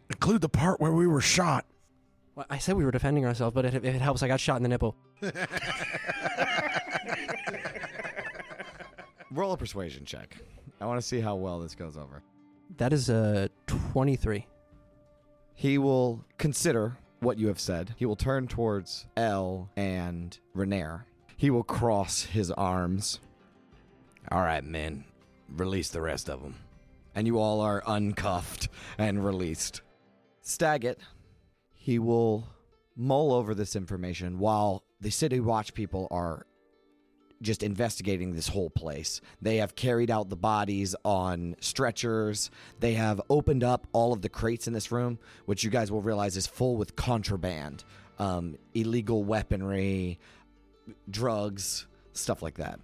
Include 0.08 0.40
the 0.40 0.48
part 0.48 0.80
where 0.80 0.92
we 0.92 1.06
were 1.06 1.20
shot. 1.20 1.66
Well, 2.34 2.46
I 2.48 2.58
said 2.58 2.76
we 2.76 2.84
were 2.84 2.90
defending 2.90 3.26
ourselves, 3.26 3.54
but 3.54 3.64
if 3.64 3.74
if 3.74 3.84
it 3.84 4.00
helps, 4.00 4.22
I 4.22 4.28
got 4.28 4.40
shot 4.40 4.56
in 4.56 4.62
the 4.62 4.68
nipple. 4.68 4.96
Roll 9.32 9.52
a 9.52 9.56
persuasion 9.56 10.04
check. 10.04 10.36
I 10.80 10.86
want 10.86 11.00
to 11.00 11.06
see 11.06 11.20
how 11.20 11.36
well 11.36 11.60
this 11.60 11.74
goes 11.74 11.96
over. 11.96 12.22
That 12.78 12.92
is 12.92 13.08
a 13.08 13.48
23. 13.66 14.46
He 15.54 15.78
will 15.78 16.24
consider 16.38 16.96
what 17.20 17.38
you 17.38 17.48
have 17.48 17.60
said. 17.60 17.94
He 17.96 18.06
will 18.06 18.16
turn 18.16 18.48
towards 18.48 19.06
L 19.16 19.70
and 19.76 20.36
Renaer. 20.56 21.04
He 21.36 21.50
will 21.50 21.62
cross 21.62 22.22
his 22.22 22.50
arms. 22.50 23.20
All 24.32 24.40
right, 24.42 24.64
men, 24.64 25.04
release 25.48 25.90
the 25.90 26.00
rest 26.00 26.28
of 26.28 26.42
them. 26.42 26.56
And 27.14 27.26
you 27.26 27.38
all 27.38 27.60
are 27.60 27.82
uncuffed 27.86 28.68
and 28.98 29.24
released. 29.24 29.82
Staget, 30.42 30.98
he 31.72 31.98
will 31.98 32.48
mull 32.96 33.32
over 33.32 33.54
this 33.54 33.76
information 33.76 34.38
while 34.38 34.82
the 35.00 35.10
City 35.10 35.40
Watch 35.40 35.74
people 35.74 36.08
are 36.10 36.46
just 37.42 37.62
investigating 37.62 38.33
this 38.33 38.48
whole 38.48 38.70
place. 38.70 39.20
They 39.40 39.57
have 39.57 39.74
carried 39.74 40.11
out 40.11 40.29
the 40.29 40.37
bodies 40.37 40.94
on 41.05 41.57
stretchers. 41.61 42.50
They 42.81 42.94
have 42.94 43.20
opened 43.31 43.64
up 43.64 43.87
all 43.92 44.12
of 44.12 44.22
the 44.22 44.29
crates 44.29 44.66
in 44.66 44.72
this 44.72 44.92
room, 44.92 45.18
which 45.46 45.64
you 45.64 45.70
guys 45.70 45.90
will 45.90 46.03
realize 46.03 46.37
is 46.37 46.46
full 46.46 46.76
with 46.76 46.96
contraband, 46.96 47.85
um, 48.18 48.57
illegal 48.74 49.24
weaponry, 49.24 50.18
drugs, 51.11 51.87
stuff 52.12 52.42
like 52.42 52.57
that. 52.57 52.79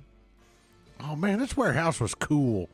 Oh 1.00 1.16
man, 1.16 1.38
this 1.38 1.56
warehouse 1.56 2.00
was 2.00 2.14
cool. 2.14 2.68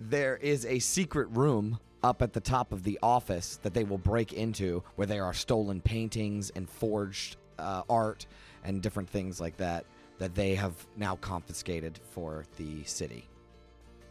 There 0.00 0.36
is 0.36 0.64
a 0.64 0.78
secret 0.78 1.28
room 1.30 1.78
up 2.02 2.22
at 2.22 2.32
the 2.32 2.40
top 2.40 2.72
of 2.72 2.82
the 2.82 2.98
office 3.02 3.58
that 3.62 3.74
they 3.74 3.84
will 3.84 3.98
break 3.98 4.32
into 4.32 4.82
where 4.96 5.06
there 5.06 5.24
are 5.24 5.34
stolen 5.34 5.82
paintings 5.82 6.48
and 6.56 6.66
forged 6.66 7.36
uh, 7.58 7.82
art 7.90 8.24
and 8.64 8.80
different 8.80 9.10
things 9.10 9.38
like 9.38 9.58
that 9.58 9.84
that 10.20 10.34
they 10.34 10.54
have 10.54 10.74
now 10.96 11.16
confiscated 11.16 11.98
for 12.12 12.44
the 12.58 12.84
city. 12.84 13.26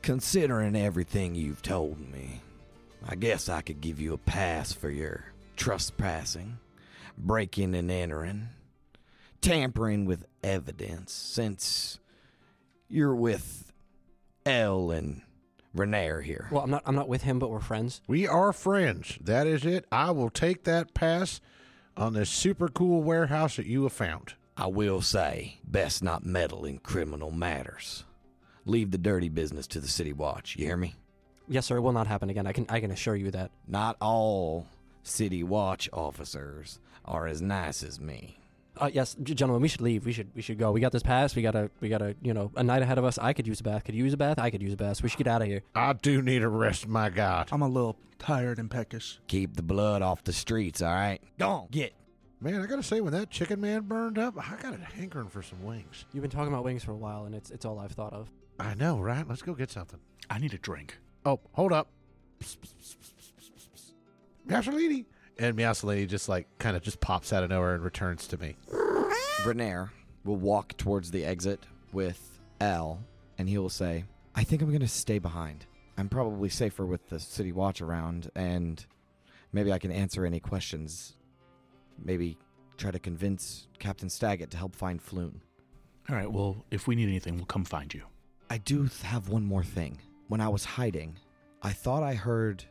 Considering 0.01 0.75
everything 0.75 1.35
you've 1.35 1.61
told 1.61 1.99
me, 1.99 2.41
I 3.07 3.15
guess 3.15 3.47
I 3.47 3.61
could 3.61 3.79
give 3.79 4.01
you 4.01 4.13
a 4.13 4.17
pass 4.17 4.73
for 4.73 4.89
your 4.89 5.25
trespassing, 5.55 6.57
breaking 7.17 7.75
and 7.75 7.91
entering, 7.91 8.49
tampering 9.39 10.05
with 10.05 10.25
evidence, 10.43 11.13
since 11.13 11.99
you're 12.87 13.15
with 13.15 13.71
L 14.45 14.89
and 14.89 15.21
Renaer 15.77 16.23
here. 16.23 16.47
Well, 16.51 16.63
I'm 16.63 16.71
not. 16.71 16.81
I'm 16.87 16.95
not 16.95 17.07
with 17.07 17.21
him, 17.21 17.37
but 17.37 17.51
we're 17.51 17.59
friends. 17.59 18.01
We 18.07 18.27
are 18.27 18.51
friends. 18.51 19.19
That 19.21 19.45
is 19.45 19.63
it. 19.63 19.85
I 19.91 20.09
will 20.09 20.31
take 20.31 20.63
that 20.63 20.95
pass 20.95 21.39
on 21.95 22.13
this 22.13 22.31
super 22.31 22.67
cool 22.67 23.03
warehouse 23.03 23.57
that 23.57 23.67
you 23.67 23.83
have 23.83 23.93
found. 23.93 24.33
I 24.59 24.67
will 24.67 25.01
say, 25.01 25.57
best 25.63 26.03
not 26.03 26.25
meddle 26.25 26.65
in 26.65 26.79
criminal 26.79 27.31
matters. 27.31 28.03
Leave 28.65 28.91
the 28.91 28.97
dirty 28.97 29.29
business 29.29 29.65
to 29.67 29.79
the 29.79 29.87
City 29.87 30.11
Watch. 30.11 30.57
You 30.57 30.65
hear 30.65 30.75
me? 30.75 30.95
Yes, 31.47 31.65
sir. 31.65 31.77
It 31.77 31.81
will 31.81 31.93
not 31.93 32.07
happen 32.07 32.29
again. 32.29 32.45
I 32.45 32.51
can. 32.51 32.65
I 32.67 32.81
can 32.81 32.91
assure 32.91 33.15
you 33.15 33.31
that. 33.31 33.51
Not 33.69 33.95
all 34.01 34.67
City 35.01 35.43
Watch 35.43 35.89
officers 35.93 36.79
are 37.05 37.25
as 37.25 37.41
nice 37.41 37.83
as 37.83 38.01
me. 38.01 38.37
Uh, 38.75 38.89
yes, 38.93 39.15
gentlemen. 39.23 39.61
We 39.61 39.69
should 39.69 39.79
leave. 39.79 40.05
We 40.05 40.11
should. 40.11 40.29
We 40.35 40.41
should 40.41 40.59
go. 40.59 40.73
We 40.73 40.81
got 40.81 40.91
this 40.91 41.03
pass. 41.03 41.37
We 41.37 41.41
got 41.41 41.55
a 41.55 41.71
We 41.79 41.87
got 41.87 42.01
a 42.01 42.15
You 42.21 42.33
know, 42.33 42.51
a 42.57 42.63
night 42.63 42.81
ahead 42.81 42.97
of 42.97 43.05
us. 43.05 43.17
I 43.17 43.31
could 43.31 43.47
use 43.47 43.61
a 43.61 43.63
bath. 43.63 43.85
Could 43.85 43.95
you 43.95 44.03
use 44.03 44.13
a 44.13 44.17
bath? 44.17 44.39
I 44.39 44.49
could 44.49 44.61
use 44.61 44.73
a 44.73 44.77
bath. 44.77 45.01
We 45.01 45.07
should 45.07 45.19
get 45.19 45.27
out 45.27 45.41
of 45.41 45.47
here. 45.47 45.63
I 45.73 45.93
do 45.93 46.21
need 46.21 46.43
a 46.43 46.49
rest, 46.49 46.85
my 46.85 47.09
God. 47.09 47.47
I'm 47.53 47.61
a 47.61 47.67
little 47.69 47.95
tired 48.19 48.59
and 48.59 48.69
peckish. 48.69 49.19
Keep 49.27 49.55
the 49.55 49.63
blood 49.63 50.01
off 50.01 50.25
the 50.25 50.33
streets, 50.33 50.81
all 50.81 50.93
right? 50.93 51.21
Go 51.39 51.49
on, 51.49 51.67
get. 51.71 51.93
Man, 52.41 52.61
I 52.61 52.65
gotta 52.67 52.83
say, 52.83 53.01
when 53.01 53.11
that 53.13 53.29
chicken 53.29 53.59
man 53.59 53.81
burned 53.81 54.17
up, 54.17 54.35
I 54.37 54.55
got 54.61 54.73
a 54.73 54.77
hankering 54.77 55.27
for 55.27 55.41
some 55.41 55.61
wings. 55.61 56.05
You've 56.13 56.21
been 56.21 56.31
talking 56.31 56.53
about 56.53 56.63
wings 56.63 56.83
for 56.85 56.93
a 56.93 56.97
while, 56.97 57.25
and 57.25 57.35
it's 57.35 57.51
it's 57.51 57.65
all 57.65 57.79
I've 57.79 57.91
thought 57.91 58.13
of. 58.13 58.29
I 58.59 58.75
know, 58.75 58.99
right? 58.99 59.27
Let's 59.27 59.41
go 59.41 59.53
get 59.53 59.69
something. 59.71 59.99
I 60.29 60.39
need 60.39 60.53
a 60.53 60.57
drink. 60.57 60.97
Oh, 61.25 61.41
hold 61.51 61.73
up. 61.73 61.89
Meowsalini. 64.47 65.05
And 65.37 65.57
Meowsalini 65.57 66.07
just 66.07 66.29
like 66.29 66.47
kind 66.59 66.77
of 66.77 66.81
just 66.81 67.01
pops 67.01 67.33
out 67.33 67.43
of 67.43 67.49
nowhere 67.49 67.75
and 67.75 67.83
returns 67.83 68.25
to 68.27 68.37
me. 68.37 68.55
Renaer 69.43 69.89
will 70.23 70.37
walk 70.37 70.77
towards 70.77 71.11
the 71.11 71.25
exit 71.25 71.65
with 71.91 72.39
L, 72.61 73.03
and 73.37 73.49
he 73.49 73.57
will 73.57 73.69
say, 73.69 74.05
I 74.35 74.43
think 74.43 74.61
I'm 74.61 74.69
going 74.69 74.79
to 74.81 74.87
stay 74.87 75.19
behind. 75.19 75.65
I'm 75.97 76.07
probably 76.07 76.49
safer 76.49 76.85
with 76.85 77.09
the 77.09 77.19
City 77.19 77.51
Watch 77.51 77.81
around, 77.81 78.31
and 78.35 78.85
maybe 79.51 79.73
I 79.73 79.79
can 79.79 79.91
answer 79.91 80.25
any 80.25 80.39
questions. 80.39 81.15
Maybe 82.03 82.37
try 82.77 82.91
to 82.91 82.99
convince 82.99 83.67
Captain 83.79 84.09
Staget 84.09 84.51
to 84.51 84.57
help 84.57 84.75
find 84.75 85.03
Floon. 85.03 85.41
All 86.09 86.15
right, 86.15 86.31
well, 86.31 86.65
if 86.71 86.87
we 86.87 86.95
need 86.95 87.07
anything, 87.07 87.35
we'll 87.35 87.45
come 87.45 87.65
find 87.65 87.93
you. 87.93 88.01
I 88.49 88.57
do 88.57 88.89
have 89.03 89.29
one 89.29 89.43
more 89.45 89.63
thing. 89.63 89.99
When 90.27 90.41
I 90.41 90.47
was 90.47 90.65
hiding, 90.65 91.17
I 91.61 91.71
thought 91.71 92.03
I 92.03 92.13
heard 92.15 92.63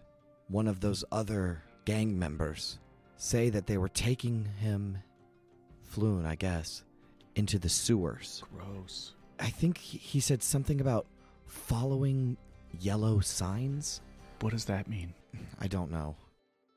one 0.48 0.66
of 0.66 0.80
those 0.80 1.04
other 1.12 1.62
gang 1.84 2.18
members 2.18 2.78
say 3.16 3.50
that 3.50 3.66
they 3.66 3.78
were 3.78 3.88
taking 3.88 4.44
him, 4.58 4.98
Floon, 5.92 6.26
I 6.26 6.34
guess, 6.34 6.84
into 7.34 7.58
the 7.58 7.68
sewers. 7.68 8.42
Gross. 8.56 9.14
I 9.38 9.50
think 9.50 9.78
he 9.78 9.98
he 9.98 10.20
said 10.20 10.42
something 10.42 10.80
about 10.80 11.06
following 11.46 12.36
yellow 12.80 13.20
signs. 13.20 14.00
What 14.40 14.52
does 14.52 14.64
that 14.66 14.88
mean? 14.88 15.14
I 15.60 15.68
don't 15.68 15.90
know. 15.90 16.16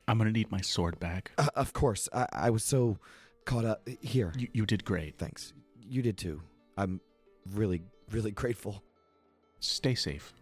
I'm 0.07 0.17
gonna 0.17 0.31
need 0.31 0.51
my 0.51 0.61
sword 0.61 0.99
back. 0.99 1.31
Uh, 1.37 1.47
of 1.55 1.73
course, 1.73 2.09
I, 2.13 2.27
I 2.33 2.49
was 2.49 2.63
so 2.63 2.97
caught 3.45 3.65
up. 3.65 3.87
Here, 4.01 4.33
You, 4.37 4.47
you 4.53 4.65
did 4.65 4.83
great. 4.85 5.17
thanks. 5.17 5.53
You 5.87 6.01
did 6.01 6.17
too. 6.17 6.41
I'm 6.77 6.99
really, 7.53 7.81
really 8.11 8.31
grateful. 8.31 8.83
Stay 9.59 9.95
safe. 9.95 10.33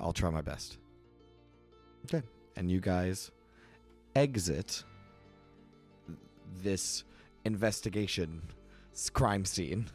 I'll 0.00 0.12
try 0.12 0.30
my 0.30 0.40
best. 0.42 0.78
Okay. 2.06 2.24
And 2.56 2.70
you 2.70 2.80
guys 2.80 3.30
exit 4.16 4.84
this 6.62 7.04
investigation 7.44 8.42
crime 9.12 9.44
scene. 9.44 9.88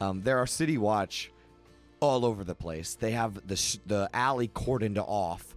Um, 0.00 0.22
there 0.22 0.38
are 0.38 0.46
city 0.46 0.76
watch 0.78 1.30
all 2.00 2.24
over 2.24 2.44
the 2.44 2.54
place. 2.54 2.94
They 2.94 3.12
have 3.12 3.46
the 3.46 3.56
sh- 3.56 3.78
the 3.86 4.10
alley 4.12 4.48
cordoned 4.48 4.98
off, 4.98 5.53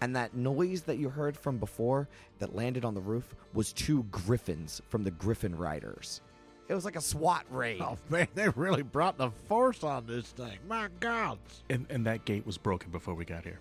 and 0.00 0.14
that 0.16 0.34
noise 0.34 0.82
that 0.82 0.98
you 0.98 1.08
heard 1.08 1.36
from 1.36 1.58
before 1.58 2.08
that 2.38 2.54
landed 2.54 2.84
on 2.84 2.94
the 2.94 3.00
roof 3.00 3.34
was 3.52 3.72
two 3.72 4.04
griffins 4.04 4.82
from 4.88 5.04
the 5.04 5.10
Griffin 5.10 5.54
Riders. 5.56 6.20
It 6.68 6.74
was 6.74 6.84
like 6.84 6.96
a 6.96 7.00
SWAT 7.00 7.44
raid. 7.50 7.80
Oh 7.80 7.98
man, 8.08 8.28
they 8.34 8.48
really 8.50 8.82
brought 8.82 9.18
the 9.18 9.30
force 9.48 9.84
on 9.84 10.06
this 10.06 10.26
thing. 10.28 10.58
My 10.68 10.88
God. 11.00 11.38
And 11.68 11.86
and 11.90 12.06
that 12.06 12.24
gate 12.24 12.46
was 12.46 12.56
broken 12.58 12.90
before 12.90 13.14
we 13.14 13.24
got 13.24 13.44
here. 13.44 13.60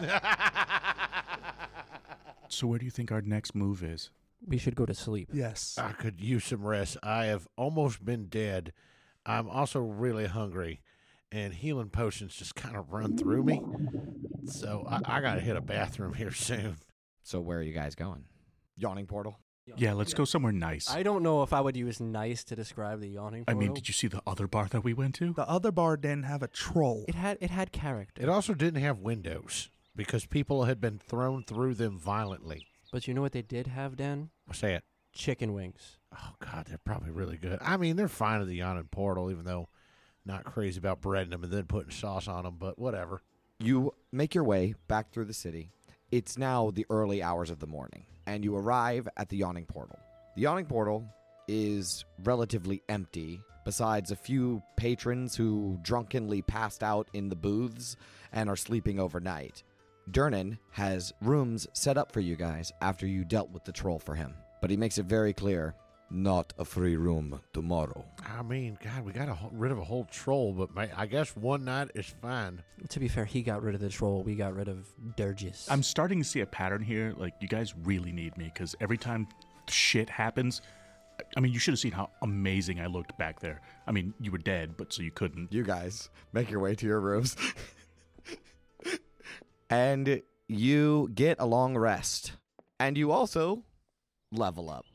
so 2.48 2.66
where 2.66 2.78
do 2.78 2.84
you 2.84 2.90
think 2.90 3.12
our 3.12 3.22
next 3.22 3.54
move 3.54 3.84
is? 3.84 4.10
We 4.46 4.58
should 4.58 4.74
go 4.74 4.86
to 4.86 4.94
sleep. 4.94 5.30
Yes. 5.32 5.76
I 5.78 5.92
could 5.92 6.20
use 6.20 6.44
some 6.44 6.66
rest. 6.66 6.96
I 7.02 7.26
have 7.26 7.46
almost 7.56 8.04
been 8.04 8.26
dead. 8.26 8.72
I'm 9.26 9.48
also 9.48 9.80
really 9.80 10.26
hungry, 10.26 10.80
and 11.30 11.52
healing 11.52 11.90
potions 11.90 12.34
just 12.34 12.54
kind 12.54 12.76
of 12.76 12.92
run 12.92 13.16
through 13.18 13.42
me. 13.44 13.62
So 14.48 14.86
I, 14.88 15.00
I 15.04 15.20
got 15.20 15.34
to 15.34 15.40
hit 15.40 15.56
a 15.56 15.60
bathroom 15.60 16.14
here 16.14 16.30
soon. 16.32 16.76
So 17.22 17.40
where 17.40 17.58
are 17.58 17.62
you 17.62 17.72
guys 17.74 17.94
going? 17.94 18.24
Yawning 18.76 19.06
portal. 19.06 19.38
Yeah, 19.76 19.92
let's 19.92 20.14
go 20.14 20.24
somewhere 20.24 20.52
nice. 20.52 20.90
I 20.90 21.02
don't 21.02 21.22
know 21.22 21.42
if 21.42 21.52
I 21.52 21.60
would 21.60 21.76
use 21.76 22.00
nice 22.00 22.42
to 22.44 22.56
describe 22.56 23.00
the 23.00 23.08
yawning. 23.08 23.44
Portal. 23.44 23.60
I 23.60 23.66
mean, 23.66 23.74
did 23.74 23.86
you 23.86 23.92
see 23.92 24.06
the 24.06 24.22
other 24.26 24.46
bar 24.46 24.66
that 24.70 24.82
we 24.82 24.94
went 24.94 25.14
to? 25.16 25.34
The 25.34 25.48
other 25.48 25.70
bar 25.70 25.96
didn't 25.96 26.22
have 26.22 26.42
a 26.42 26.48
troll. 26.48 27.04
It 27.06 27.14
had 27.14 27.38
it 27.40 27.50
had 27.50 27.72
character. 27.72 28.22
It 28.22 28.28
also 28.28 28.54
didn't 28.54 28.82
have 28.82 28.98
windows 29.00 29.68
because 29.94 30.24
people 30.24 30.64
had 30.64 30.80
been 30.80 30.98
thrown 30.98 31.42
through 31.42 31.74
them 31.74 31.98
violently. 31.98 32.66
But 32.90 33.06
you 33.06 33.14
know 33.14 33.20
what 33.20 33.32
they 33.32 33.42
did 33.42 33.66
have, 33.66 33.96
Dan? 33.96 34.30
Say 34.52 34.74
it. 34.74 34.84
Chicken 35.12 35.52
wings. 35.52 35.98
Oh 36.14 36.32
God, 36.38 36.66
they're 36.68 36.78
probably 36.78 37.10
really 37.10 37.36
good. 37.36 37.58
I 37.60 37.76
mean, 37.76 37.96
they're 37.96 38.08
fine 38.08 38.40
at 38.40 38.46
the 38.46 38.54
Yawning 38.56 38.88
Portal, 38.90 39.30
even 39.30 39.44
though 39.44 39.68
not 40.24 40.44
crazy 40.44 40.78
about 40.78 41.02
breading 41.02 41.30
them 41.30 41.44
and 41.44 41.52
then 41.52 41.64
putting 41.64 41.90
sauce 41.90 42.28
on 42.28 42.44
them. 42.44 42.56
But 42.58 42.78
whatever. 42.78 43.20
You 43.60 43.92
make 44.12 44.36
your 44.36 44.44
way 44.44 44.76
back 44.86 45.10
through 45.10 45.24
the 45.24 45.34
city. 45.34 45.72
It's 46.12 46.38
now 46.38 46.70
the 46.70 46.86
early 46.90 47.24
hours 47.24 47.50
of 47.50 47.58
the 47.58 47.66
morning, 47.66 48.06
and 48.24 48.44
you 48.44 48.54
arrive 48.54 49.08
at 49.16 49.30
the 49.30 49.38
Yawning 49.38 49.66
Portal. 49.66 49.98
The 50.36 50.42
Yawning 50.42 50.66
Portal 50.66 51.04
is 51.48 52.04
relatively 52.22 52.82
empty, 52.88 53.40
besides 53.64 54.12
a 54.12 54.16
few 54.16 54.62
patrons 54.76 55.34
who 55.34 55.76
drunkenly 55.82 56.40
passed 56.40 56.84
out 56.84 57.08
in 57.14 57.28
the 57.28 57.34
booths 57.34 57.96
and 58.32 58.48
are 58.48 58.54
sleeping 58.54 59.00
overnight. 59.00 59.64
Durnan 60.08 60.58
has 60.70 61.12
rooms 61.20 61.66
set 61.72 61.98
up 61.98 62.12
for 62.12 62.20
you 62.20 62.36
guys 62.36 62.70
after 62.80 63.08
you 63.08 63.24
dealt 63.24 63.50
with 63.50 63.64
the 63.64 63.72
troll 63.72 63.98
for 63.98 64.14
him, 64.14 64.34
but 64.60 64.70
he 64.70 64.76
makes 64.76 64.98
it 64.98 65.06
very 65.06 65.32
clear 65.32 65.74
not 66.10 66.52
a 66.58 66.64
free 66.64 66.96
room 66.96 67.40
tomorrow. 67.52 68.04
I 68.26 68.42
mean, 68.42 68.78
God, 68.82 69.04
we 69.04 69.12
got 69.12 69.28
a, 69.28 69.36
rid 69.52 69.72
of 69.72 69.78
a 69.78 69.84
whole 69.84 70.04
troll, 70.10 70.52
but 70.52 70.74
ma 70.74 70.86
I 70.96 71.06
guess 71.06 71.36
one 71.36 71.64
night 71.64 71.90
is 71.94 72.06
fine. 72.06 72.62
To 72.88 73.00
be 73.00 73.08
fair, 73.08 73.24
he 73.24 73.42
got 73.42 73.62
rid 73.62 73.74
of 73.74 73.80
the 73.80 73.88
troll. 73.88 74.22
We 74.22 74.34
got 74.34 74.54
rid 74.54 74.68
of 74.68 74.88
Durgis. 75.16 75.66
I'm 75.70 75.82
starting 75.82 76.18
to 76.18 76.24
see 76.24 76.40
a 76.40 76.46
pattern 76.46 76.82
here. 76.82 77.14
Like, 77.16 77.34
you 77.40 77.48
guys 77.48 77.74
really 77.84 78.12
need 78.12 78.36
me 78.36 78.50
because 78.52 78.74
every 78.80 78.98
time 78.98 79.28
shit 79.68 80.08
happens, 80.08 80.62
I 81.36 81.40
mean, 81.40 81.52
you 81.52 81.58
should 81.58 81.72
have 81.72 81.80
seen 81.80 81.92
how 81.92 82.10
amazing 82.22 82.80
I 82.80 82.86
looked 82.86 83.16
back 83.18 83.40
there. 83.40 83.60
I 83.86 83.92
mean, 83.92 84.14
you 84.20 84.30
were 84.30 84.38
dead, 84.38 84.76
but 84.76 84.92
so 84.92 85.02
you 85.02 85.10
couldn't. 85.10 85.52
You 85.52 85.64
guys 85.64 86.10
make 86.32 86.50
your 86.50 86.60
way 86.60 86.74
to 86.74 86.86
your 86.86 87.00
rooms. 87.00 87.36
and 89.70 90.22
you 90.46 91.10
get 91.14 91.36
a 91.40 91.46
long 91.46 91.76
rest. 91.76 92.32
And 92.80 92.96
you 92.96 93.10
also 93.10 93.64
level 94.30 94.70
up. 94.70 94.86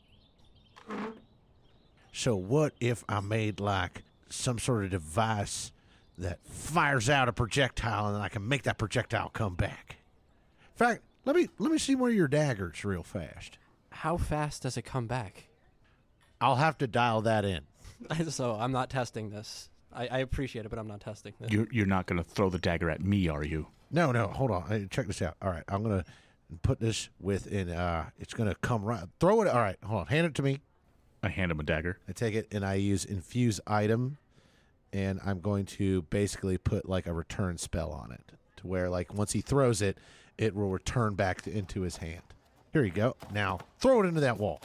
So 2.13 2.35
what 2.35 2.73
if 2.79 3.03
I 3.09 3.19
made 3.19 3.59
like 3.59 4.03
some 4.29 4.59
sort 4.59 4.85
of 4.85 4.91
device 4.91 5.71
that 6.17 6.39
fires 6.45 7.09
out 7.09 7.27
a 7.27 7.33
projectile 7.33 8.13
and 8.13 8.23
I 8.23 8.29
can 8.29 8.47
make 8.47 8.63
that 8.63 8.77
projectile 8.77 9.29
come 9.29 9.55
back? 9.55 9.97
In 10.73 10.77
fact, 10.77 11.01
let 11.25 11.35
me 11.35 11.49
let 11.57 11.71
me 11.71 11.77
see 11.77 11.95
one 11.95 12.11
of 12.11 12.15
your 12.15 12.27
daggers 12.27 12.85
real 12.85 13.03
fast. 13.03 13.57
How 13.89 14.17
fast 14.17 14.61
does 14.61 14.77
it 14.77 14.83
come 14.83 15.07
back? 15.07 15.47
I'll 16.39 16.57
have 16.57 16.77
to 16.79 16.87
dial 16.87 17.21
that 17.21 17.45
in. 17.45 17.61
so 18.29 18.55
I'm 18.59 18.71
not 18.71 18.89
testing 18.89 19.31
this. 19.31 19.69
I, 19.91 20.07
I 20.07 20.17
appreciate 20.19 20.65
it, 20.65 20.69
but 20.69 20.79
I'm 20.79 20.87
not 20.87 21.01
testing 21.01 21.33
this. 21.39 21.51
You're, 21.51 21.67
you're 21.71 21.85
not 21.85 22.05
going 22.07 22.21
to 22.21 22.27
throw 22.27 22.49
the 22.49 22.57
dagger 22.57 22.89
at 22.89 23.01
me, 23.01 23.27
are 23.27 23.43
you? 23.43 23.67
No, 23.91 24.11
no, 24.11 24.27
hold 24.27 24.49
on. 24.51 24.67
Hey, 24.67 24.87
Check 24.89 25.07
this 25.07 25.21
out. 25.21 25.35
All 25.41 25.49
right, 25.49 25.63
I'm 25.67 25.83
gonna 25.83 26.03
put 26.63 26.79
this 26.79 27.09
within. 27.19 27.69
Uh, 27.69 28.09
it's 28.19 28.33
gonna 28.33 28.55
come 28.55 28.83
right. 28.83 29.03
Throw 29.19 29.41
it. 29.41 29.47
All 29.47 29.61
right, 29.61 29.77
hold 29.83 30.01
on. 30.01 30.07
Hand 30.07 30.25
it 30.25 30.35
to 30.35 30.43
me. 30.43 30.61
I 31.23 31.29
hand 31.29 31.51
him 31.51 31.59
a 31.59 31.63
dagger. 31.63 31.97
I 32.07 32.11
take 32.11 32.35
it 32.35 32.47
and 32.51 32.65
I 32.65 32.75
use 32.75 33.05
infuse 33.05 33.61
item, 33.65 34.17
and 34.91 35.19
I'm 35.25 35.39
going 35.39 35.65
to 35.67 36.01
basically 36.03 36.57
put 36.57 36.87
like 36.87 37.07
a 37.07 37.13
return 37.13 37.57
spell 37.57 37.91
on 37.91 38.11
it 38.11 38.33
to 38.57 38.67
where 38.67 38.89
like 38.89 39.13
once 39.13 39.31
he 39.31 39.41
throws 39.41 39.81
it, 39.81 39.97
it 40.37 40.53
will 40.53 40.69
return 40.69 41.15
back 41.15 41.43
to, 41.43 41.51
into 41.51 41.81
his 41.81 41.97
hand. 41.97 42.21
Here 42.73 42.83
you 42.83 42.91
go. 42.91 43.15
Now 43.31 43.59
throw 43.79 44.03
it 44.03 44.07
into 44.07 44.21
that 44.21 44.37
wall. 44.37 44.61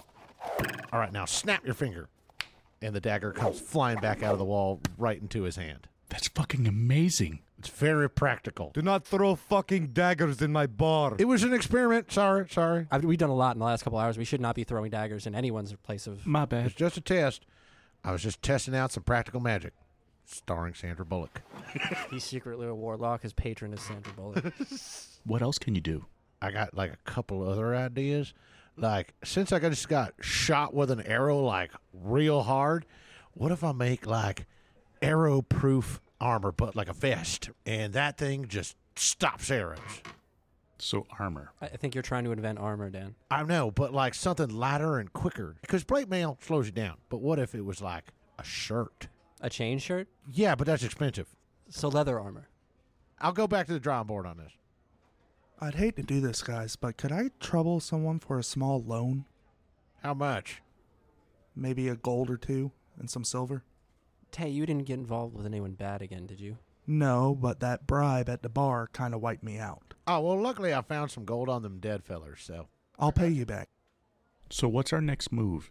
All 0.92 0.98
right, 0.98 1.12
now 1.12 1.24
snap 1.26 1.64
your 1.64 1.74
finger, 1.74 2.08
and 2.82 2.94
the 2.94 3.00
dagger 3.00 3.32
comes 3.32 3.60
flying 3.60 4.00
back 4.00 4.22
out 4.22 4.32
of 4.32 4.38
the 4.38 4.44
wall 4.44 4.80
right 4.96 5.20
into 5.20 5.42
his 5.42 5.56
hand. 5.56 5.86
That's 6.08 6.28
fucking 6.28 6.66
amazing. 6.66 7.40
It's 7.58 7.68
very 7.68 8.08
practical. 8.08 8.70
Do 8.72 8.82
not 8.82 9.04
throw 9.04 9.34
fucking 9.34 9.88
daggers 9.88 10.40
in 10.40 10.52
my 10.52 10.66
bar. 10.68 11.16
It 11.18 11.24
was 11.26 11.42
an 11.42 11.52
experiment. 11.52 12.12
Sorry, 12.12 12.48
sorry. 12.48 12.86
I've, 12.90 13.04
we've 13.04 13.18
done 13.18 13.30
a 13.30 13.34
lot 13.34 13.56
in 13.56 13.58
the 13.58 13.64
last 13.64 13.82
couple 13.82 13.98
hours. 13.98 14.16
We 14.16 14.24
should 14.24 14.40
not 14.40 14.54
be 14.54 14.62
throwing 14.62 14.90
daggers 14.90 15.26
in 15.26 15.34
anyone's 15.34 15.72
place 15.74 16.06
of. 16.06 16.24
My 16.26 16.44
bad. 16.44 16.66
It's 16.66 16.74
bad. 16.74 16.78
just 16.78 16.96
a 16.96 17.00
test. 17.00 17.46
I 18.04 18.12
was 18.12 18.22
just 18.22 18.42
testing 18.42 18.76
out 18.76 18.92
some 18.92 19.02
practical 19.02 19.40
magic, 19.40 19.72
starring 20.24 20.74
Sandra 20.74 21.04
Bullock. 21.04 21.42
He's 22.10 22.22
secretly 22.22 22.68
a 22.68 22.74
warlock. 22.74 23.22
His 23.22 23.32
patron 23.32 23.74
is 23.74 23.80
Sandra 23.82 24.12
Bullock. 24.12 24.52
What 25.24 25.42
else 25.42 25.58
can 25.58 25.74
you 25.74 25.82
do? 25.82 26.06
I 26.40 26.50
got 26.52 26.74
like 26.74 26.90
a 26.90 26.96
couple 27.10 27.46
other 27.46 27.74
ideas. 27.74 28.32
Like 28.78 29.12
since 29.24 29.52
I 29.52 29.58
just 29.58 29.88
got 29.88 30.14
shot 30.20 30.72
with 30.72 30.90
an 30.90 31.02
arrow 31.02 31.40
like 31.40 31.72
real 31.92 32.44
hard, 32.44 32.86
what 33.34 33.52
if 33.52 33.62
I 33.62 33.72
make 33.72 34.06
like 34.06 34.46
arrow 35.02 35.42
proof 35.42 36.00
armor 36.20 36.52
but 36.52 36.74
like 36.74 36.88
a 36.88 36.92
vest 36.92 37.50
and 37.64 37.92
that 37.92 38.18
thing 38.18 38.46
just 38.48 38.76
stops 38.96 39.50
arrows. 39.50 39.78
So 40.78 41.06
armor. 41.18 41.52
I 41.60 41.66
I 41.66 41.76
think 41.76 41.94
you're 41.94 42.02
trying 42.02 42.24
to 42.24 42.32
invent 42.32 42.58
armor, 42.58 42.88
Dan. 42.90 43.14
I 43.30 43.42
know, 43.42 43.70
but 43.70 43.92
like 43.92 44.14
something 44.14 44.48
lighter 44.48 44.98
and 44.98 45.12
quicker 45.12 45.56
because 45.60 45.84
plate 45.84 46.08
mail 46.08 46.38
slows 46.40 46.66
you 46.66 46.72
down. 46.72 46.96
But 47.08 47.20
what 47.20 47.38
if 47.38 47.54
it 47.54 47.64
was 47.64 47.80
like 47.80 48.04
a 48.38 48.44
shirt? 48.44 49.08
A 49.40 49.50
chain 49.50 49.78
shirt? 49.78 50.08
Yeah, 50.32 50.54
but 50.54 50.66
that's 50.66 50.82
expensive. 50.84 51.28
So 51.68 51.88
leather 51.88 52.18
armor. 52.18 52.48
I'll 53.20 53.32
go 53.32 53.46
back 53.46 53.66
to 53.66 53.72
the 53.72 53.80
drawing 53.80 54.06
board 54.06 54.26
on 54.26 54.36
this. 54.36 54.52
I'd 55.60 55.74
hate 55.74 55.96
to 55.96 56.02
do 56.02 56.20
this, 56.20 56.42
guys, 56.42 56.76
but 56.76 56.96
could 56.96 57.10
I 57.10 57.30
trouble 57.40 57.80
someone 57.80 58.20
for 58.20 58.38
a 58.38 58.44
small 58.44 58.80
loan? 58.80 59.24
How 60.04 60.14
much? 60.14 60.62
Maybe 61.56 61.88
a 61.88 61.96
gold 61.96 62.30
or 62.30 62.36
two 62.36 62.70
and 62.96 63.10
some 63.10 63.24
silver? 63.24 63.64
Tay, 64.30 64.48
you 64.48 64.66
didn't 64.66 64.86
get 64.86 64.98
involved 64.98 65.34
with 65.34 65.46
anyone 65.46 65.72
bad 65.72 66.02
again, 66.02 66.26
did 66.26 66.40
you? 66.40 66.58
No, 66.86 67.34
but 67.34 67.60
that 67.60 67.86
bribe 67.86 68.28
at 68.28 68.42
the 68.42 68.48
bar 68.48 68.88
kind 68.92 69.14
of 69.14 69.20
wiped 69.20 69.42
me 69.42 69.58
out. 69.58 69.94
Oh 70.06 70.20
well, 70.20 70.40
luckily 70.40 70.72
I 70.72 70.80
found 70.80 71.10
some 71.10 71.24
gold 71.26 71.48
on 71.48 71.62
them 71.62 71.80
dead 71.80 72.02
fellers. 72.04 72.40
So 72.42 72.68
I'll 72.98 73.12
pay 73.12 73.28
you 73.28 73.44
back. 73.44 73.68
So 74.50 74.68
what's 74.68 74.92
our 74.92 75.02
next 75.02 75.30
move? 75.30 75.70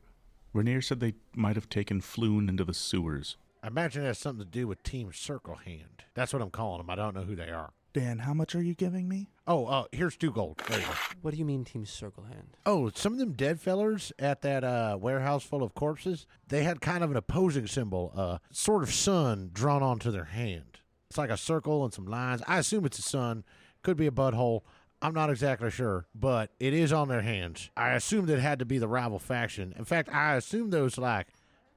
Rainier 0.54 0.82
said 0.82 1.00
they 1.00 1.16
might 1.36 1.56
have 1.56 1.70
taken 1.70 2.02
Floon 2.02 2.48
into 2.50 2.64
the 2.64 2.74
sewers. 2.74 3.38
I 3.64 3.68
imagine 3.68 4.04
it 4.04 4.08
has 4.08 4.20
something 4.20 4.46
to 4.46 4.52
do 4.52 4.68
with 4.68 4.84
Team 4.84 5.12
Circle 5.12 5.56
Hand. 5.56 6.04
That's 6.14 6.34
what 6.34 6.42
I'm 6.42 6.52
calling 6.52 6.78
them. 6.80 6.90
I 6.90 6.96
don't 6.96 7.16
know 7.16 7.24
who 7.24 7.36
they 7.36 7.50
are. 7.50 7.74
Dan, 7.94 8.20
how 8.20 8.34
much 8.34 8.54
are 8.54 8.62
you 8.62 8.76
giving 8.76 9.10
me? 9.10 9.30
Oh, 9.48 9.66
uh, 9.66 9.86
here's 9.94 10.18
two 10.18 10.32
gold. 10.32 10.62
There 10.68 10.80
you 10.80 10.86
go. 10.86 10.92
What 11.22 11.32
do 11.32 11.38
you 11.38 11.46
mean, 11.46 11.64
Team 11.64 11.86
Circle 11.86 12.26
Hand? 12.26 12.50
Oh, 12.66 12.92
some 12.94 13.14
of 13.14 13.20
them 13.20 13.32
dead 13.32 13.62
fellers 13.62 14.12
at 14.20 14.42
that 14.42 14.66
uh, 14.66 14.98
warehouse 15.00 15.44
full 15.44 15.64
of 15.64 15.74
corpses, 15.74 16.28
they 16.50 16.64
had 16.64 16.82
kind 16.82 17.02
of 17.02 17.12
an 17.12 17.18
opposing 17.18 17.66
symbol, 17.66 18.12
uh, 18.14 18.40
sort 18.52 18.84
of 18.84 18.94
sun 18.94 19.52
drawn 19.54 19.82
onto 19.82 20.12
their 20.12 20.26
hand. 20.26 20.80
It's 21.10 21.18
like 21.18 21.30
a 21.30 21.38
circle 21.38 21.86
and 21.86 21.94
some 21.94 22.06
lines. 22.06 22.44
I 22.46 22.58
assume 22.58 22.86
it's 22.86 23.00
a 23.00 23.04
sun. 23.04 23.46
Could 23.84 23.96
be 23.96 24.08
a 24.08 24.12
butthole. 24.12 24.64
I'm 25.02 25.14
not 25.14 25.30
exactly 25.30 25.72
sure, 25.72 26.08
but 26.14 26.52
it 26.60 26.74
is 26.74 26.92
on 26.92 27.08
their 27.08 27.22
hands. 27.22 27.70
I 27.78 27.92
assumed 27.92 28.30
it 28.30 28.40
had 28.40 28.60
to 28.60 28.66
be 28.66 28.80
the 28.80 28.88
rival 28.88 29.20
faction. 29.20 29.74
In 29.78 29.86
fact, 29.86 30.10
I 30.12 30.36
assume 30.36 30.72
those 30.72 30.98
like 30.98 31.28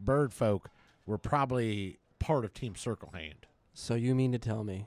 bird 0.01 0.33
folk 0.33 0.71
were 1.07 1.19
probably 1.19 1.99
part 2.19 2.45
of 2.45 2.55
Team 2.55 2.75
Circle 2.75 3.13
Hand. 3.15 3.47
So 3.75 3.95
you 3.95 4.15
mean 4.15 4.33
to 4.33 4.39
tell 4.39 4.65
me 4.65 4.87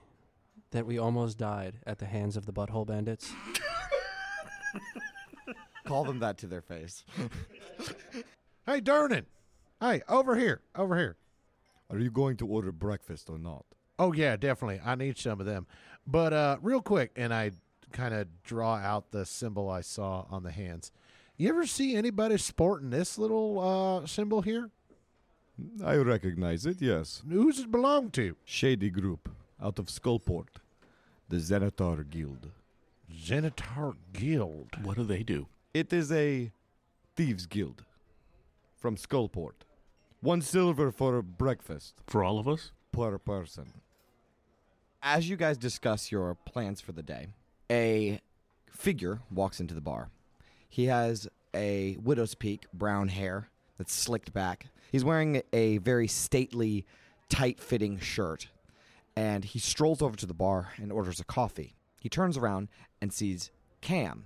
that 0.73 0.85
we 0.85 0.97
almost 0.99 1.37
died 1.37 1.75
at 1.87 1.97
the 1.99 2.05
hands 2.05 2.35
of 2.37 2.45
the 2.45 2.51
Butthole 2.53 2.85
Bandits? 2.85 3.31
Call 5.85 6.03
them 6.03 6.19
that 6.19 6.37
to 6.39 6.47
their 6.47 6.61
face. 6.61 7.03
Hey, 8.65 8.79
Durnan. 8.79 9.25
Hey, 9.81 10.03
over 10.07 10.37
here. 10.37 10.61
Over 10.73 10.95
here. 10.95 11.17
Are 11.89 11.99
you 11.99 12.09
going 12.09 12.37
to 12.37 12.47
order 12.47 12.71
breakfast 12.71 13.29
or 13.29 13.37
not? 13.37 13.65
Oh 13.99 14.13
yeah, 14.13 14.37
definitely. 14.37 14.79
I 14.85 14.95
need 14.95 15.17
some 15.17 15.41
of 15.41 15.45
them. 15.45 15.67
But 16.07 16.31
uh 16.31 16.57
real 16.61 16.81
quick, 16.81 17.11
and 17.17 17.33
I 17.33 17.51
kind 17.91 18.13
of 18.13 18.27
draw 18.43 18.75
out 18.75 19.11
the 19.11 19.25
symbol 19.25 19.69
I 19.69 19.81
saw 19.81 20.25
on 20.31 20.43
the 20.43 20.51
hands. 20.51 20.93
You 21.35 21.49
ever 21.49 21.65
see 21.65 21.93
anybody 21.97 22.37
sporting 22.37 22.89
this 22.89 23.17
little 23.17 23.59
uh 23.59 24.07
symbol 24.07 24.41
here? 24.43 24.69
I 25.83 25.95
recognize 25.95 26.65
it, 26.65 26.81
yes. 26.81 27.21
Who's 27.29 27.59
it 27.59 27.69
belong 27.69 28.11
to? 28.11 28.37
Shady 28.45 28.89
group 28.89 29.27
out 29.61 29.77
of 29.77 29.87
Skullport. 29.87 30.61
The 31.33 31.39
Xanathar 31.39 32.07
Guild. 32.11 32.51
Xanathar 33.11 33.95
Guild. 34.13 34.67
What 34.83 34.97
do 34.97 35.03
they 35.03 35.23
do? 35.23 35.47
It 35.73 35.91
is 35.91 36.11
a 36.11 36.51
thieves 37.15 37.47
guild 37.47 37.83
from 38.77 38.97
Skullport. 38.97 39.65
One 40.21 40.43
silver 40.43 40.91
for 40.91 41.23
breakfast 41.23 41.95
For 42.05 42.23
all 42.23 42.37
of 42.37 42.47
us? 42.47 42.71
per 42.91 43.17
person. 43.17 43.73
As 45.01 45.27
you 45.27 45.35
guys 45.35 45.57
discuss 45.57 46.11
your 46.11 46.35
plans 46.35 46.81
for 46.81 46.91
the 46.91 47.01
day, 47.01 47.29
a 47.71 48.19
figure 48.69 49.21
walks 49.31 49.59
into 49.59 49.73
the 49.73 49.81
bar. 49.81 50.09
He 50.69 50.85
has 50.85 51.27
a 51.55 51.97
widow's 52.03 52.35
peak, 52.35 52.67
brown 52.75 53.07
hair 53.07 53.49
that's 53.79 53.91
slicked 53.91 54.33
back. 54.33 54.67
He's 54.91 55.03
wearing 55.03 55.41
a 55.51 55.79
very 55.79 56.07
stately, 56.07 56.85
tight 57.27 57.59
fitting 57.59 57.97
shirt. 57.97 58.49
And 59.15 59.45
he 59.45 59.59
strolls 59.59 60.01
over 60.01 60.15
to 60.17 60.25
the 60.25 60.33
bar 60.33 60.73
and 60.77 60.91
orders 60.91 61.19
a 61.19 61.23
coffee. 61.23 61.75
He 61.99 62.09
turns 62.09 62.37
around 62.37 62.67
and 63.01 63.13
sees 63.13 63.51
Cam. 63.81 64.25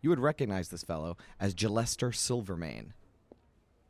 You 0.00 0.10
would 0.10 0.20
recognize 0.20 0.68
this 0.68 0.84
fellow 0.84 1.16
as 1.40 1.54
Jalester 1.54 2.14
Silvermane. 2.14 2.94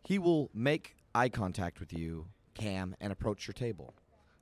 He 0.02 0.18
will 0.18 0.50
make 0.54 0.96
eye 1.14 1.28
contact 1.28 1.80
with 1.80 1.92
you, 1.92 2.28
Cam, 2.54 2.96
and 3.00 3.12
approach 3.12 3.46
your 3.46 3.52
table. 3.52 3.94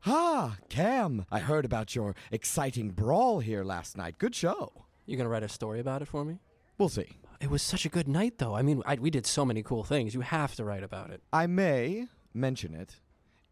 Ah, 0.06 0.56
Cam, 0.68 1.26
I 1.32 1.40
heard 1.40 1.64
about 1.64 1.96
your 1.96 2.14
exciting 2.30 2.90
brawl 2.90 3.40
here 3.40 3.64
last 3.64 3.96
night. 3.96 4.18
Good 4.18 4.34
show. 4.34 4.84
You 5.04 5.16
gonna 5.16 5.28
write 5.28 5.42
a 5.42 5.48
story 5.48 5.80
about 5.80 6.02
it 6.02 6.06
for 6.06 6.24
me? 6.24 6.38
We'll 6.78 6.88
see. 6.88 7.18
It 7.40 7.50
was 7.50 7.62
such 7.62 7.84
a 7.84 7.88
good 7.88 8.06
night, 8.06 8.38
though. 8.38 8.54
I 8.54 8.62
mean, 8.62 8.82
I, 8.86 8.94
we 8.94 9.10
did 9.10 9.26
so 9.26 9.44
many 9.44 9.62
cool 9.62 9.82
things. 9.82 10.14
You 10.14 10.20
have 10.20 10.54
to 10.56 10.64
write 10.64 10.82
about 10.82 11.10
it. 11.10 11.22
I 11.32 11.46
may 11.46 12.06
mention 12.32 12.74
it 12.74 12.96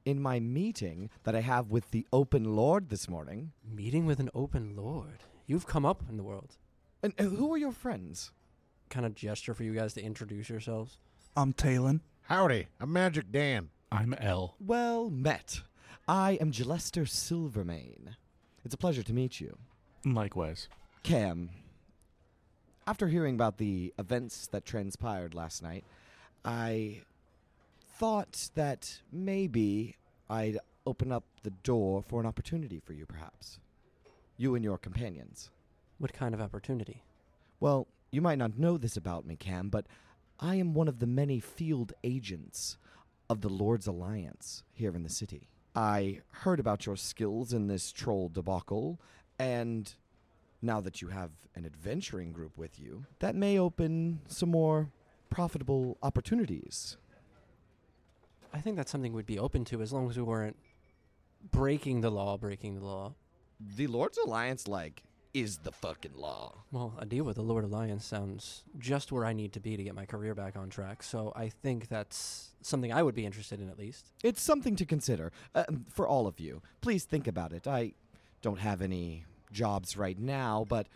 in 0.04 0.20
my 0.20 0.38
meeting 0.38 1.10
that 1.22 1.34
I 1.34 1.40
have 1.40 1.70
with 1.70 1.90
the 1.90 2.06
Open 2.12 2.56
Lord 2.56 2.88
this 2.90 3.08
morning. 3.08 3.52
Meeting 3.68 4.06
with 4.06 4.20
an 4.20 4.30
open 4.34 4.76
lord. 4.76 5.24
You've 5.46 5.66
come 5.66 5.86
up 5.86 6.02
in 6.08 6.16
the 6.16 6.22
world. 6.22 6.56
And 7.02 7.14
uh, 7.18 7.24
who 7.24 7.52
are 7.52 7.58
your 7.58 7.72
friends? 7.72 8.32
Kind 8.90 9.06
of 9.06 9.14
gesture 9.14 9.54
for 9.54 9.64
you 9.64 9.74
guys 9.74 9.94
to 9.94 10.02
introduce 10.02 10.48
yourselves. 10.48 10.98
I'm 11.36 11.52
Talon. 11.52 12.00
Howdy, 12.22 12.66
I'm 12.80 12.92
Magic 12.92 13.30
Dan. 13.30 13.70
I'm 13.90 14.14
L. 14.14 14.56
Well 14.60 15.10
met. 15.10 15.62
I 16.06 16.32
am 16.40 16.52
Jalester 16.52 17.08
Silvermane. 17.08 18.16
It's 18.64 18.74
a 18.74 18.78
pleasure 18.78 19.02
to 19.02 19.12
meet 19.12 19.40
you. 19.40 19.56
Likewise. 20.04 20.68
Cam, 21.02 21.50
after 22.86 23.08
hearing 23.08 23.34
about 23.34 23.58
the 23.58 23.92
events 23.98 24.46
that 24.48 24.64
transpired 24.64 25.34
last 25.34 25.62
night, 25.62 25.84
I 26.44 27.02
thought 27.96 28.50
that 28.54 29.00
maybe 29.12 29.96
I'd 30.28 30.58
open 30.86 31.12
up 31.12 31.24
the 31.42 31.50
door 31.50 32.02
for 32.02 32.20
an 32.20 32.26
opportunity 32.26 32.80
for 32.80 32.92
you, 32.92 33.06
perhaps. 33.06 33.60
You 34.36 34.54
and 34.54 34.64
your 34.64 34.78
companions. 34.78 35.50
What 35.98 36.12
kind 36.12 36.34
of 36.34 36.40
opportunity? 36.40 37.04
Well, 37.60 37.86
you 38.10 38.20
might 38.20 38.38
not 38.38 38.58
know 38.58 38.76
this 38.76 38.96
about 38.96 39.26
me, 39.26 39.36
Cam, 39.36 39.68
but 39.68 39.86
I 40.40 40.56
am 40.56 40.74
one 40.74 40.88
of 40.88 40.98
the 40.98 41.06
many 41.06 41.38
field 41.38 41.92
agents 42.02 42.76
of 43.30 43.40
the 43.40 43.48
Lord's 43.48 43.86
Alliance 43.86 44.64
here 44.72 44.94
in 44.94 45.04
the 45.04 45.08
city. 45.08 45.48
I 45.74 46.20
heard 46.30 46.60
about 46.60 46.86
your 46.86 46.96
skills 46.96 47.52
in 47.52 47.68
this 47.68 47.92
troll 47.92 48.28
debacle, 48.28 49.00
and 49.38 49.92
now 50.60 50.80
that 50.80 51.00
you 51.00 51.08
have 51.08 51.30
an 51.54 51.64
adventuring 51.64 52.32
group 52.32 52.58
with 52.58 52.78
you, 52.78 53.06
that 53.20 53.34
may 53.36 53.58
open 53.58 54.20
some 54.26 54.50
more 54.50 54.90
profitable 55.30 55.96
opportunities. 56.02 56.96
I 58.54 58.60
think 58.60 58.76
that's 58.76 58.92
something 58.92 59.12
we'd 59.12 59.26
be 59.26 59.38
open 59.38 59.64
to 59.66 59.82
as 59.82 59.92
long 59.92 60.08
as 60.08 60.16
we 60.16 60.22
weren't 60.22 60.56
breaking 61.50 62.00
the 62.02 62.10
law, 62.10 62.38
breaking 62.38 62.76
the 62.76 62.84
law. 62.84 63.14
The 63.76 63.88
Lord's 63.88 64.16
Alliance, 64.16 64.68
like, 64.68 65.02
is 65.34 65.58
the 65.58 65.72
fucking 65.72 66.14
law. 66.14 66.62
Well, 66.70 66.94
a 66.98 67.04
deal 67.04 67.24
with 67.24 67.34
the 67.34 67.42
Lord 67.42 67.64
Alliance 67.64 68.04
sounds 68.04 68.62
just 68.78 69.10
where 69.10 69.24
I 69.24 69.32
need 69.32 69.52
to 69.54 69.60
be 69.60 69.76
to 69.76 69.82
get 69.82 69.96
my 69.96 70.06
career 70.06 70.36
back 70.36 70.56
on 70.56 70.70
track. 70.70 71.02
So 71.02 71.32
I 71.34 71.48
think 71.48 71.88
that's 71.88 72.54
something 72.62 72.92
I 72.92 73.02
would 73.02 73.16
be 73.16 73.26
interested 73.26 73.60
in 73.60 73.68
at 73.68 73.76
least. 73.76 74.12
It's 74.22 74.40
something 74.40 74.76
to 74.76 74.86
consider 74.86 75.32
uh, 75.56 75.64
for 75.92 76.06
all 76.06 76.28
of 76.28 76.38
you. 76.38 76.62
Please 76.80 77.04
think 77.04 77.26
about 77.26 77.52
it. 77.52 77.66
I 77.66 77.94
don't 78.40 78.60
have 78.60 78.80
any 78.80 79.24
jobs 79.50 79.96
right 79.96 80.18
now, 80.18 80.64
but 80.68 80.86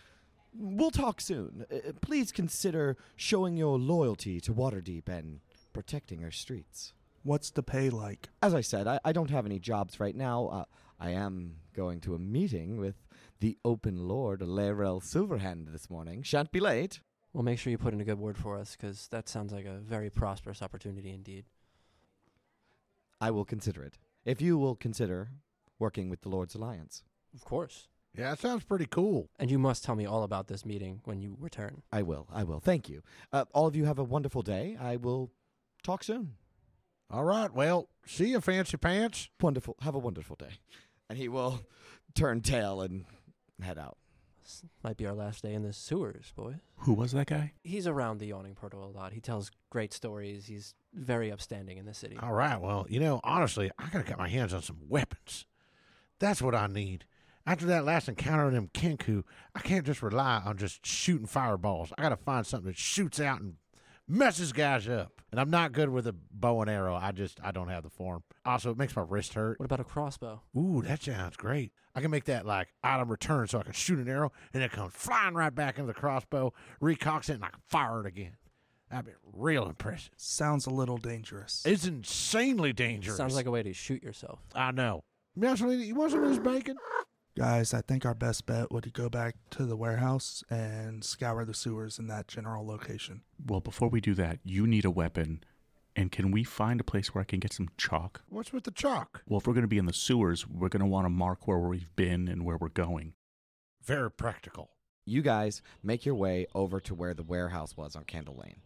we'll 0.55 0.93
talk 0.93 1.21
soon. 1.21 1.67
Uh, 1.73 1.93
please 2.01 2.31
consider 2.31 2.97
showing 3.17 3.57
your 3.57 3.77
loyalty 3.77 4.41
to 4.43 4.55
Waterdeep 4.55 5.09
and 5.09 5.41
protecting 5.73 6.23
our 6.23 6.31
streets. 6.31 6.93
What's 7.29 7.51
the 7.51 7.63
pay 7.63 7.91
like? 7.91 8.31
As 8.41 8.55
I 8.55 8.63
said, 8.63 8.87
I, 8.87 9.01
I 9.05 9.13
don't 9.13 9.29
have 9.29 9.45
any 9.45 9.59
jobs 9.59 10.01
right 10.01 10.17
now. 10.17 10.47
Uh, 10.47 10.65
I 10.99 11.11
am 11.11 11.57
going 11.77 12.01
to 12.01 12.15
a 12.15 12.19
meeting 12.19 12.79
with 12.79 13.07
the 13.41 13.59
Open 13.67 14.09
Lord, 14.09 14.41
Laeral 14.41 15.03
Silverhand, 15.03 15.71
this 15.71 15.91
morning. 15.91 16.23
Shan't 16.23 16.51
be 16.51 16.59
late. 16.59 17.01
Well, 17.35 17.43
make 17.43 17.59
sure 17.59 17.71
you 17.71 17.77
put 17.77 17.93
in 17.93 18.01
a 18.01 18.05
good 18.05 18.19
word 18.19 18.39
for 18.39 18.57
us 18.57 18.75
because 18.75 19.09
that 19.09 19.29
sounds 19.29 19.53
like 19.53 19.67
a 19.67 19.77
very 19.77 20.09
prosperous 20.09 20.63
opportunity 20.63 21.11
indeed. 21.11 21.45
I 23.21 23.31
will 23.31 23.45
consider 23.45 23.83
it. 23.83 23.99
If 24.25 24.41
you 24.41 24.57
will 24.57 24.75
consider 24.75 25.29
working 25.79 26.09
with 26.09 26.23
the 26.23 26.31
Lord's 26.31 26.55
Alliance, 26.55 27.03
Of 27.35 27.45
course. 27.45 27.89
Yeah, 28.17 28.31
that 28.31 28.39
sounds 28.39 28.65
pretty 28.65 28.87
cool. 28.87 29.29
And 29.39 29.51
you 29.51 29.59
must 29.59 29.85
tell 29.85 29.97
me 29.97 30.07
all 30.07 30.23
about 30.23 30.49
this 30.49 30.65
meeting 30.65 31.03
when 31.05 31.21
you 31.21 31.37
return. 31.39 31.83
I 31.93 32.05
will. 32.05 32.27
I 32.33 32.45
will. 32.45 32.61
Thank 32.61 32.89
you. 32.89 33.03
Uh, 33.35 33.45
all 33.53 33.67
of 33.67 33.77
you 33.77 33.85
have 33.85 33.99
a 33.99 34.03
wonderful 34.03 34.41
day. 34.41 34.79
I 34.81 34.97
will 34.97 35.31
talk 35.83 36.03
soon. 36.03 36.33
All 37.11 37.25
right, 37.25 37.53
well, 37.53 37.89
see 38.07 38.29
you, 38.29 38.41
Fancy 38.41 38.77
Pants. 38.77 39.31
Wonderful. 39.41 39.77
Have 39.81 39.95
a 39.95 39.99
wonderful 39.99 40.37
day. 40.37 40.59
And 41.09 41.19
he 41.19 41.29
will 41.29 41.61
turn 42.15 42.43
tail 42.43 42.83
and 42.83 43.07
head 43.63 43.79
out. 43.79 43.97
This 44.43 44.63
might 44.83 44.97
be 44.97 45.07
our 45.07 45.15
last 45.15 45.43
day 45.43 45.55
in 45.55 45.63
the 45.63 45.73
sewers, 45.73 46.33
boys. 46.37 46.57
Who 46.79 46.95
was 46.95 47.13
that 47.13 47.27
guy? 47.27 47.53
He's 47.65 47.87
around 47.87 48.19
the 48.19 48.27
Yawning 48.27 48.55
Portal 48.55 48.85
a 48.85 48.93
lot. 48.95 49.13
He 49.13 49.21
tells 49.21 49.51
great 49.71 49.93
stories. 49.93 50.47
He's 50.47 50.75
very 50.95 51.31
upstanding 51.31 51.79
in 51.79 51.87
the 51.87 51.95
city. 51.95 52.19
All 52.23 52.33
right, 52.33 52.61
well, 52.61 52.87
you 52.89 53.01
know, 53.01 53.21
honestly, 53.25 53.71
I 53.79 53.89
gotta 53.91 54.05
get 54.05 54.19
my 54.19 54.29
hands 54.29 54.53
on 54.53 54.63
some 54.63 54.81
weapons. 54.89 55.47
That's 56.19 56.43
what 56.43 56.55
I 56.55 56.67
need. 56.67 57.05
After 57.47 57.65
that 57.67 57.85
last 57.85 58.09
encounter 58.09 58.45
with 58.45 58.55
them 58.55 58.69
Kenku, 58.75 59.23
I 59.55 59.61
can't 59.61 59.87
just 59.87 60.03
rely 60.03 60.43
on 60.45 60.59
just 60.59 60.85
shooting 60.85 61.27
fireballs. 61.27 61.93
I 61.97 62.03
gotta 62.03 62.17
find 62.17 62.47
something 62.47 62.69
that 62.69 62.77
shoots 62.79 63.21
out 63.21 63.41
and 63.41 63.55
messes 64.09 64.53
guys 64.53 64.89
up. 64.89 65.13
And 65.31 65.39
I'm 65.39 65.51
not 65.51 65.73
good 65.73 65.91
with 65.91 66.07
a 66.07 66.15
bow 66.31 66.63
and 66.63 66.71
arrow. 66.71 66.95
I 66.95 67.13
just 67.13 67.39
I 67.45 67.53
don't 67.53 67.69
have 67.69 67.83
the 67.83 67.91
form. 67.91 68.23
Also, 68.47 68.71
it 68.71 68.79
makes 68.79 68.97
my 68.97 69.05
wrist 69.07 69.35
hurt. 69.35 69.61
What 69.61 69.67
about 69.67 69.81
a 69.81 69.85
crossbow? 69.85 70.41
Ooh, 70.57 70.83
that 70.83 71.03
sounds 71.03 71.37
great. 71.37 71.73
I 71.95 72.01
can 72.01 72.11
make 72.11 72.25
that 72.25 72.47
like 72.47 72.69
item 72.83 73.11
return 73.11 73.47
so 73.47 73.59
I 73.59 73.63
can 73.63 73.73
shoot 73.73 73.99
an 73.99 74.09
arrow 74.09 74.33
and 74.55 74.63
it 74.63 74.73
comes 74.73 74.95
flying 74.95 75.35
right 75.35 75.55
back 75.55 75.77
into 75.79 75.89
the 75.89 75.99
crossbow, 75.99 76.55
recocks 76.81 77.29
it, 77.29 77.35
and 77.35 77.45
I 77.45 77.49
can 77.51 77.61
fire 77.69 78.01
it 78.01 78.07
again. 78.07 78.37
That'd 78.91 79.05
be 79.05 79.13
real 79.35 79.67
impressive. 79.67 80.13
Sounds 80.17 80.65
a 80.65 80.71
little 80.71 80.97
dangerous. 80.97 81.63
It's 81.67 81.85
insanely 81.87 82.73
dangerous. 82.73 83.19
Sounds 83.19 83.35
like 83.35 83.45
a 83.45 83.51
way 83.51 83.63
to 83.63 83.75
shoot 83.75 84.03
yourself. 84.03 84.41
I 84.55 84.71
know. 84.71 85.03
Meowsalini, 85.39 85.87
you 85.87 85.95
want 85.95 86.13
some 86.13 86.23
of 86.23 86.31
this 86.31 86.39
bacon? 86.39 86.77
Guys, 87.39 87.73
I 87.73 87.83
think 87.83 88.05
our 88.05 88.15
best 88.15 88.47
bet 88.47 88.73
would 88.73 88.93
go 88.93 89.09
back 89.09 89.37
to 89.51 89.65
the 89.65 89.77
warehouse 89.77 90.43
and 90.51 91.05
scour 91.05 91.45
the 91.45 91.55
sewers 91.55 91.97
in 91.97 92.09
that 92.09 92.27
general 92.27 92.67
location. 92.67 93.23
Well, 93.47 93.61
before 93.61 93.89
we 93.89 94.01
do 94.01 94.13
that, 94.15 94.41
you 94.43 94.67
need 94.67 94.85
a 94.85 94.91
weapon. 94.91 95.45
And 95.95 96.11
can 96.11 96.33
we 96.33 96.43
find 96.43 96.81
a 96.81 96.85
place 96.85 97.15
where 97.15 97.23
I 97.23 97.25
can 97.25 97.39
get 97.39 97.53
some 97.53 97.69
chalk? 97.77 98.23
What's 98.29 98.53
with 98.53 98.65
the 98.65 98.73
chalk? 98.73 99.23
Well, 99.29 99.39
if 99.39 99.47
we're 99.47 99.53
going 99.53 99.63
to 99.63 99.69
be 99.69 99.79
in 99.79 99.87
the 99.87 99.93
sewers, 99.93 100.49
we're 100.49 100.69
going 100.69 100.81
to 100.81 100.87
want 100.87 101.05
to 101.05 101.11
mark 101.11 101.47
where 101.47 101.61
we've 101.61 101.95
been 101.95 102.27
and 102.27 102.45
where 102.45 102.57
we're 102.57 102.71
going. 102.71 103.13
Very 103.85 104.11
practical. 104.11 104.71
You 105.05 105.23
guys 105.23 105.63
make 105.81 106.05
your 106.05 106.17
way 106.17 106.49
over 106.57 106.81
to 106.81 106.93
where 106.93 107.15
the 107.15 107.23
warehouse 107.23 107.77
was 107.77 107.95
on 107.95 108.03
Candle 108.03 108.35
Lane. 108.35 108.63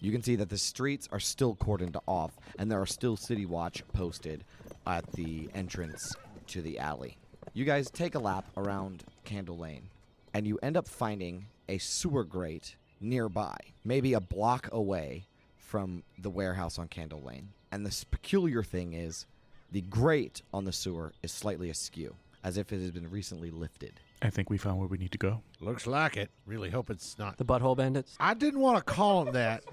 You 0.00 0.10
can 0.10 0.24
see 0.24 0.34
that 0.34 0.48
the 0.48 0.58
streets 0.58 1.08
are 1.12 1.20
still 1.20 1.54
cordoned 1.54 1.96
off, 2.08 2.32
and 2.58 2.68
there 2.68 2.80
are 2.80 2.86
still 2.86 3.16
City 3.16 3.46
Watch 3.46 3.84
posted 3.92 4.42
at 4.88 5.08
the 5.12 5.48
entrance 5.54 6.16
to 6.48 6.62
the 6.62 6.80
alley. 6.80 7.16
You 7.54 7.64
guys 7.64 7.90
take 7.90 8.14
a 8.14 8.18
lap 8.18 8.46
around 8.56 9.04
Candle 9.24 9.58
Lane, 9.58 9.90
and 10.32 10.46
you 10.46 10.58
end 10.62 10.76
up 10.76 10.88
finding 10.88 11.46
a 11.68 11.78
sewer 11.78 12.24
grate 12.24 12.76
nearby, 13.00 13.56
maybe 13.84 14.14
a 14.14 14.20
block 14.20 14.68
away 14.72 15.26
from 15.58 16.02
the 16.18 16.30
warehouse 16.30 16.78
on 16.78 16.88
Candle 16.88 17.20
Lane. 17.20 17.48
And 17.70 17.84
this 17.84 18.04
peculiar 18.04 18.62
thing 18.62 18.92
is 18.92 19.26
the 19.70 19.82
grate 19.82 20.42
on 20.52 20.64
the 20.64 20.72
sewer 20.72 21.12
is 21.22 21.32
slightly 21.32 21.68
askew, 21.70 22.14
as 22.44 22.56
if 22.56 22.72
it 22.72 22.80
has 22.80 22.90
been 22.90 23.10
recently 23.10 23.50
lifted. 23.50 24.00
I 24.22 24.30
think 24.30 24.48
we 24.48 24.56
found 24.56 24.78
where 24.78 24.88
we 24.88 24.98
need 24.98 25.12
to 25.12 25.18
go. 25.18 25.42
Looks 25.60 25.86
like 25.86 26.16
it. 26.16 26.30
Really 26.46 26.70
hope 26.70 26.90
it's 26.90 27.18
not. 27.18 27.38
The 27.38 27.44
butthole 27.44 27.76
bandits? 27.76 28.16
I 28.20 28.34
didn't 28.34 28.60
want 28.60 28.78
to 28.78 28.84
call 28.84 29.24
them 29.24 29.34
that. 29.34 29.64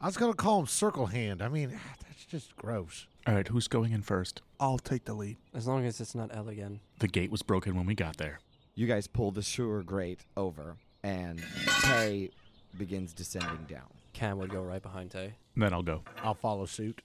I 0.00 0.06
was 0.06 0.16
going 0.16 0.32
to 0.32 0.36
call 0.36 0.60
him 0.60 0.66
Circle 0.66 1.06
Hand. 1.06 1.40
I 1.42 1.48
mean, 1.48 1.70
that's 2.02 2.24
just 2.24 2.54
gross. 2.56 3.06
All 3.26 3.34
right, 3.34 3.48
who's 3.48 3.66
going 3.66 3.92
in 3.92 4.02
first? 4.02 4.42
I'll 4.60 4.78
take 4.78 5.04
the 5.04 5.14
lead. 5.14 5.36
As 5.54 5.66
long 5.66 5.84
as 5.84 6.00
it's 6.00 6.14
not 6.14 6.30
El 6.34 6.48
again. 6.48 6.80
The 6.98 7.08
gate 7.08 7.30
was 7.30 7.42
broken 7.42 7.74
when 7.76 7.86
we 7.86 7.94
got 7.94 8.16
there. 8.16 8.40
You 8.74 8.86
guys 8.86 9.06
pull 9.06 9.30
the 9.30 9.42
sewer 9.42 9.82
grate 9.82 10.20
over, 10.36 10.76
and 11.02 11.42
Tay 11.80 12.30
begins 12.76 13.14
descending 13.14 13.64
down. 13.68 13.86
Cam 14.12 14.38
would 14.38 14.50
go 14.50 14.60
right 14.60 14.82
behind 14.82 15.10
Tay. 15.10 15.32
Then 15.56 15.72
I'll 15.72 15.82
go. 15.82 16.02
I'll 16.22 16.34
follow 16.34 16.66
suit. 16.66 17.00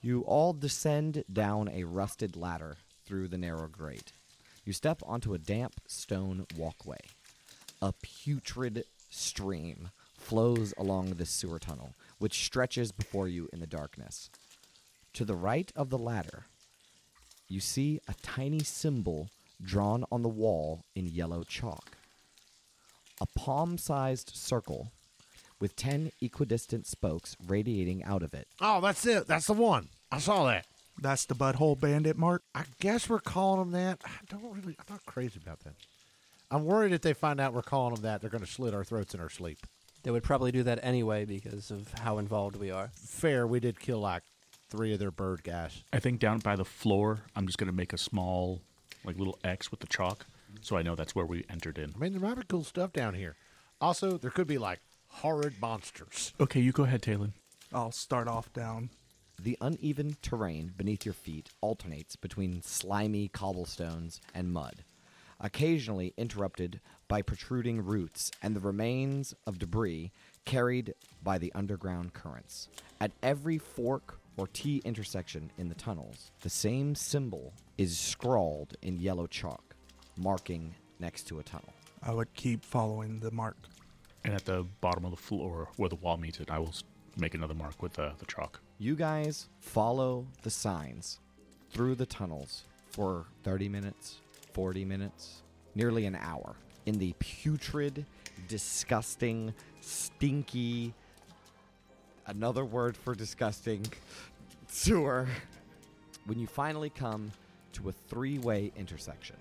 You 0.00 0.22
all 0.22 0.54
descend 0.54 1.24
down 1.30 1.68
a 1.68 1.84
rusted 1.84 2.34
ladder 2.34 2.76
through 3.04 3.28
the 3.28 3.36
narrow 3.36 3.68
grate. 3.68 4.12
You 4.64 4.72
step 4.72 5.02
onto 5.04 5.34
a 5.34 5.38
damp 5.38 5.74
stone 5.86 6.46
walkway. 6.56 7.00
A 7.82 7.92
putrid 8.02 8.84
stream 9.10 9.90
flows 10.30 10.72
along 10.78 11.10
this 11.10 11.28
sewer 11.28 11.58
tunnel, 11.58 11.92
which 12.20 12.44
stretches 12.44 12.92
before 12.92 13.26
you 13.26 13.48
in 13.52 13.58
the 13.58 13.66
darkness. 13.66 14.30
To 15.14 15.24
the 15.24 15.34
right 15.34 15.72
of 15.74 15.90
the 15.90 15.98
ladder, 15.98 16.44
you 17.48 17.58
see 17.58 17.98
a 18.06 18.14
tiny 18.22 18.60
symbol 18.60 19.28
drawn 19.60 20.04
on 20.12 20.22
the 20.22 20.28
wall 20.28 20.84
in 20.94 21.08
yellow 21.08 21.42
chalk. 21.42 21.96
A 23.20 23.26
palm 23.36 23.76
sized 23.76 24.30
circle 24.32 24.92
with 25.58 25.74
10 25.74 26.12
equidistant 26.22 26.86
spokes 26.86 27.36
radiating 27.48 28.04
out 28.04 28.22
of 28.22 28.32
it. 28.32 28.46
Oh, 28.60 28.80
that's 28.80 29.04
it. 29.06 29.26
That's 29.26 29.48
the 29.48 29.52
one. 29.52 29.88
I 30.12 30.20
saw 30.20 30.46
that. 30.46 30.64
That's 31.02 31.24
the 31.24 31.34
butthole 31.34 31.78
bandit 31.78 32.16
mark. 32.16 32.44
I 32.54 32.62
guess 32.78 33.08
we're 33.08 33.18
calling 33.18 33.58
them 33.58 33.72
that. 33.72 33.98
I 34.04 34.10
don't 34.28 34.54
really. 34.54 34.76
I'm 34.78 34.86
not 34.88 35.04
crazy 35.06 35.40
about 35.42 35.58
that. 35.64 35.74
I'm 36.52 36.64
worried 36.64 36.92
if 36.92 37.00
they 37.00 37.14
find 37.14 37.40
out 37.40 37.52
we're 37.52 37.62
calling 37.62 37.94
them 37.94 38.04
that, 38.04 38.20
they're 38.20 38.30
going 38.30 38.44
to 38.44 38.50
slit 38.50 38.74
our 38.74 38.84
throats 38.84 39.12
in 39.12 39.20
our 39.20 39.28
sleep. 39.28 39.58
They 40.02 40.10
would 40.10 40.22
probably 40.22 40.52
do 40.52 40.62
that 40.62 40.80
anyway 40.82 41.24
because 41.24 41.70
of 41.70 41.92
how 42.00 42.18
involved 42.18 42.56
we 42.56 42.70
are. 42.70 42.90
Fair, 42.94 43.46
we 43.46 43.60
did 43.60 43.78
kill 43.78 44.00
like 44.00 44.22
three 44.70 44.92
of 44.92 44.98
their 44.98 45.10
bird 45.10 45.42
guys. 45.44 45.82
I 45.92 45.98
think 45.98 46.20
down 46.20 46.38
by 46.38 46.56
the 46.56 46.64
floor, 46.64 47.20
I'm 47.36 47.46
just 47.46 47.58
going 47.58 47.70
to 47.70 47.76
make 47.76 47.92
a 47.92 47.98
small, 47.98 48.62
like, 49.04 49.18
little 49.18 49.38
X 49.44 49.70
with 49.70 49.80
the 49.80 49.86
chalk 49.86 50.26
mm-hmm. 50.50 50.58
so 50.62 50.76
I 50.76 50.82
know 50.82 50.94
that's 50.94 51.14
where 51.14 51.26
we 51.26 51.44
entered 51.50 51.76
in. 51.76 51.92
I 51.94 51.98
mean, 51.98 52.12
there 52.12 52.20
might 52.20 52.36
be 52.36 52.42
cool 52.48 52.64
stuff 52.64 52.92
down 52.92 53.14
here. 53.14 53.36
Also, 53.80 54.16
there 54.16 54.30
could 54.30 54.46
be 54.46 54.58
like 54.58 54.80
horrid 55.08 55.54
monsters. 55.60 56.32
Okay, 56.40 56.60
you 56.60 56.72
go 56.72 56.84
ahead, 56.84 57.02
Talon. 57.02 57.34
I'll 57.72 57.92
start 57.92 58.28
off 58.28 58.52
down. 58.52 58.90
The 59.42 59.56
uneven 59.60 60.16
terrain 60.22 60.72
beneath 60.76 61.06
your 61.06 61.14
feet 61.14 61.48
alternates 61.62 62.14
between 62.14 62.62
slimy 62.62 63.28
cobblestones 63.28 64.20
and 64.34 64.52
mud, 64.52 64.84
occasionally 65.40 66.12
interrupted 66.16 66.80
by 67.08 67.22
protruding 67.22 67.84
roots 67.84 68.30
and 68.42 68.54
the 68.54 68.60
remains 68.60 69.34
of 69.46 69.58
debris 69.58 70.12
carried 70.44 70.94
by 71.22 71.38
the 71.38 71.52
underground 71.54 72.12
currents. 72.12 72.68
At 73.00 73.12
every 73.22 73.58
fork 73.58 74.18
or 74.36 74.46
T 74.46 74.80
intersection 74.84 75.50
in 75.58 75.68
the 75.68 75.74
tunnels, 75.74 76.30
the 76.42 76.50
same 76.50 76.94
symbol 76.94 77.52
is 77.78 77.98
scrawled 77.98 78.76
in 78.82 79.00
yellow 79.00 79.26
chalk, 79.26 79.74
marking 80.16 80.74
next 80.98 81.24
to 81.28 81.38
a 81.38 81.42
tunnel. 81.42 81.72
I 82.02 82.12
would 82.12 82.32
keep 82.34 82.64
following 82.64 83.20
the 83.20 83.30
mark. 83.30 83.56
And 84.24 84.34
at 84.34 84.44
the 84.44 84.66
bottom 84.80 85.04
of 85.04 85.10
the 85.10 85.16
floor 85.16 85.68
where 85.76 85.88
the 85.88 85.96
wall 85.96 86.16
meets 86.16 86.40
it, 86.40 86.50
I 86.50 86.58
will 86.58 86.74
make 87.16 87.34
another 87.34 87.54
mark 87.54 87.82
with 87.82 87.98
uh, 87.98 88.10
the 88.18 88.26
chalk. 88.26 88.60
You 88.78 88.94
guys 88.94 89.48
follow 89.60 90.26
the 90.42 90.50
signs 90.50 91.20
through 91.70 91.94
the 91.96 92.06
tunnels 92.06 92.64
for 92.90 93.26
30 93.44 93.68
minutes, 93.68 94.20
40 94.52 94.84
minutes, 94.84 95.42
nearly 95.74 96.06
an 96.06 96.16
hour 96.16 96.54
in 96.86 96.98
the 96.98 97.14
putrid, 97.18 98.04
disgusting, 98.48 99.54
stinky, 99.80 100.92
another 102.26 102.64
word 102.64 102.96
for 102.96 103.14
disgusting, 103.14 103.84
sewer. 104.68 105.28
When 106.26 106.38
you 106.38 106.46
finally 106.46 106.90
come 106.90 107.32
to 107.72 107.88
a 107.88 107.92
three 107.92 108.38
way 108.38 108.72
intersection, 108.76 109.36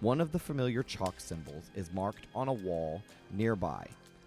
one 0.00 0.20
of 0.20 0.32
the 0.32 0.38
familiar 0.38 0.82
chalk 0.82 1.20
symbols 1.20 1.70
is 1.74 1.92
marked 1.92 2.26
on 2.34 2.48
a 2.48 2.52
wall 2.52 3.02
nearby, 3.32 3.86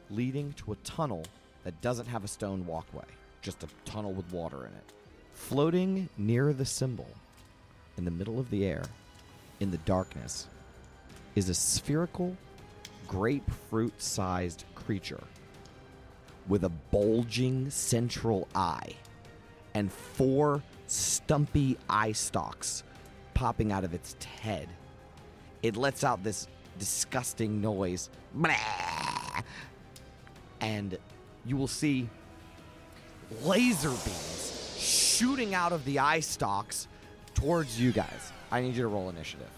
leading 0.10 0.54
to 0.54 0.72
a 0.72 0.76
tunnel 0.84 1.24
that 1.64 1.82
doesn't 1.82 2.06
have 2.06 2.24
a 2.24 2.28
stone 2.28 2.66
walkway, 2.66 3.06
just 3.42 3.64
a 3.64 3.68
tunnel 3.86 4.14
with 4.14 4.32
water 4.32 4.66
in 4.66 4.74
it. 4.74 4.94
Floating 5.34 6.10
near 6.18 6.54
the 6.54 6.66
symbol, 6.66 7.08
in 7.98 8.06
the 8.06 8.12
middle 8.12 8.40
of 8.40 8.50
the 8.50 8.66
air, 8.66 8.84
in 9.64 9.72
the 9.72 9.78
darkness, 9.80 10.48
is 11.36 11.50
a 11.50 11.54
spherical, 11.54 12.38
grapefruit 13.08 14.00
sized 14.00 14.66
creature 14.76 15.24
with 16.48 16.66
a 16.66 16.70
bulging 16.70 17.70
central 17.70 18.48
eye 18.54 18.94
and 19.74 19.92
four 19.92 20.62
stumpy 20.88 21.78
eye 21.90 22.12
stalks 22.12 22.84
popping 23.34 23.72
out 23.72 23.84
of 23.84 23.94
its 23.94 24.16
head. 24.42 24.68
It 25.64 25.78
lets 25.78 26.04
out 26.04 26.24
this 26.24 26.48
disgusting 26.78 27.62
noise. 27.62 28.10
And 30.60 30.98
you 31.46 31.56
will 31.56 31.68
see 31.68 32.10
laser 33.44 33.90
beams 33.90 34.76
shooting 34.78 35.56
out 35.56 35.72
of 35.72 35.86
the 35.86 36.00
eye 36.00 36.20
stalks 36.20 36.88
towards 37.34 37.80
you 37.80 37.92
guys. 37.92 38.32
I 38.52 38.62
need 38.62 38.76
you 38.76 38.84
to 38.84 38.88
roll 38.88 39.10
initiative. 39.10 39.50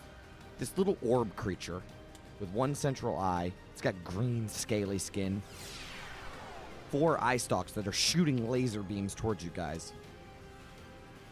This 0.59 0.78
little 0.78 0.97
orb 1.01 1.36
creature 1.36 1.82
with 2.39 2.49
one 2.49 2.76
central 2.76 3.17
eye, 3.17 3.51
it's 3.73 3.82
got 3.82 3.95
green, 4.03 4.47
scaly 4.47 4.97
skin, 4.97 5.41
four 6.91 7.21
eye 7.23 7.38
stalks 7.38 7.71
that 7.73 7.88
are 7.88 7.91
shooting 7.91 8.49
laser 8.49 8.82
beams 8.82 9.13
towards 9.15 9.43
you 9.43 9.51
guys. 9.53 9.93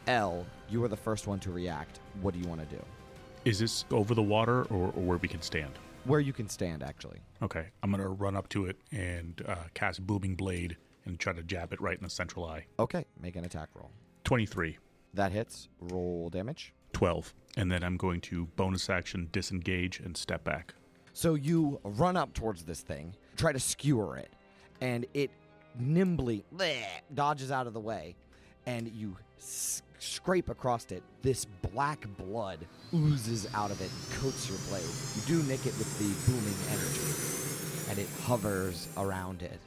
El, 0.08 0.46
you 0.70 0.84
are 0.84 0.90
the 0.90 0.98
first 0.98 1.28
one 1.28 1.40
to 1.40 1.52
react. 1.52 2.00
What 2.22 2.34
do 2.34 2.40
you 2.40 2.48
want 2.48 2.68
to 2.68 2.76
do? 2.76 2.82
Is 3.46 3.60
this 3.60 3.86
over 3.92 4.14
the 4.14 4.22
water 4.22 4.64
or, 4.64 4.88
or 4.88 5.04
where 5.04 5.18
we 5.18 5.28
can 5.28 5.42
stand? 5.42 5.72
Where 6.06 6.20
you 6.20 6.34
can 6.34 6.50
stand, 6.50 6.84
actually. 6.84 7.20
Okay, 7.42 7.68
I'm 7.82 7.92
gonna 7.92 8.10
run 8.10 8.36
up 8.36 8.50
to 8.50 8.66
it 8.66 8.78
and 8.92 9.42
uh, 9.48 9.56
cast 9.74 10.06
Booming 10.06 10.36
Blade 10.36 10.76
and 11.06 11.18
try 11.18 11.32
to 11.34 11.44
jab 11.44 11.72
it 11.72 11.80
right 11.80 11.98
in 11.98 12.04
the 12.04 12.10
central 12.10 12.46
eye. 12.46 12.66
Okay, 12.80 13.06
make 13.22 13.36
an 13.38 13.46
attack 13.46 13.70
roll. 13.74 13.92
23, 14.26 14.78
That 15.14 15.32
hits. 15.32 15.70
Roll 15.80 16.30
damage. 16.30 16.74
12, 16.94 17.34
and 17.58 17.72
then 17.72 17.84
I'm 17.84 17.98
going 17.98 18.22
to 18.22 18.46
bonus 18.56 18.90
action 18.90 19.28
disengage 19.32 20.00
and 20.00 20.16
step 20.16 20.44
back. 20.44 20.74
So 21.14 21.34
you 21.36 21.80
run 21.84 22.16
up 22.18 22.34
towards 22.34 22.64
this 22.64 22.82
thing, 22.82 23.16
try 23.36 23.52
to 23.52 23.60
skewer 23.60 24.18
it, 24.18 24.32
and 24.82 25.06
it 25.14 25.32
nimbly 25.80 26.44
bleh, 26.56 26.84
dodges 27.14 27.52
out 27.52 27.66
of 27.68 27.74
the 27.74 27.80
way, 27.80 28.16
and 28.68 28.92
you 28.92 29.18
s- 29.40 29.82
scrape 30.00 30.50
across 30.50 30.86
it. 30.92 31.02
This 31.24 31.46
black 31.74 32.06
blood 32.18 32.60
oozes 32.94 33.48
out 33.56 33.72
of 33.72 33.82
it, 33.82 33.90
coats 34.20 34.48
your 34.50 34.58
blade. 34.70 34.84
You 35.16 35.42
do 35.42 35.48
nick 35.48 35.66
it 35.66 35.76
with 35.80 35.98
the 35.98 36.32
booming 36.32 36.56
energy, 36.70 37.90
and 37.90 38.00
it 38.00 38.08
hovers 38.24 38.88
around 38.98 39.42
it. 39.42 39.60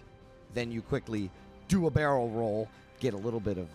Then 0.54 0.70
you 0.70 0.80
quickly 0.80 1.30
do 1.68 1.86
a 1.86 1.90
barrel 1.90 2.28
roll, 2.30 2.68
get 3.00 3.14
a 3.14 3.18
little 3.18 3.40
bit 3.40 3.58
of 3.58 3.68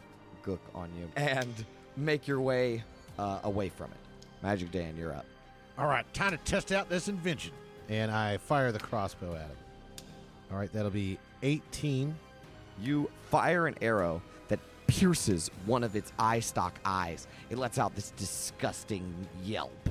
gook 0.44 0.60
on 0.74 0.90
you, 0.98 1.10
and 1.16 1.66
make 1.98 2.28
your 2.28 2.42
way 2.42 2.84
uh, 3.20 3.40
away 3.44 3.70
from 3.70 3.92
it. 3.92 3.98
Magic 4.44 4.72
Dan, 4.72 4.96
you're 4.98 5.14
up. 5.14 5.26
All 5.78 5.88
right, 5.88 6.12
time 6.14 6.32
to 6.32 6.38
test 6.38 6.72
out 6.72 6.90
this 6.90 7.08
invention. 7.08 7.54
And 7.90 8.12
I 8.12 8.38
fire 8.38 8.72
the 8.72 8.80
crossbow 8.80 9.36
at 9.36 9.42
him. 9.42 9.58
All 10.52 10.58
right, 10.58 10.72
that'll 10.74 10.92
be 10.92 11.18
18. 11.44 12.16
You 12.82 13.10
fire 13.30 13.68
an 13.68 13.76
arrow 13.82 14.22
that 14.48 14.60
pierces 14.88 15.50
one 15.66 15.84
of 15.84 15.96
its 15.96 16.12
eye 16.20 16.40
stalk 16.40 16.80
eyes. 16.86 17.28
It 17.50 17.58
lets 17.58 17.78
out 17.78 17.96
this 17.96 18.12
disgusting 18.12 19.14
yelp. 19.44 19.90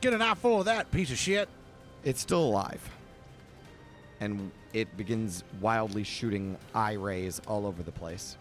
Get 0.00 0.12
an 0.12 0.22
eyeful 0.22 0.60
of 0.60 0.66
that 0.66 0.90
piece 0.90 1.10
of 1.10 1.18
shit. 1.18 1.48
It's 2.04 2.20
still 2.20 2.44
alive. 2.44 2.88
And 4.20 4.50
it 4.72 4.96
begins 4.96 5.44
wildly 5.60 6.04
shooting 6.04 6.56
eye 6.74 6.92
rays 6.92 7.40
all 7.46 7.66
over 7.66 7.82
the 7.82 7.92
place. 7.92 8.36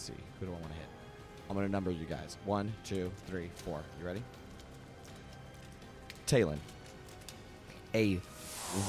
Let's 0.00 0.08
see. 0.08 0.24
Who 0.38 0.46
do 0.46 0.52
I 0.52 0.54
want 0.54 0.68
to 0.68 0.72
hit? 0.72 0.86
I'm 1.50 1.54
going 1.54 1.66
to 1.66 1.70
number 1.70 1.90
you 1.90 2.06
guys. 2.06 2.38
One, 2.46 2.72
two, 2.84 3.12
three, 3.26 3.50
four. 3.56 3.82
You 4.00 4.06
ready? 4.06 4.22
Talon. 6.24 6.58
A 7.94 8.18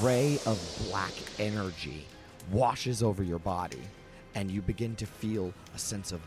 ray 0.02 0.40
of 0.46 0.86
black 0.88 1.12
energy 1.38 2.06
washes 2.50 3.04
over 3.04 3.24
your 3.24 3.40
body, 3.40 3.82
and 4.36 4.50
you 4.50 4.62
begin 4.62 4.96
to 4.96 5.06
feel 5.06 5.54
a 5.76 5.78
sense 5.78 6.14
of 6.14 6.22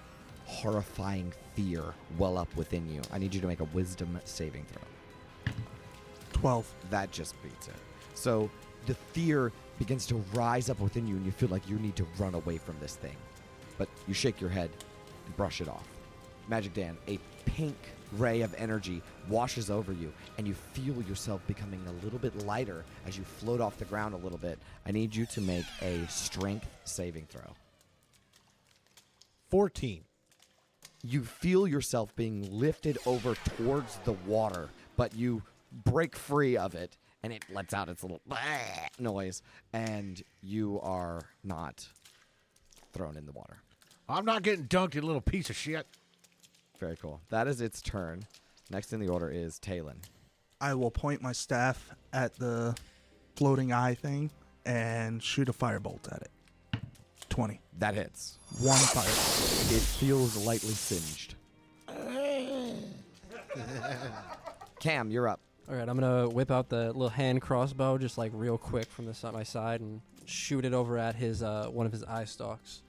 horrifying 0.45 1.32
fear 1.55 1.95
well 2.18 2.37
up 2.37 2.55
within 2.55 2.87
you. 2.87 3.01
I 3.11 3.16
need 3.16 3.35
you 3.35 3.41
to 3.41 3.47
make 3.47 3.61
a 3.61 3.68
wisdom 3.72 4.20
saving 4.24 4.66
throw. 4.66 5.55
12. 6.35 6.70
That 6.91 7.11
just 7.11 7.43
beats 7.43 7.68
it. 7.68 7.74
So 8.12 8.51
the 8.85 8.95
fear 8.95 9.51
begins 9.78 10.05
to 10.09 10.16
rise 10.35 10.68
up 10.68 10.78
within 10.78 11.07
you, 11.07 11.16
and 11.16 11.24
you 11.24 11.32
feel 11.32 11.49
like 11.49 11.66
you 11.70 11.78
need 11.78 11.97
to 11.97 12.07
run 12.18 12.35
away 12.35 12.59
from 12.59 12.76
this 12.80 12.97
thing. 12.97 13.16
But 13.79 13.89
you 14.07 14.14
shake 14.14 14.41
your 14.41 14.51
head 14.51 14.70
and 15.27 15.37
brush 15.37 15.61
it 15.61 15.68
off. 15.68 15.87
Magic 16.49 16.75
Dan, 16.75 16.97
a 17.09 17.18
pink 17.47 17.77
ray 18.12 18.43
of 18.43 18.55
energy 18.55 19.03
washes 19.29 19.70
over 19.70 19.93
you, 19.93 20.12
and 20.39 20.47
you 20.47 20.55
feel 20.55 21.03
yourself 21.03 21.41
becoming 21.47 21.81
a 21.87 22.05
little 22.05 22.18
bit 22.18 22.47
lighter 22.47 22.85
as 23.07 23.16
you 23.16 23.25
float 23.25 23.61
off 23.61 23.79
the 23.79 23.85
ground 23.87 24.14
a 24.14 24.18
little 24.18 24.39
bit. 24.39 24.59
I 24.87 24.93
need 24.93 25.14
you 25.14 25.27
to 25.27 25.41
make 25.41 25.64
a 25.83 26.07
strength 26.09 26.68
saving 26.85 27.27
throw. 27.29 27.55
14. 29.51 30.03
you 31.05 31.22
feel 31.22 31.68
yourself 31.68 32.14
being 32.16 32.51
lifted 32.51 32.99
over 33.07 33.35
towards 33.57 33.99
the 34.05 34.12
water, 34.27 34.68
but 34.97 35.14
you 35.14 35.43
break 35.85 36.16
free 36.16 36.57
of 36.57 36.75
it 36.75 36.97
and 37.22 37.33
it 37.33 37.45
lets 37.53 37.72
out 37.72 37.89
its 37.89 38.03
little 38.03 38.20
noise, 38.99 39.43
and 39.72 40.22
you 40.43 40.79
are 40.83 41.22
not 41.43 41.89
thrown 42.95 43.16
in 43.16 43.26
the 43.26 43.32
water. 43.32 43.59
I'm 44.09 44.24
not 44.24 44.42
getting 44.42 44.66
dunked, 44.66 44.95
you 44.95 45.03
little 45.03 45.20
piece 45.20 45.51
of 45.51 45.57
shit. 45.57 45.86
Very 46.78 46.97
cool. 46.97 47.20
That 47.30 47.47
is 47.49 47.61
its 47.61 47.82
turn. 47.82 48.24
Next 48.70 48.92
in 48.92 49.01
the 49.01 49.09
order 49.09 49.28
is 49.28 49.59
Talon. 49.59 50.01
I 50.61 50.74
will 50.74 50.90
point 50.90 51.20
my 51.20 51.32
staff 51.32 51.90
at 52.12 52.34
the 52.38 52.76
floating 53.36 53.72
eye 53.72 53.95
thing 53.95 54.30
and 54.64 55.22
shoot 55.22 55.49
a 55.49 55.53
firebolt 55.53 56.12
at 56.12 56.22
it. 56.22 56.30
20. 57.28 57.61
That 57.78 57.95
hits. 57.95 58.38
One 58.61 58.78
firebolt. 58.78 59.76
It 59.76 59.80
feels 59.80 60.36
lightly 60.36 60.72
singed. 60.72 61.34
Cam, 64.80 65.11
you're 65.11 65.28
up. 65.28 65.40
All 65.68 65.74
right, 65.74 65.88
I'm 65.88 65.99
gonna 65.99 66.28
whip 66.28 66.51
out 66.51 66.68
the 66.68 66.86
little 66.88 67.09
hand 67.09 67.40
crossbow 67.40 67.97
just 67.97 68.18
like 68.18 68.32
real 68.34 68.59
quick 68.59 68.90
from 68.90 69.07
the 69.07 69.14
side 69.14 69.32
my 69.32 69.42
side 69.42 69.80
and 69.80 70.03
shoot 70.27 70.64
it 70.64 70.72
over 70.72 70.99
at 70.99 71.14
his 71.14 71.43
uh, 71.43 71.68
one 71.70 71.87
of 71.87 71.93
his 71.93 72.05
eye 72.05 72.25
stalks. 72.25 72.83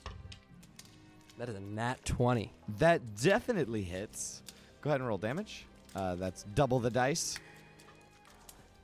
That 1.38 1.50
is 1.50 1.56
a 1.56 1.60
nat 1.60 2.04
twenty. 2.06 2.52
That 2.80 3.02
definitely 3.22 3.84
hits. 3.84 4.42
Go 4.82 4.90
ahead 4.90 5.02
and 5.02 5.08
roll 5.08 5.18
damage. 5.18 5.66
Uh, 5.96 6.16
that's 6.16 6.44
double 6.56 6.80
the 6.80 6.90
dice. 6.90 7.38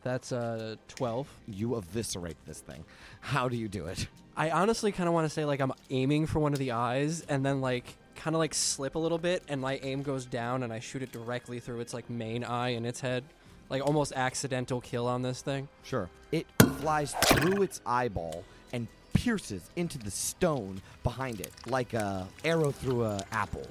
That's 0.04 0.32
uh 0.32 0.76
twelve. 0.88 1.28
You 1.48 1.76
eviscerate 1.76 2.38
this 2.46 2.60
thing. 2.60 2.84
How 3.20 3.48
do 3.48 3.56
you 3.56 3.68
do 3.68 3.86
it? 3.86 4.08
I 4.36 4.50
honestly 4.50 4.92
kind 4.92 5.08
of 5.08 5.14
want 5.14 5.26
to 5.26 5.30
say 5.30 5.46
like 5.46 5.60
I'm 5.60 5.74
aiming 5.90 6.26
for 6.26 6.40
one 6.40 6.54
of 6.54 6.60
the 6.60 6.72
eyes 6.72 7.22
and 7.22 7.46
then 7.46 7.62
like 7.62 7.96
kind 8.16 8.36
of 8.36 8.40
like 8.40 8.54
slip 8.54 8.96
a 8.96 9.00
little 9.00 9.18
bit 9.18 9.44
and 9.48 9.62
my 9.62 9.80
aim 9.84 10.02
goes 10.02 10.26
down 10.26 10.64
and 10.64 10.74
I 10.74 10.80
shoot 10.80 11.04
it 11.04 11.12
directly 11.12 11.60
through 11.60 11.82
its 11.82 11.94
like 11.94 12.10
main 12.10 12.44
eye 12.44 12.70
in 12.70 12.86
its 12.86 13.00
head. 13.00 13.24
Like 13.70 13.86
almost 13.86 14.14
accidental 14.14 14.82
kill 14.82 15.08
on 15.08 15.22
this 15.22 15.42
thing. 15.42 15.68
Sure. 15.84 16.10
It 16.32 16.46
flies 16.82 17.14
through 17.26 17.62
its 17.62 17.80
eyeball 17.86 18.44
and 18.74 18.88
pierces 19.14 19.70
into 19.76 19.98
the 20.00 20.12
stone 20.12 20.82
behind 21.04 21.40
it 21.40 21.52
like 21.68 21.94
a 21.94 22.28
arrow 22.44 22.72
through 22.72 23.04
a 23.04 23.22
apple, 23.32 23.68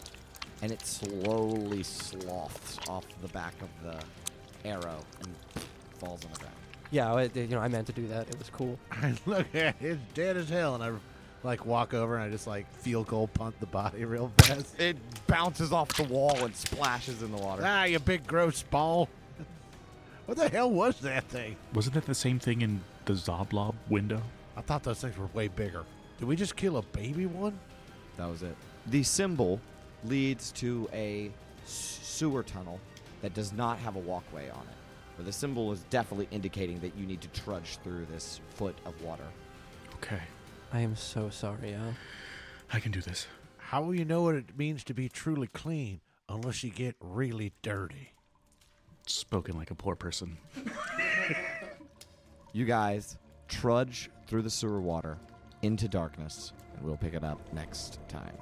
and 0.63 0.71
it 0.71 0.81
slowly 0.87 1.83
sloughs 1.83 2.79
off 2.89 3.05
the 3.21 3.29
back 3.29 3.55
of 3.63 3.69
the 3.83 4.69
arrow 4.69 5.05
and 5.23 5.35
falls 5.99 6.25
on 6.25 6.33
the 6.33 6.39
ground. 6.39 6.55
Yeah, 6.93 7.17
it, 7.19 7.37
you 7.37 7.49
know 7.49 7.59
I 7.59 7.69
meant 7.69 7.87
to 7.89 7.93
do 7.93 8.07
that. 8.09 8.29
It 8.29 8.39
was 8.39 8.49
cool. 8.51 8.79
I 8.93 9.15
look 9.27 9.47
at 9.55 9.77
it, 9.81 9.87
it's 9.87 10.01
dead 10.15 10.37
as 10.37 10.49
hell, 10.49 10.75
and 10.77 10.85
I 10.85 10.93
like 11.43 11.65
walk 11.65 11.95
over 11.95 12.17
and 12.17 12.23
I 12.23 12.31
just 12.31 12.47
like 12.47 12.71
field 12.75 13.07
goal 13.07 13.27
punt 13.27 13.59
the 13.61 13.67
body 13.67 14.05
real 14.05 14.31
fast. 14.39 14.79
It 14.79 14.97
bounces 15.27 15.73
off 15.73 15.89
the 15.97 16.05
wall 16.05 16.37
and 16.45 16.55
splashes 16.55 17.23
in 17.23 17.33
the 17.33 17.39
water. 17.39 17.63
Ah, 17.65 17.85
you 17.85 17.99
big 17.99 18.27
gross 18.27 18.63
ball. 18.63 19.09
what 20.27 20.37
the 20.37 20.49
hell 20.49 20.71
was 20.71 21.01
that 21.01 21.25
thing? 21.25 21.57
Wasn't 21.73 21.95
that 21.95 22.07
the 22.07 22.15
same 22.15 22.39
thing 22.39 22.61
in 22.61 22.83
the 23.05 23.13
Xoblob 23.15 23.75
window? 23.89 24.23
I 24.57 24.63
thought 24.63 24.83
those 24.83 25.01
things 25.01 25.17
were 25.17 25.27
way 25.35 25.49
bigger. 25.49 25.85
Did 26.19 26.29
we 26.29 26.37
just 26.37 26.57
kill 26.57 26.77
a 26.77 26.83
baby 26.83 27.27
one? 27.27 27.59
That 28.17 28.29
was 28.29 28.43
it. 28.43 28.57
The 28.87 29.03
symbol 29.03 29.61
leads 30.05 30.53
to 30.53 30.89
a 30.93 31.31
sewer 31.65 32.43
tunnel 32.43 32.81
that 33.23 33.35
does 33.35 33.53
not 33.53 33.79
have 33.79 33.97
a 33.97 34.01
walkway 34.01 34.51
on 34.51 34.61
it. 34.63 34.77
But 35.17 35.27
the 35.27 35.33
symbol 35.33 35.73
is 35.73 35.81
definitely 35.91 36.29
indicating 36.31 36.81
that 36.81 36.97
you 36.97 37.07
need 37.07 37.21
to 37.21 37.29
trudge 37.29 37.79
through 37.85 38.07
this 38.07 38.41
foot 38.55 38.77
of 38.85 39.01
water. 39.03 39.27
Okay, 39.97 40.21
I 40.73 40.81
am 40.81 40.97
so 40.97 41.29
sorry, 41.31 41.75
Al. 41.75 41.95
I 42.73 42.81
can 42.81 42.93
do 42.93 43.01
this. 43.01 43.27
How 43.59 43.83
will 43.83 43.95
you 43.95 44.05
know 44.05 44.23
what 44.23 44.35
it 44.35 44.57
means 44.57 44.83
to 44.85 44.95
be 44.95 45.09
truly 45.09 45.47
clean 45.49 46.01
unless 46.29 46.65
you 46.65 46.71
get 46.71 46.97
really 47.01 47.53
dirty? 47.63 48.13
Spoken 49.07 49.57
like 49.57 49.71
a 49.71 49.75
poor 49.75 49.95
person. 49.95 50.39
You 52.53 52.65
guys 52.65 53.17
trudge 53.47 54.11
through 54.27 54.43
the 54.43 54.51
sewer 54.51 54.81
water 54.81 55.19
into 55.63 55.87
darkness, 55.87 56.53
and 56.75 56.85
we'll 56.85 56.97
pick 56.97 57.15
it 57.15 57.23
up 57.23 57.41
next 57.53 58.01
time. 58.09 58.37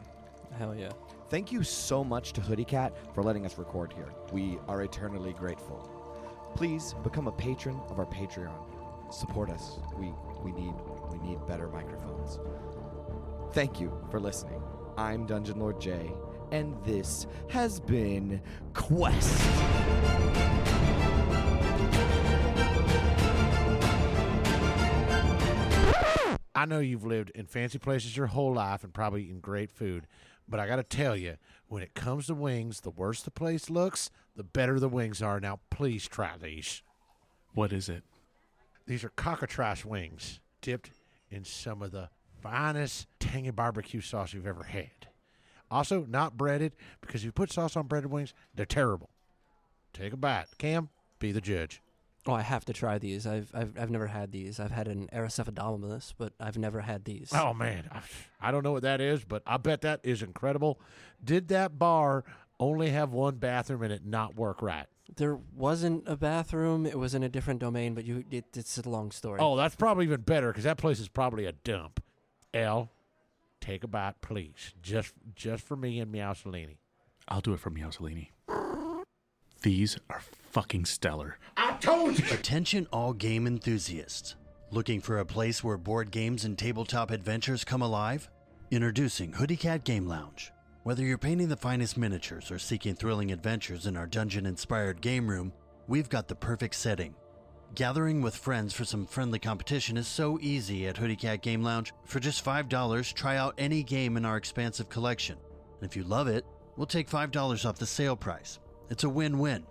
Hell 0.56 0.74
yeah. 0.74 0.92
Thank 1.28 1.52
you 1.52 1.62
so 1.62 2.02
much 2.02 2.32
to 2.32 2.40
Hoodie 2.40 2.64
Cat 2.64 2.96
for 3.14 3.22
letting 3.22 3.44
us 3.44 3.58
record 3.58 3.92
here. 3.92 4.08
We 4.32 4.58
are 4.66 4.82
eternally 4.82 5.34
grateful. 5.34 5.90
Please 6.54 6.94
become 7.04 7.28
a 7.28 7.32
patron 7.32 7.78
of 7.90 7.98
our 7.98 8.06
Patreon. 8.06 9.12
Support 9.12 9.50
us. 9.50 9.78
We 9.98 10.12
we 10.42 10.52
need 10.52 10.74
we 11.10 11.18
need 11.18 11.38
better 11.46 11.68
microphones. 11.68 12.38
Thank 13.52 13.78
you 13.78 13.92
for 14.10 14.20
listening. 14.20 14.62
I'm 14.96 15.26
Dungeon 15.26 15.58
Lord 15.58 15.80
Jay, 15.80 16.10
and 16.50 16.74
this 16.84 17.26
has 17.48 17.78
been 17.80 18.40
Quest. 18.72 19.44
I 26.58 26.64
know 26.64 26.80
you've 26.80 27.06
lived 27.06 27.30
in 27.36 27.46
fancy 27.46 27.78
places 27.78 28.16
your 28.16 28.26
whole 28.26 28.52
life 28.52 28.82
and 28.82 28.92
probably 28.92 29.22
eaten 29.22 29.38
great 29.38 29.70
food, 29.70 30.08
but 30.48 30.58
I 30.58 30.66
got 30.66 30.76
to 30.76 30.82
tell 30.82 31.14
you, 31.14 31.36
when 31.68 31.84
it 31.84 31.94
comes 31.94 32.26
to 32.26 32.34
wings, 32.34 32.80
the 32.80 32.90
worse 32.90 33.22
the 33.22 33.30
place 33.30 33.70
looks, 33.70 34.10
the 34.34 34.42
better 34.42 34.80
the 34.80 34.88
wings 34.88 35.22
are. 35.22 35.38
Now, 35.38 35.60
please 35.70 36.08
try 36.08 36.32
these. 36.36 36.82
What 37.54 37.72
is 37.72 37.88
it? 37.88 38.02
These 38.88 39.04
are 39.04 39.10
cockatrice 39.10 39.84
wings 39.84 40.40
dipped 40.60 40.90
in 41.30 41.44
some 41.44 41.80
of 41.80 41.92
the 41.92 42.08
finest 42.42 43.06
tangy 43.20 43.50
barbecue 43.50 44.00
sauce 44.00 44.32
you've 44.32 44.44
ever 44.44 44.64
had. 44.64 45.06
Also, 45.70 46.06
not 46.08 46.36
breaded 46.36 46.72
because 47.00 47.20
if 47.20 47.26
you 47.26 47.30
put 47.30 47.52
sauce 47.52 47.76
on 47.76 47.86
breaded 47.86 48.10
wings, 48.10 48.34
they're 48.52 48.66
terrible. 48.66 49.10
Take 49.92 50.12
a 50.12 50.16
bite. 50.16 50.46
Cam, 50.58 50.88
be 51.20 51.30
the 51.30 51.40
judge. 51.40 51.80
Oh, 52.28 52.34
I 52.34 52.42
have 52.42 52.66
to 52.66 52.74
try 52.74 52.98
these. 52.98 53.26
I've 53.26 53.50
I've, 53.54 53.72
I've 53.78 53.90
never 53.90 54.06
had 54.06 54.32
these. 54.32 54.60
I've 54.60 54.70
had 54.70 54.86
an 54.86 55.08
Erycephaldominus, 55.14 56.12
but 56.18 56.34
I've 56.38 56.58
never 56.58 56.82
had 56.82 57.06
these. 57.06 57.30
Oh 57.32 57.54
man, 57.54 57.88
I, 57.90 58.00
I 58.48 58.50
don't 58.50 58.62
know 58.62 58.72
what 58.72 58.82
that 58.82 59.00
is, 59.00 59.24
but 59.24 59.42
I 59.46 59.56
bet 59.56 59.80
that 59.80 60.00
is 60.02 60.22
incredible. 60.22 60.78
Did 61.24 61.48
that 61.48 61.78
bar 61.78 62.24
only 62.60 62.90
have 62.90 63.12
one 63.12 63.36
bathroom 63.36 63.82
and 63.82 63.92
it 63.92 64.04
not 64.04 64.36
work 64.36 64.60
right? 64.60 64.86
There 65.16 65.38
wasn't 65.54 66.04
a 66.06 66.16
bathroom. 66.16 66.84
It 66.84 66.98
was 66.98 67.14
in 67.14 67.22
a 67.22 67.30
different 67.30 67.60
domain, 67.60 67.94
but 67.94 68.04
you 68.04 68.24
it, 68.30 68.44
it's 68.54 68.76
a 68.76 68.88
long 68.88 69.10
story. 69.10 69.40
Oh, 69.40 69.56
that's 69.56 69.74
probably 69.74 70.04
even 70.04 70.20
better 70.20 70.48
because 70.48 70.64
that 70.64 70.76
place 70.76 71.00
is 71.00 71.08
probably 71.08 71.46
a 71.46 71.52
dump. 71.52 72.02
El, 72.52 72.90
take 73.62 73.84
a 73.84 73.88
bite, 73.88 74.20
please, 74.20 74.74
just 74.82 75.14
just 75.34 75.66
for 75.66 75.76
me 75.76 75.98
and 75.98 76.12
Meowsalini. 76.12 76.76
I'll 77.26 77.40
do 77.40 77.54
it 77.54 77.60
for 77.60 77.70
Meowsalini. 77.70 78.28
These 79.62 79.98
are 80.08 80.20
fucking 80.50 80.84
stellar. 80.84 81.38
Attention, 81.84 82.88
all 82.92 83.12
game 83.12 83.46
enthusiasts. 83.46 84.34
Looking 84.70 85.00
for 85.00 85.18
a 85.18 85.24
place 85.24 85.62
where 85.62 85.76
board 85.76 86.10
games 86.10 86.44
and 86.44 86.58
tabletop 86.58 87.10
adventures 87.10 87.64
come 87.64 87.82
alive? 87.82 88.28
Introducing 88.70 89.32
Hoodie 89.32 89.56
Cat 89.56 89.84
Game 89.84 90.06
Lounge. 90.06 90.52
Whether 90.82 91.04
you're 91.04 91.18
painting 91.18 91.48
the 91.48 91.56
finest 91.56 91.96
miniatures 91.96 92.50
or 92.50 92.58
seeking 92.58 92.94
thrilling 92.94 93.30
adventures 93.30 93.86
in 93.86 93.96
our 93.96 94.06
dungeon 94.06 94.44
inspired 94.44 95.00
game 95.00 95.28
room, 95.28 95.52
we've 95.86 96.08
got 96.08 96.26
the 96.26 96.34
perfect 96.34 96.74
setting. 96.74 97.14
Gathering 97.74 98.22
with 98.22 98.34
friends 98.34 98.74
for 98.74 98.84
some 98.84 99.06
friendly 99.06 99.38
competition 99.38 99.96
is 99.96 100.08
so 100.08 100.38
easy 100.40 100.88
at 100.88 100.96
Hoodie 100.96 101.16
Cat 101.16 101.42
Game 101.42 101.62
Lounge. 101.62 101.92
For 102.06 102.18
just 102.18 102.44
$5, 102.44 103.14
try 103.14 103.36
out 103.36 103.54
any 103.56 103.84
game 103.84 104.16
in 104.16 104.24
our 104.24 104.36
expansive 104.36 104.88
collection. 104.88 105.36
And 105.80 105.88
if 105.88 105.96
you 105.96 106.02
love 106.02 106.26
it, 106.26 106.44
we'll 106.76 106.86
take 106.86 107.08
$5 107.08 107.68
off 107.68 107.78
the 107.78 107.86
sale 107.86 108.16
price. 108.16 108.58
It's 108.90 109.04
a 109.04 109.08
win 109.08 109.38
win. 109.38 109.64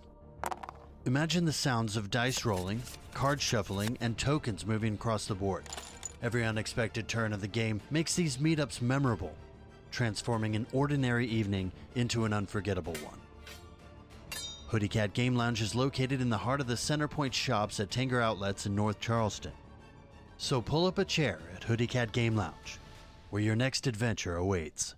Imagine 1.06 1.46
the 1.46 1.54
sounds 1.54 1.96
of 1.96 2.12
dice 2.12 2.44
rolling, 2.44 2.82
card 3.14 3.42
shuffling, 3.42 3.98
and 4.02 4.18
tokens 4.18 4.66
moving 4.66 4.96
across 4.96 5.26
the 5.26 5.36
board. 5.36 5.64
Every 6.22 6.44
unexpected 6.44 7.08
turn 7.08 7.32
of 7.32 7.42
the 7.42 7.48
game 7.48 7.80
makes 7.90 8.16
these 8.16 8.38
meetups 8.38 8.82
memorable, 8.82 9.34
transforming 9.92 10.56
an 10.56 10.68
ordinary 10.74 11.28
evening 11.28 11.72
into 11.96 12.26
an 12.26 12.34
unforgettable 12.34 12.96
one. 12.96 13.20
Hoodie 14.68 14.90
Cat 14.90 15.14
Game 15.14 15.36
Lounge 15.38 15.62
is 15.62 15.76
located 15.76 16.20
in 16.20 16.30
the 16.30 16.38
heart 16.38 16.60
of 16.60 16.68
the 16.68 16.74
Centerpoint 16.74 17.32
shops 17.32 17.80
at 17.80 17.90
Tanger 17.90 18.22
Outlets 18.22 18.66
in 18.66 18.76
North 18.76 19.00
Charleston. 19.00 19.54
So 20.38 20.62
pull 20.62 20.86
up 20.86 20.98
a 20.98 21.06
chair 21.06 21.40
at 21.56 21.64
Hoodie 21.64 21.88
Cat 21.88 22.12
Game 22.12 22.36
Lounge, 22.36 22.80
where 23.30 23.42
your 23.42 23.56
next 23.56 23.88
adventure 23.88 24.36
awaits. 24.36 24.94